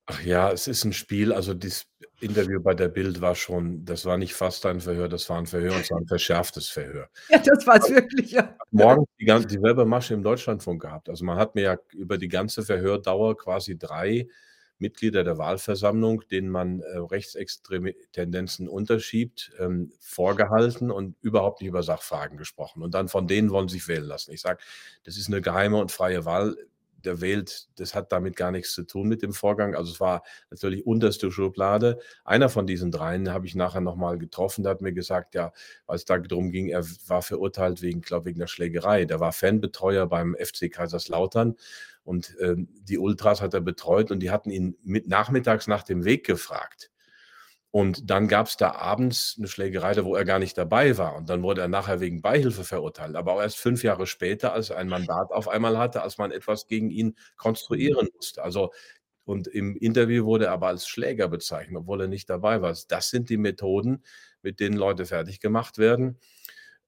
Ach 0.09 0.21
ja, 0.23 0.53
es 0.53 0.67
ist 0.69 0.85
'n 0.85 0.93
Spiel. 0.93 1.33
Also, 1.33 1.55
dies 1.55 1.87
Interview 2.21 2.61
bei 2.63 2.75
der 2.75 2.89
Bild 2.89 3.21
war 3.23 3.35
schon 3.35 3.85
das 3.87 4.05
war 4.05 4.19
nicht 4.19 4.35
fast 4.35 4.67
ein 4.67 4.81
Verhör, 4.81 5.09
das 5.09 5.31
war 5.31 5.39
'n 5.39 5.47
Verhör 5.47 5.75
und 5.77 5.87
zwar 5.87 5.99
'n 5.99 6.07
verschärftes 6.07 6.69
Verhör. 6.69 7.09
Ja, 7.31 7.39
das 7.39 7.67
war's 7.67 7.89
wirklich, 7.91 8.33
ja. 8.33 8.55
Morgens 8.71 9.07
die 9.19 9.25
gan 9.25 9.47
dieselbe 9.47 9.87
Masche 9.87 10.13
im 10.15 10.23
Deutschlandfunk 10.23 10.83
gehabt. 10.83 11.09
Also, 11.09 11.25
man 11.25 11.39
hat 11.39 11.55
mir 11.55 11.63
ja 11.63 11.77
über 11.95 12.19
die 12.19 12.29
ganze 12.29 12.63
Verhördauer 12.63 13.37
quasi 13.39 13.79
3 13.79 14.29
Mitglieder 14.79 15.25
der 15.25 15.39
Wahlversammlung, 15.39 16.23
denen 16.31 16.49
man, 16.51 16.81
äh, 16.81 16.99
rechtsextreme 16.99 17.95
Tendenzen 18.13 18.69
unterschiebt, 18.69 19.53
ähm, 19.59 19.93
vorgehalten 20.01 20.91
und 20.91 21.17
überhaupt 21.23 21.61
nicht 21.61 21.69
über 21.69 21.83
Sachfragen 21.83 22.37
gesprochen. 22.39 22.83
Und 22.83 22.95
dann 22.95 23.09
von 23.09 23.27
denen 23.29 23.51
wollen 23.51 23.69
sie 23.69 23.79
sich 23.79 23.89
wählen 23.89 24.05
lassen. 24.05 24.33
Ich 24.33 24.41
sage: 24.43 24.59
„Das 25.05 25.17
ist 25.17 25.29
'ne 25.29 25.41
geheime 25.43 25.79
und 25.79 25.93
freie 25.93 26.25
Wahl. 26.25 26.57
Der 27.05 27.21
wählt 27.21 27.69
das 27.79 27.95
hat 27.95 28.13
damit 28.13 28.35
gar 28.37 28.51
nix 28.51 28.73
zu 28.75 28.83
tun 28.85 29.09
mit 29.09 29.21
dem 29.23 29.33
Vorgang.“ 29.35 29.75
Also, 29.75 29.93
es 29.93 30.01
war 30.01 30.23
natürlich 30.51 30.87
unterste 30.87 31.31
Schublade. 31.31 31.99
Einer 32.25 32.49
von 32.49 32.67
diesen 32.67 32.91
Dreien 32.91 33.31
habe 33.33 33.47
ich 33.47 33.55
nachher 33.55 33.83
noch 33.83 33.97
mal 33.97 34.17
getroffen, 34.19 34.63
der 34.65 34.71
hat 34.73 34.81
mir 34.81 34.95
gesagt, 34.95 35.35
ja, 35.35 35.53
weil's 35.87 36.07
da 36.07 36.19
drum 36.19 36.51
ging, 36.51 36.69
er 36.69 36.83
war 37.07 37.21
verurteilt 37.23 37.83
wegen 37.83 38.01
glaube, 38.01 38.27
wegen 38.27 38.39
'ner 38.41 38.49
Schlägerei. 38.49 39.05
Der 39.05 39.21
war 39.21 39.33
Fanbetreuer 39.33 40.07
beim 40.09 40.35
FC 40.35 40.71
Kaiserslautern 40.71 41.57
und, 42.05 42.37
ähm, 42.41 42.69
die 42.83 42.99
Ultras 42.99 43.41
hat 43.43 43.55
er 43.55 43.61
betreut 43.63 44.11
und 44.11 44.21
die 44.21 44.31
hatten 44.31 44.51
ihn 44.51 44.77
mit 44.85 45.09
nachmittags 45.09 45.67
nach 45.69 45.83
dem 45.85 46.05
Weg 46.05 46.27
gefragt. 46.27 46.91
Und 47.71 48.11
dann 48.11 48.29
gab's 48.29 48.57
da 48.57 48.73
abends 48.73 49.37
'ne 49.39 49.49
Schlägerei, 49.49 49.97
wo 50.05 50.15
er 50.17 50.25
gar 50.25 50.39
nicht 50.39 50.57
dabei 50.59 50.97
war. 50.99 51.17
Und 51.17 51.29
dann 51.31 51.43
wurde 51.43 51.61
er 51.63 51.69
nachher 51.69 52.01
wegen 52.01 52.23
Beihilfe 52.23 52.65
verurteilt, 52.65 53.17
aber 53.17 53.33
auch 53.35 53.41
erst 53.43 53.59
5 53.59 53.83
Jahre 53.83 54.07
später, 54.07 54.53
als 54.53 54.71
er 54.71 54.79
ein 54.79 54.89
Mandat 54.89 55.33
auf 55.33 55.49
einmal 55.49 55.77
hatte, 55.79 56.03
als 56.03 56.19
man 56.19 56.31
etwas 56.33 56.69
gegen 56.69 56.91
ihn 56.91 57.17
konstruieren 57.37 58.09
musste. 58.17 58.43
Also 58.45 58.73
und 59.25 59.49
im 59.49 59.77
Interview 59.77 60.25
wurde 60.27 60.47
er 60.47 60.53
aber 60.53 60.69
als 60.69 60.87
Schläger 60.89 61.29
bezeichnet, 61.29 61.79
obwohl 61.79 62.03
er 62.03 62.09
nicht 62.09 62.31
dabei 62.31 62.63
war. 62.63 62.77
Das 62.89 63.11
sind 63.11 63.31
die 63.31 63.39
Methoden, 63.39 64.03
mit 64.43 64.61
denen 64.61 64.77
Leute 64.77 65.07
fertiggemacht 65.07 65.79
werden. 65.79 66.19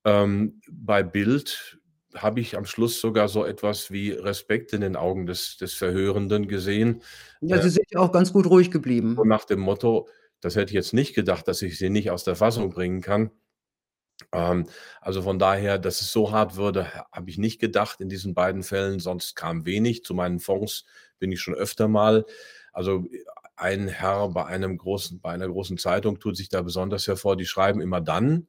Ähm, 0.05 0.61
bei 0.71 1.03
Bild 1.05 1.79
habe 2.23 2.41
ich 2.41 2.57
am 2.57 2.65
Schluss 2.67 3.01
sogar 3.01 3.29
so 3.29 3.45
etwas 3.45 3.91
wie 3.91 4.11
Respekt 4.13 4.73
in 4.73 4.81
den 4.83 4.97
Augen 4.97 5.27
des 5.27 5.57
des 5.59 5.75
Verhörenden 5.75 6.49
gesehen, 6.49 7.03
Ja, 7.41 7.59
äh 7.59 7.63
Sie 7.63 7.71
sind 7.71 7.87
ja 7.91 8.01
auch 8.01 8.13
ganz 8.13 8.31
gut 8.33 8.45
ruhig 8.47 8.71
geblieben. 8.71 9.23
nach 9.23 9.45
dem 9.45 9.61
Motto: 9.61 10.09
„Das 10.41 10.57
hätte 10.57 10.71
ich 10.71 10.75
jetzt 10.75 10.93
nicht 10.95 11.15
gedacht, 11.15 11.49
dass 11.49 11.61
ich 11.63 11.79
sie 11.79 11.91
nicht 11.91 12.11
aus 12.11 12.25
der 12.25 12.37
Fassung 12.37 12.71
bringen 12.71 13.01
kann.“ 13.03 13.31
Ähm, 14.33 14.67
also, 15.01 15.23
von 15.23 15.39
daher, 15.39 15.79
dass 15.79 16.01
es 16.01 16.13
so 16.13 16.31
hart 16.33 16.57
würde, 16.57 16.95
ha 16.95 17.07
habe 17.13 17.31
ich 17.31 17.39
nicht 17.39 17.61
gedacht 17.61 18.01
in 18.01 18.09
diesen 18.09 18.35
beiden 18.35 18.63
Fällen, 18.63 18.99
sonst 19.01 19.35
kam 19.37 19.67
wenig. 19.67 20.05
Zu 20.05 20.15
meinen 20.15 20.41
Fonds 20.41 20.85
bin 21.19 21.33
ich 21.33 21.41
schon 21.41 21.55
öfter 21.55 21.89
mal 21.89 22.25
also, 22.73 23.05
äh, 23.11 23.25
ein 23.57 23.89
Herr 23.89 24.29
bei 24.31 24.45
einem 24.47 24.77
großen 24.79 25.21
bei 25.21 25.31
einer 25.33 25.49
großen 25.49 25.79
Zeitung 25.79 26.19
tut 26.21 26.37
sich 26.37 26.49
da 26.51 26.61
besonders 26.63 27.07
hervor. 27.07 27.37
Die 27.37 27.47
schreiben 27.47 27.81
immer 27.81 28.01
dann, 28.03 28.49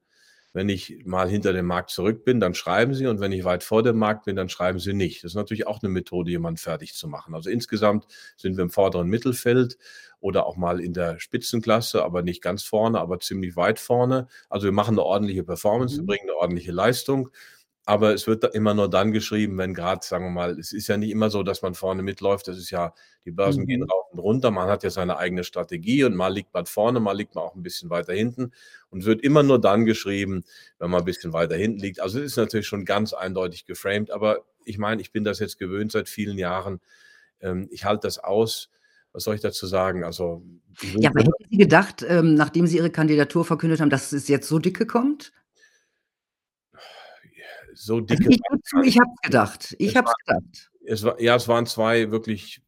wenn 0.57 0.69
ich 0.69 1.05
mal 1.05 1.29
hinter 1.29 1.53
dem 1.53 1.67
Markt 1.67 1.91
zurück 1.91 2.25
bin, 2.25 2.41
dann 2.41 2.55
schreiben 2.55 2.95
sie 2.95 3.07
und 3.07 3.21
wenn 3.21 3.31
ich 3.31 3.45
weit 3.45 3.63
vor 3.63 3.83
dem 3.83 3.97
Markt 3.99 4.25
bin, 4.25 4.35
dann 4.35 4.49
schreiben 4.49 4.79
sie 4.79 4.93
nicht. 4.93 5.23
Das 5.23 5.31
ist 5.33 5.37
natürlich 5.37 5.67
auch 5.67 5.81
'ne 5.83 5.89
Methode, 5.89 6.31
jemanden 6.31 6.57
fertigzumachen. 6.57 7.35
Also, 7.35 7.49
insgesamt 7.51 8.07
sind 8.37 8.57
wir 8.57 8.63
im 8.65 8.71
vorderen 8.71 9.07
Mittelfeld 9.09 9.77
oder 10.21 10.47
auch 10.47 10.57
mal 10.57 10.81
in 10.81 10.93
der 10.93 11.19
Spitzenklasse, 11.21 12.03
aber 12.03 12.23
nicht 12.23 12.41
ganz 12.43 12.63
vorne, 12.63 12.99
aber 12.99 13.19
ziemlich 13.21 13.55
weit 13.57 13.79
vorne. 13.79 14.27
Also, 14.49 14.65
wir 14.67 14.73
machen 14.73 14.95
'ne 14.97 15.03
ordentliche 15.03 15.45
Performance, 15.45 15.97
wir 15.99 16.03
Mhm. 16.03 16.07
bringen 16.07 16.27
'ne 16.27 16.35
ordentliche 16.35 16.73
Leistung, 16.73 17.29
aber 17.87 18.13
es 18.13 18.27
wird 18.27 18.43
da 18.43 18.49
immer 18.49 18.73
nur 18.73 18.89
dann 18.89 19.11
geschrieben, 19.13 19.57
wenn 19.57 19.73
grad, 19.73 20.03
sagen 20.03 20.25
wir 20.25 20.31
mal 20.31 20.59
es 20.59 20.73
ist 20.73 20.87
ja 20.87 20.97
nicht 20.97 21.11
immer 21.11 21.29
so, 21.31 21.43
dass 21.43 21.61
man 21.63 21.73
vorne 21.75 22.03
mitläuft. 22.03 22.47
Das 22.47 22.57
ist 22.57 22.69
ja 22.71 22.93
die 23.25 23.31
Börsen 23.31 23.65
gehen 23.65 23.81
Mhm. 23.81 23.89
rauf 23.91 24.11
und 24.11 24.19
runter. 24.19 24.51
Man 24.51 24.69
hat 24.69 24.83
ja 24.83 24.89
seine 24.91 25.17
eigene 25.17 25.43
Strategie 25.45 26.03
und 26.03 26.15
mal 26.15 26.27
liegt 26.33 26.53
man 26.53 26.65
vorne, 26.67 26.99
mal 26.99 27.13
liegt 27.17 27.35
man 27.35 27.43
auch 27.45 27.55
'n 27.55 27.63
bisschen 27.63 27.89
weiter 27.89 28.13
hinten 28.13 28.51
und 28.91 29.05
wird 29.05 29.21
immer 29.21 29.43
nur 29.43 29.59
dann 29.61 29.85
geschrieben, 29.85 30.43
wenn 30.79 30.91
man 30.91 31.05
bisschen 31.05 31.33
weiter 31.33 31.55
hinten 31.55 31.79
liegt. 31.79 31.99
Also, 32.01 32.19
es 32.19 32.25
ist 32.25 32.37
natürlich 32.37 32.67
schon 32.67 32.85
ganz 32.85 33.13
eindeutig 33.13 33.65
geframed, 33.65 34.11
aber 34.11 34.45
ich 34.65 34.77
meine, 34.77 35.01
ich 35.01 35.11
bin 35.13 35.23
das 35.23 35.39
jetzt 35.39 35.57
gewöhnt 35.59 35.91
seit 35.93 36.09
vielen 36.09 36.37
Jahren. 36.37 36.81
Ähm, 37.41 37.67
ich 37.71 37.85
halte 37.85 38.07
das 38.07 38.19
aus. 38.19 38.69
Was 39.13 39.23
soll 39.25 39.35
ich 39.35 39.41
dazu 39.41 39.67
sagen? 39.67 40.03
Also, 40.03 40.43
ich 40.81 40.95
Ja, 40.99 41.09
aber 41.09 41.21
hätten 41.21 41.31
Sie 41.49 41.57
gedacht, 41.57 42.05
ähm, 42.07 42.35
nachdem 42.35 42.67
Sie 42.67 42.77
Ihre 42.77 42.89
Kandidatur 42.91 43.45
verkündet 43.45 43.79
haben, 43.81 43.89
dass 43.89 44.11
es 44.11 44.27
jetzt 44.27 44.47
so 44.47 44.59
dicke 44.59 44.85
kommt? 44.85 45.31
So 47.79 47.99
Also, 48.09 48.23
dicke 48.23 48.29
ich 48.29 48.39
war 48.39 48.57
es 48.81 48.87
ich 48.87 48.99
habe 48.99 49.09
es 49.15 49.21
gedacht. 49.21 49.75
Es 49.79 49.79
Ich 49.79 49.95
habe 49.95 50.07
war 50.07 50.13
es 50.19 50.25
gedacht. 50.25 50.71
es 50.85 51.03
war 51.03 51.21
ja, 51.21 51.35
es 51.35 51.47
waren 51.47 51.65
2 51.65 52.11
wirklich 52.11 52.61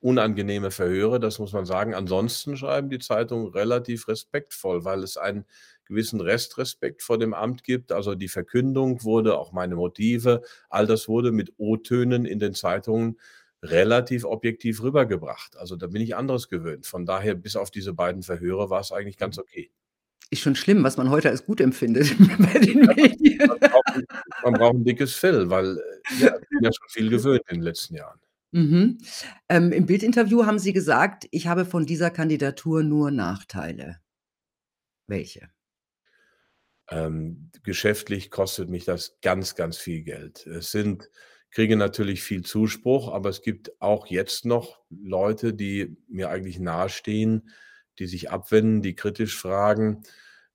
unangenehme 0.00 0.70
Verhöre, 0.70 1.20
das 1.20 1.38
muss 1.38 1.52
man 1.52 1.66
sagen. 1.66 1.94
Ansonsten 1.94 2.56
schreiben 2.56 2.90
die 2.90 2.98
Zeitungen 3.00 3.48
relativ 3.48 4.08
respektvoll, 4.08 4.84
weil 4.84 5.02
es 5.02 5.16
einen 5.16 5.46
gewissen 5.86 6.20
Restrespekt 6.20 7.02
vor 7.02 7.18
dem 7.18 7.34
Amt 7.34 7.64
gibt. 7.64 7.92
Also, 7.92 8.14
die 8.16 8.28
Verkündung 8.28 9.04
wurde 9.04 9.38
auch 9.38 9.52
meine 9.52 9.76
Motive, 9.76 10.42
all 10.70 10.86
das 10.86 11.08
wurde 11.08 11.32
mit 11.32 11.52
O-Tönen 11.58 12.24
in 12.26 12.38
den 12.40 12.54
Zeitungen 12.54 13.18
relativ 13.62 14.24
objektiv 14.24 14.82
rübergebracht. 14.82 15.56
Also, 15.56 15.76
da 15.76 15.86
bin 15.88 16.02
ich 16.02 16.16
anderes 16.16 16.48
gewöhnt. 16.48 16.86
Von 16.86 17.06
daher, 17.06 17.34
bis 17.36 17.56
auf 17.56 17.70
diese 17.70 17.94
beiden 17.94 18.22
Verhöre 18.22 18.70
war's 18.70 18.92
eigentlich 18.92 19.18
ganz 19.18 19.38
Mhm. 19.38 19.42
okay. 19.42 19.70
Ist 20.30 20.40
schon 20.40 20.56
schlimm, 20.56 20.82
was 20.82 20.96
man 20.96 21.10
heute 21.10 21.28
als 21.28 21.44
gut 21.44 21.60
empfindet 21.60 22.16
bei 22.38 22.58
den 22.58 22.84
Ja, 22.84 22.94
Medien. 22.94 23.38
man 23.46 23.58
braucht 23.60 23.86
man 24.42 24.54
braucht 24.54 24.74
'n 24.76 24.84
dickes 24.84 25.14
Fell, 25.14 25.50
weil, 25.50 25.78
äh, 25.78 25.80
ja, 26.14 26.28
ich 26.40 26.48
bin 26.54 26.64
ja 26.64 26.70
schon 26.72 26.88
viel 26.88 27.10
gewöhnt 27.10 27.42
in 27.48 27.56
den 27.58 27.62
letzten 27.62 27.94
Jahren. 27.96 28.20
Mhm. 28.52 28.98
Ähm, 29.48 29.72
im 29.72 29.86
Bild-Interview 29.86 30.44
haben 30.46 30.58
Sie 30.58 30.72
gesagt: 30.72 31.26
„Ich 31.30 31.46
habe 31.48 31.64
von 31.66 31.86
dieser 31.86 32.10
Kandidatur 32.10 32.82
nur 32.82 33.10
Nachteile.“ 33.10 33.98
Welche? 35.08 35.52
Ähm, 36.90 37.50
geschäftlich 37.62 38.30
kostet 38.30 38.68
mich 38.68 38.84
das 38.84 39.18
ganz, 39.22 39.54
ganz 39.54 39.78
viel 39.78 40.02
Geld. 40.02 40.46
Es 40.46 40.70
sind 40.72 41.10
kriege 41.50 41.76
natürlich 41.76 42.22
viel 42.22 42.42
Zuspruch, 42.42 43.12
aber 43.12 43.28
es 43.28 43.42
gibt 43.42 43.72
auch 43.80 44.06
jetzt 44.06 44.46
noch 44.46 44.80
Leute, 44.90 45.52
die 45.54 45.96
mir 46.08 46.30
eigentlich 46.30 46.58
nahestehen, 46.58 47.50
die 47.98 48.06
sich 48.06 48.30
abwenden, 48.30 48.82
die 48.82 48.94
kritisch 48.94 49.36
fragen. 49.38 50.02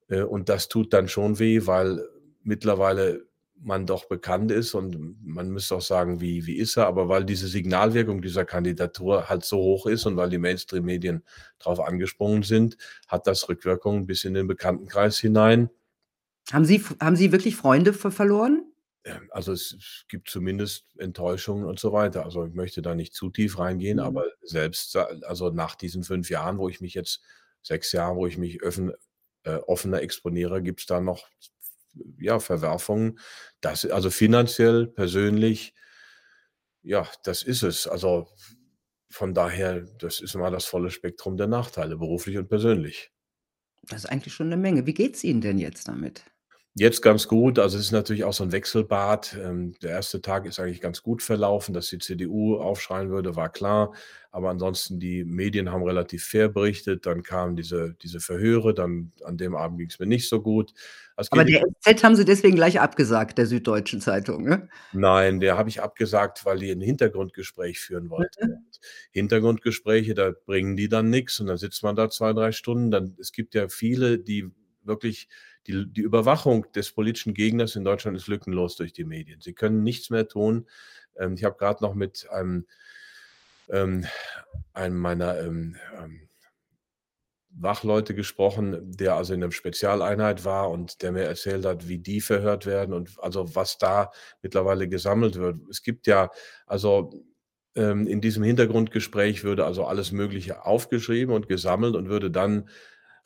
Äh, 0.09 0.23
und 0.23 0.49
das 0.49 0.69
tut 0.69 0.93
dann 0.93 1.07
schon 1.07 1.39
weh, 1.39 1.61
weil 1.65 2.07
mittlerweile 2.43 3.25
man 3.59 3.88
doch 3.88 4.05
bekannt 4.05 4.51
ist 4.51 4.73
und 4.75 5.17
man 5.25 5.49
müsste 5.49 5.75
auch 5.75 5.81
sagen: 5.81 6.21
„Wie 6.21 6.45
wie 6.45 6.57
ist 6.57 6.77
er?“ 6.77 6.88
Aber 6.88 7.09
weil 7.09 7.25
diese 7.25 7.47
Signalwirkung 7.47 8.21
dieser 8.21 8.45
Kandidatur 8.45 9.29
halt 9.29 9.45
so 9.45 9.57
hoch 9.57 9.88
ist 9.88 10.05
und 10.05 10.15
weil 10.15 10.29
die 10.29 10.38
Mainstream-Medien 10.38 11.23
drauf 11.59 11.79
angesprungen 11.79 12.43
sind, 12.43 12.77
hat 13.07 13.27
das 13.27 13.49
Rückwirkungen 13.49 14.05
bis 14.05 14.25
in 14.25 14.33
den 14.35 14.47
Bekanntenkreis 14.47 15.17
hinein. 15.17 15.69
Haben 16.51 16.65
Sie 16.65 16.83
haben 17.01 17.15
Sie 17.15 17.31
wirklich 17.31 17.55
Freunde 17.55 17.93
ver 17.93 18.11
verloren? 18.11 18.66
Ähm, 19.07 19.29
also, 19.31 19.53
es 19.53 19.73
es 19.73 20.05
gibt 20.09 20.29
zumindest 20.29 20.85
Enttäuschungen 20.99 21.65
und 21.65 21.79
so 21.79 21.93
weiter. 21.93 22.25
Also, 22.25 22.45
ich 22.45 22.53
möchte 22.55 22.81
da 22.83 22.95
nicht 22.95 23.13
zu 23.15 23.29
tief 23.31 23.59
reingehen, 23.59 23.99
Mhm. 23.99 24.01
aber 24.01 24.25
selbst 24.43 24.95
also, 24.97 25.49
nach 25.51 25.75
diesen 25.75 26.03
5 26.03 26.29
Jahren, 26.29 26.59
wo 26.59 26.69
ich 26.69 26.81
mich 26.81 26.93
jetzt 26.95 27.21
6 27.63 27.91
Jahre, 27.93 28.15
wo 28.17 28.27
ich 28.27 28.37
mich 28.37 28.61
öffen 28.63 28.93
äh, 29.45 29.55
offener 29.67 30.01
exponiere, 30.01 30.61
gibt's 30.63 30.85
da 30.87 31.01
noch, 31.01 31.27
ja, 32.19 32.39
Verwerfungen. 32.39 33.19
Das 33.61 33.85
also, 33.85 34.09
finanziell, 34.11 34.87
persönlich 34.87 35.73
ja, 36.83 37.07
das 37.23 37.43
ist 37.43 37.63
es. 37.63 37.87
Also, 37.87 38.27
von 39.09 39.33
daher, 39.33 39.81
das 39.81 40.19
ist 40.21 40.35
immer 40.35 40.51
das 40.51 40.65
volle 40.65 40.91
Spektrum 40.91 41.37
der 41.37 41.47
Nachteile, 41.47 41.97
beruflich 41.97 42.37
und 42.37 42.49
persönlich. 42.49 43.11
Das 43.81 44.03
ist 44.03 44.09
eigentlich 44.09 44.33
schon 44.33 44.49
'ne 44.49 44.55
Menge. 44.57 44.85
Wie 44.85 44.93
geht's 44.93 45.23
Ihnen 45.23 45.41
denn 45.41 45.57
jetzt 45.57 45.87
damit? 45.87 46.23
Jetzt 46.80 47.01
ganz 47.01 47.28
gut. 47.28 47.57
Also, 47.57 47.75
es 47.80 47.86
ist 47.86 47.91
natürlich 47.91 48.23
auch 48.23 48.34
so 48.34 48.43
'n 48.43 48.51
Wechselbad. 48.51 49.36
Ähm, 49.43 49.73
der 49.82 49.89
1. 49.93 50.21
Tag 50.21 50.45
ist 50.45 50.59
eigentlich 50.59 50.80
ganz 50.80 51.01
gut 51.01 51.23
verlaufen. 51.23 51.73
Dass 51.73 51.88
die 51.88 51.97
CDU 51.97 52.55
aufschreien 52.57 53.09
würde, 53.09 53.36
war 53.36 53.49
klar. 53.51 53.93
Aber 54.32 54.51
ansonsten, 54.51 54.99
die 54.99 55.23
Medien 55.23 55.71
haben 55.71 55.82
relativ 55.84 56.23
fair 56.25 56.49
berichtet. 56.49 57.07
Dann 57.07 57.23
kamen 57.23 57.55
diese 57.55 57.95
diese 58.03 58.19
Verhöre. 58.19 58.75
Dann 58.75 59.11
an 59.23 59.38
dem 59.38 59.55
Abend 59.55 59.80
ging's 59.80 59.97
mir 59.97 60.05
nicht 60.05 60.30
so 60.30 60.39
gut. 60.39 60.71
Es 61.17 61.32
Aber 61.32 61.43
der 61.45 61.63
SZ 61.84 62.03
haben 62.03 62.15
Sie 62.15 62.25
deswegen 62.25 62.55
gleich 62.55 62.80
abgesagt, 62.80 63.39
der 63.39 63.47
Süddeutschen 63.47 63.99
Zeitung, 63.99 64.43
ne? 64.43 64.69
Nein, 64.93 65.39
der 65.41 65.57
habe 65.57 65.67
ich 65.69 65.82
abgesagt, 65.82 66.45
weil 66.45 66.59
die 66.59 66.69
'n 66.71 66.80
Hintergrundgespräch 66.82 67.80
führen 67.80 68.09
wollten. 68.09 68.47
Mhm. 68.47 68.53
Und 68.53 68.80
Hintergrundgespräche, 69.11 70.13
da 70.13 70.32
bringen 70.45 70.78
die 70.78 70.88
dann 70.88 71.09
nix 71.09 71.39
und 71.39 71.47
dann 71.47 71.57
sitzt 71.57 71.84
man 71.84 71.95
da 71.95 72.09
2, 72.09 72.32
3 72.34 72.51
Stunden. 72.53 72.89
Dann 72.91 73.15
es 73.19 73.32
gibt 73.34 73.53
ja 73.55 73.67
viele, 73.67 74.17
die 74.19 74.49
wirklich 74.84 75.28
die 75.68 75.86
die 75.91 76.01
Überwachung 76.01 76.65
des 76.74 76.91
politischen 76.93 77.34
Gegners 77.34 77.76
in 77.76 77.84
Deutschland 77.86 78.18
ist 78.18 78.28
lückenlos 78.28 78.76
durch 78.78 78.93
die 78.93 79.05
Medien. 79.05 79.41
Sie 79.41 79.53
können 79.53 79.84
nichts 79.84 80.09
mehr 80.09 80.28
tun. 80.28 80.68
Ähm, 81.18 81.36
ich 81.36 81.43
habe 81.43 81.57
grad 81.57 81.82
noch 81.82 81.95
mit 81.95 82.28
einem 82.32 82.65
ähm, 83.70 84.05
einem 84.74 84.97
meiner, 84.97 85.39
ähm, 85.39 85.76
ähm 85.97 86.28
Wachleute 87.59 88.13
gesprochen, 88.13 88.91
der 88.97 89.15
also 89.15 89.34
in 89.34 89.39
'nem 89.39 89.51
Spezialeinheit 89.51 90.45
war 90.45 90.70
und 90.70 91.01
der 91.01 91.11
mir 91.11 91.24
erzählt 91.24 91.65
hat, 91.65 91.88
wie 91.88 91.97
die 91.97 92.22
verhört 92.22 92.65
werden 92.65 92.93
und 92.93 93.11
also, 93.20 93.55
was 93.55 93.78
da 93.78 94.11
mittlerweile 94.43 94.88
gesammelt 94.88 95.36
wird. 95.38 95.57
Es 95.70 95.82
gibt 95.82 96.07
ja 96.07 96.30
also, 96.68 97.11
ähm, 97.76 98.05
in 98.07 98.22
diesem 98.22 98.43
Hintergrundgespräch 98.43 99.43
würde 99.43 99.65
also 99.65 99.86
alles 99.86 100.11
Mögliche 100.11 100.65
aufgeschrieben 100.65 101.34
und 101.34 101.47
gesammelt 101.47 101.95
und 101.95 102.09
würde 102.09 102.30
dann 102.32 102.70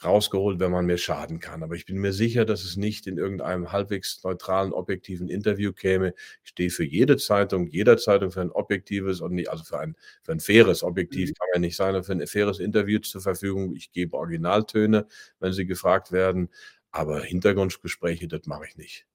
rausgeholt, 0.03 0.59
wenn 0.59 0.71
man 0.71 0.85
mir 0.85 0.97
schaden 0.97 1.39
kann. 1.39 1.63
Aber 1.63 1.75
ich 1.75 1.85
bin 1.85 1.97
mir 1.97 2.13
sicher, 2.13 2.45
dass 2.45 2.63
es 2.63 2.77
nicht 2.77 3.07
in 3.07 3.17
irgendeinem 3.17 3.71
halbwegs 3.71 4.23
neutralen, 4.23 4.73
objektiven 4.73 5.27
Interview 5.29 5.73
käme. 5.73 6.13
Ich 6.43 6.49
stehe 6.51 6.69
für 6.71 6.83
jede 6.85 7.17
Zeitung 7.17 7.67
jeder 7.67 7.97
Zeitung 7.97 8.31
für 8.31 8.41
'n 8.41 8.51
objektives 8.51 9.21
und 9.21 9.33
ni 9.33 9.47
also, 9.47 9.63
für 9.63 9.79
ein 9.79 9.95
für 10.23 10.31
'n 10.33 10.39
faires 10.39 10.83
objektiv 10.83 11.29
Mhm. 11.29 11.35
kann 11.37 11.47
man 11.53 11.61
nicht 11.61 11.75
sein, 11.75 11.95
aber 11.95 12.03
für 12.03 12.13
'n 12.13 12.25
faires 12.27 12.59
Interview 12.59 12.99
zur 12.99 13.21
Verfügung. 13.21 13.75
Ich 13.75 13.91
gebe 13.91 14.17
Originaltöne, 14.17 15.07
wenn 15.39 15.53
sie 15.53 15.65
gefragt 15.65 16.11
werden, 16.11 16.49
aber 16.91 17.21
Hintergrundgespräche, 17.23 18.27
das 18.27 18.45
mache 18.47 18.65
ich 18.67 18.77
nicht. 18.77 19.05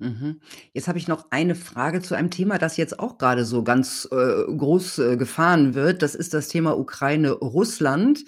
Mhm. 0.00 0.40
Jetzt 0.72 0.88
habe 0.88 0.98
ich 0.98 1.06
noch 1.08 1.26
eine 1.30 1.54
Frage 1.54 2.02
zu 2.02 2.14
einem 2.14 2.30
Thema, 2.30 2.58
das 2.58 2.76
jetzt 2.76 2.98
auch 2.98 3.18
grade 3.18 3.44
so 3.44 3.62
ganz, 3.62 4.08
äh, 4.10 4.44
groß, 4.56 4.98
äh, 4.98 5.16
gefahren 5.16 5.74
wird. 5.74 6.02
Das 6.02 6.14
ist 6.14 6.34
das 6.34 6.48
Thema 6.48 6.76
Ukraine-Russland. 6.78 8.24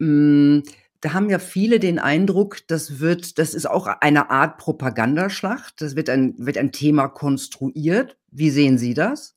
Hm, 0.00 0.62
da 1.04 1.12
haben 1.12 1.28
ja 1.28 1.38
viele 1.38 1.80
den 1.80 1.98
Eindruck, 1.98 2.66
das 2.66 2.98
wird 2.98 3.38
das 3.38 3.52
ist 3.52 3.66
auch 3.66 3.86
eine 3.86 4.30
Art 4.30 4.56
Propagandaschlacht. 4.56 5.82
Das 5.82 5.96
wird 5.96 6.08
ein 6.08 6.34
wird 6.38 6.56
ein 6.56 6.72
Thema 6.72 7.08
konstruiert. 7.08 8.16
Wie 8.30 8.48
sehen 8.48 8.78
Sie 8.78 8.94
das? 8.94 9.34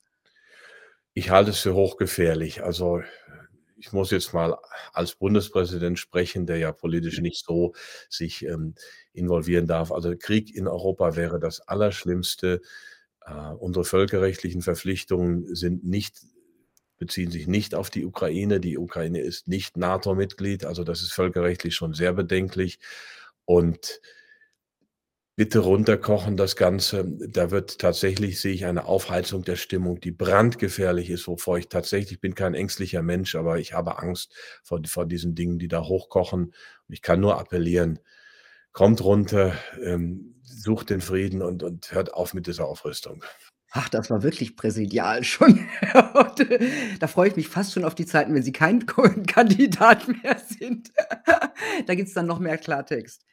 Ich 1.12 1.28
halte 1.28 1.50
es 1.50 1.60
für 1.60 1.74
hochgefährlich. 1.74 2.64
Also, 2.64 3.02
ich 3.76 3.92
muss 3.92 4.10
jetzt 4.12 4.32
mal 4.32 4.56
als 4.94 5.14
Bundespräsident 5.14 5.98
sprechen, 5.98 6.46
der 6.46 6.56
ja 6.56 6.72
politisch 6.72 7.20
nicht 7.20 7.44
so 7.44 7.74
sich, 8.08 8.46
ähm, 8.46 8.74
involvieren 9.12 9.66
darf. 9.66 9.92
Also, 9.92 10.14
Krieg 10.18 10.54
in 10.54 10.68
Europa 10.68 11.16
wäre 11.16 11.38
das 11.38 11.60
Allerschlimmste. 11.68 12.62
Äh, 13.26 13.52
unsere 13.58 13.84
völkerrechtlichen 13.84 14.62
Verpflichtungen 14.62 15.54
sind 15.54 15.84
nicht 15.84 16.22
beziehen 16.98 17.30
sich 17.30 17.46
nicht 17.48 17.74
auf 17.74 17.90
die 17.90 18.04
Ukraine. 18.06 18.60
Die 18.60 18.78
Ukraine 18.78 19.20
ist 19.20 19.48
nicht 19.48 19.76
NATO-Mitglied, 19.76 20.64
also, 20.64 20.84
das 20.84 21.02
ist 21.02 21.12
völkerrechtlich 21.12 21.74
schon 21.74 21.94
sehr 21.94 22.12
bedenklich. 22.14 22.78
Und 23.46 24.00
bitte 25.38 25.60
runterkochen 25.60 26.36
das 26.36 26.56
Ganze. 26.56 27.04
Da 27.28 27.52
wird 27.52 27.78
tatsächlich 27.78 28.40
sehe 28.40 28.52
ich 28.52 28.64
eine 28.66 28.86
Aufheizung 28.86 29.44
der 29.44 29.54
Stimmung, 29.54 30.00
die 30.00 30.10
brandgefährlich 30.10 31.10
ist, 31.10 31.28
wovor 31.28 31.58
ich 31.58 31.68
tatsächlich 31.68 32.14
ich 32.14 32.20
bin 32.20 32.34
kein 32.34 32.54
ängstlicher 32.54 33.02
Mensch, 33.02 33.36
aber 33.36 33.60
ich 33.60 33.72
habe 33.72 33.98
Angst 33.98 34.34
vor 34.64 34.80
vor 34.84 35.06
diesen 35.06 35.36
Dingen, 35.36 35.60
die 35.60 35.68
da 35.68 35.84
hochkochen. 35.84 36.46
Und 36.46 36.54
ich 36.92 37.02
kann 37.02 37.20
nur 37.20 37.38
appellieren: 37.38 38.00
„Kommt 38.72 39.02
runter, 39.04 39.54
ähm, 39.84 40.36
sucht 40.44 40.90
den 40.90 41.00
Frieden 41.02 41.42
und 41.42 41.62
und 41.62 41.92
hört 41.92 42.14
auf 42.14 42.34
mit 42.34 42.46
dieser 42.48 42.66
Aufrüstung.“ 42.66 43.24
Ach, 43.70 43.88
das 43.88 44.08
war 44.08 44.22
wirklich 44.22 44.56
präsidial 44.56 45.24
schon. 45.24 45.66
Da 47.00 47.06
freue 47.06 47.28
ich 47.28 47.36
mich 47.36 47.48
fast 47.48 47.72
schon 47.72 47.84
auf 47.84 47.94
die 47.94 48.06
Zeiten, 48.06 48.34
wenn 48.34 48.42
Sie 48.42 48.52
kein 48.52 48.86
Ko 48.86 49.02
Kandidat 49.26 50.08
mehr 50.08 50.38
sind. 50.38 50.92
Da 51.86 51.94
gibt's 51.94 52.14
dann 52.14 52.26
noch 52.26 52.38
mehr 52.38 52.56
Klartext. 52.56 53.24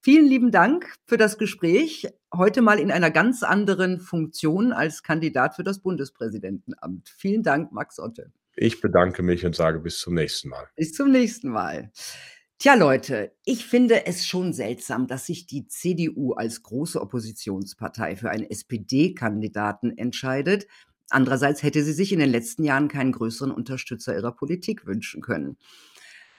Vielen 0.00 0.26
lieben 0.26 0.50
Dank 0.50 0.94
für 1.04 1.16
das 1.16 1.36
Gespräch. 1.38 2.08
Heute 2.34 2.62
mal 2.62 2.78
in 2.78 2.90
einer 2.90 3.10
ganz 3.10 3.42
anderen 3.42 3.98
Funktion 4.00 4.72
als 4.72 5.02
Kandidat 5.02 5.56
für 5.56 5.64
das 5.64 5.80
Bundespräsidentenamt. 5.80 7.08
Vielen 7.08 7.42
Dank, 7.42 7.72
Max 7.72 7.98
Otte. 7.98 8.32
Ich 8.54 8.80
bedanke 8.80 9.22
mich 9.22 9.44
und 9.44 9.54
sage 9.54 9.80
bis 9.80 9.98
zum 9.98 10.14
nächsten 10.14 10.48
Mal. 10.48 10.68
Bis 10.76 10.92
zum 10.92 11.10
nächsten 11.10 11.50
Mal. 11.50 11.90
Tja, 12.58 12.74
Leute, 12.74 13.32
ich 13.44 13.66
finde 13.66 14.06
es 14.06 14.26
schon 14.26 14.54
seltsam, 14.54 15.06
dass 15.06 15.26
sich 15.26 15.46
die 15.46 15.66
CDU 15.68 16.32
als 16.32 16.62
große 16.62 16.98
Oppositionspartei 17.00 18.16
für 18.16 18.30
einen 18.30 18.48
SPD-Kandidaten 18.48 19.96
entscheidet. 19.98 20.66
Andererseits 21.10 21.62
hätte 21.62 21.84
sie 21.84 21.92
sich 21.92 22.12
in 22.12 22.18
den 22.18 22.30
letzten 22.30 22.64
Jahren 22.64 22.88
keinen 22.88 23.12
größeren 23.12 23.50
Unterstützer 23.50 24.14
ihrer 24.14 24.32
Politik 24.32 24.86
wünschen 24.86 25.20
können. 25.20 25.58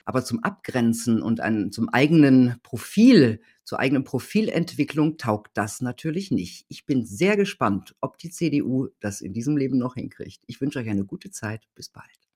Aber 0.04 0.24
zum 0.24 0.42
Abgrenzen 0.42 1.22
und 1.22 1.40
ein 1.40 1.70
zum 1.70 1.88
eigenen 1.88 2.58
Profil 2.64 3.40
zur 3.62 3.78
eigenen 3.78 4.02
Profilentwicklung 4.02 5.18
taugt 5.18 5.52
das 5.54 5.80
natürlich 5.82 6.32
nicht. 6.32 6.66
Ich 6.68 6.84
bin 6.84 7.06
sehr 7.06 7.36
gespannt, 7.36 7.94
ob 8.00 8.18
die 8.18 8.30
CDU 8.30 8.88
das 8.98 9.20
in 9.20 9.34
diesem 9.34 9.56
Leben 9.56 9.78
noch 9.78 9.94
hinkriegt. 9.94 10.42
Ich 10.46 10.60
wünsche 10.60 10.80
euch 10.80 10.88
eine 10.88 11.04
gute 11.04 11.30
Zeit. 11.30 11.68
Bis 11.76 11.90
bald. 11.90 12.27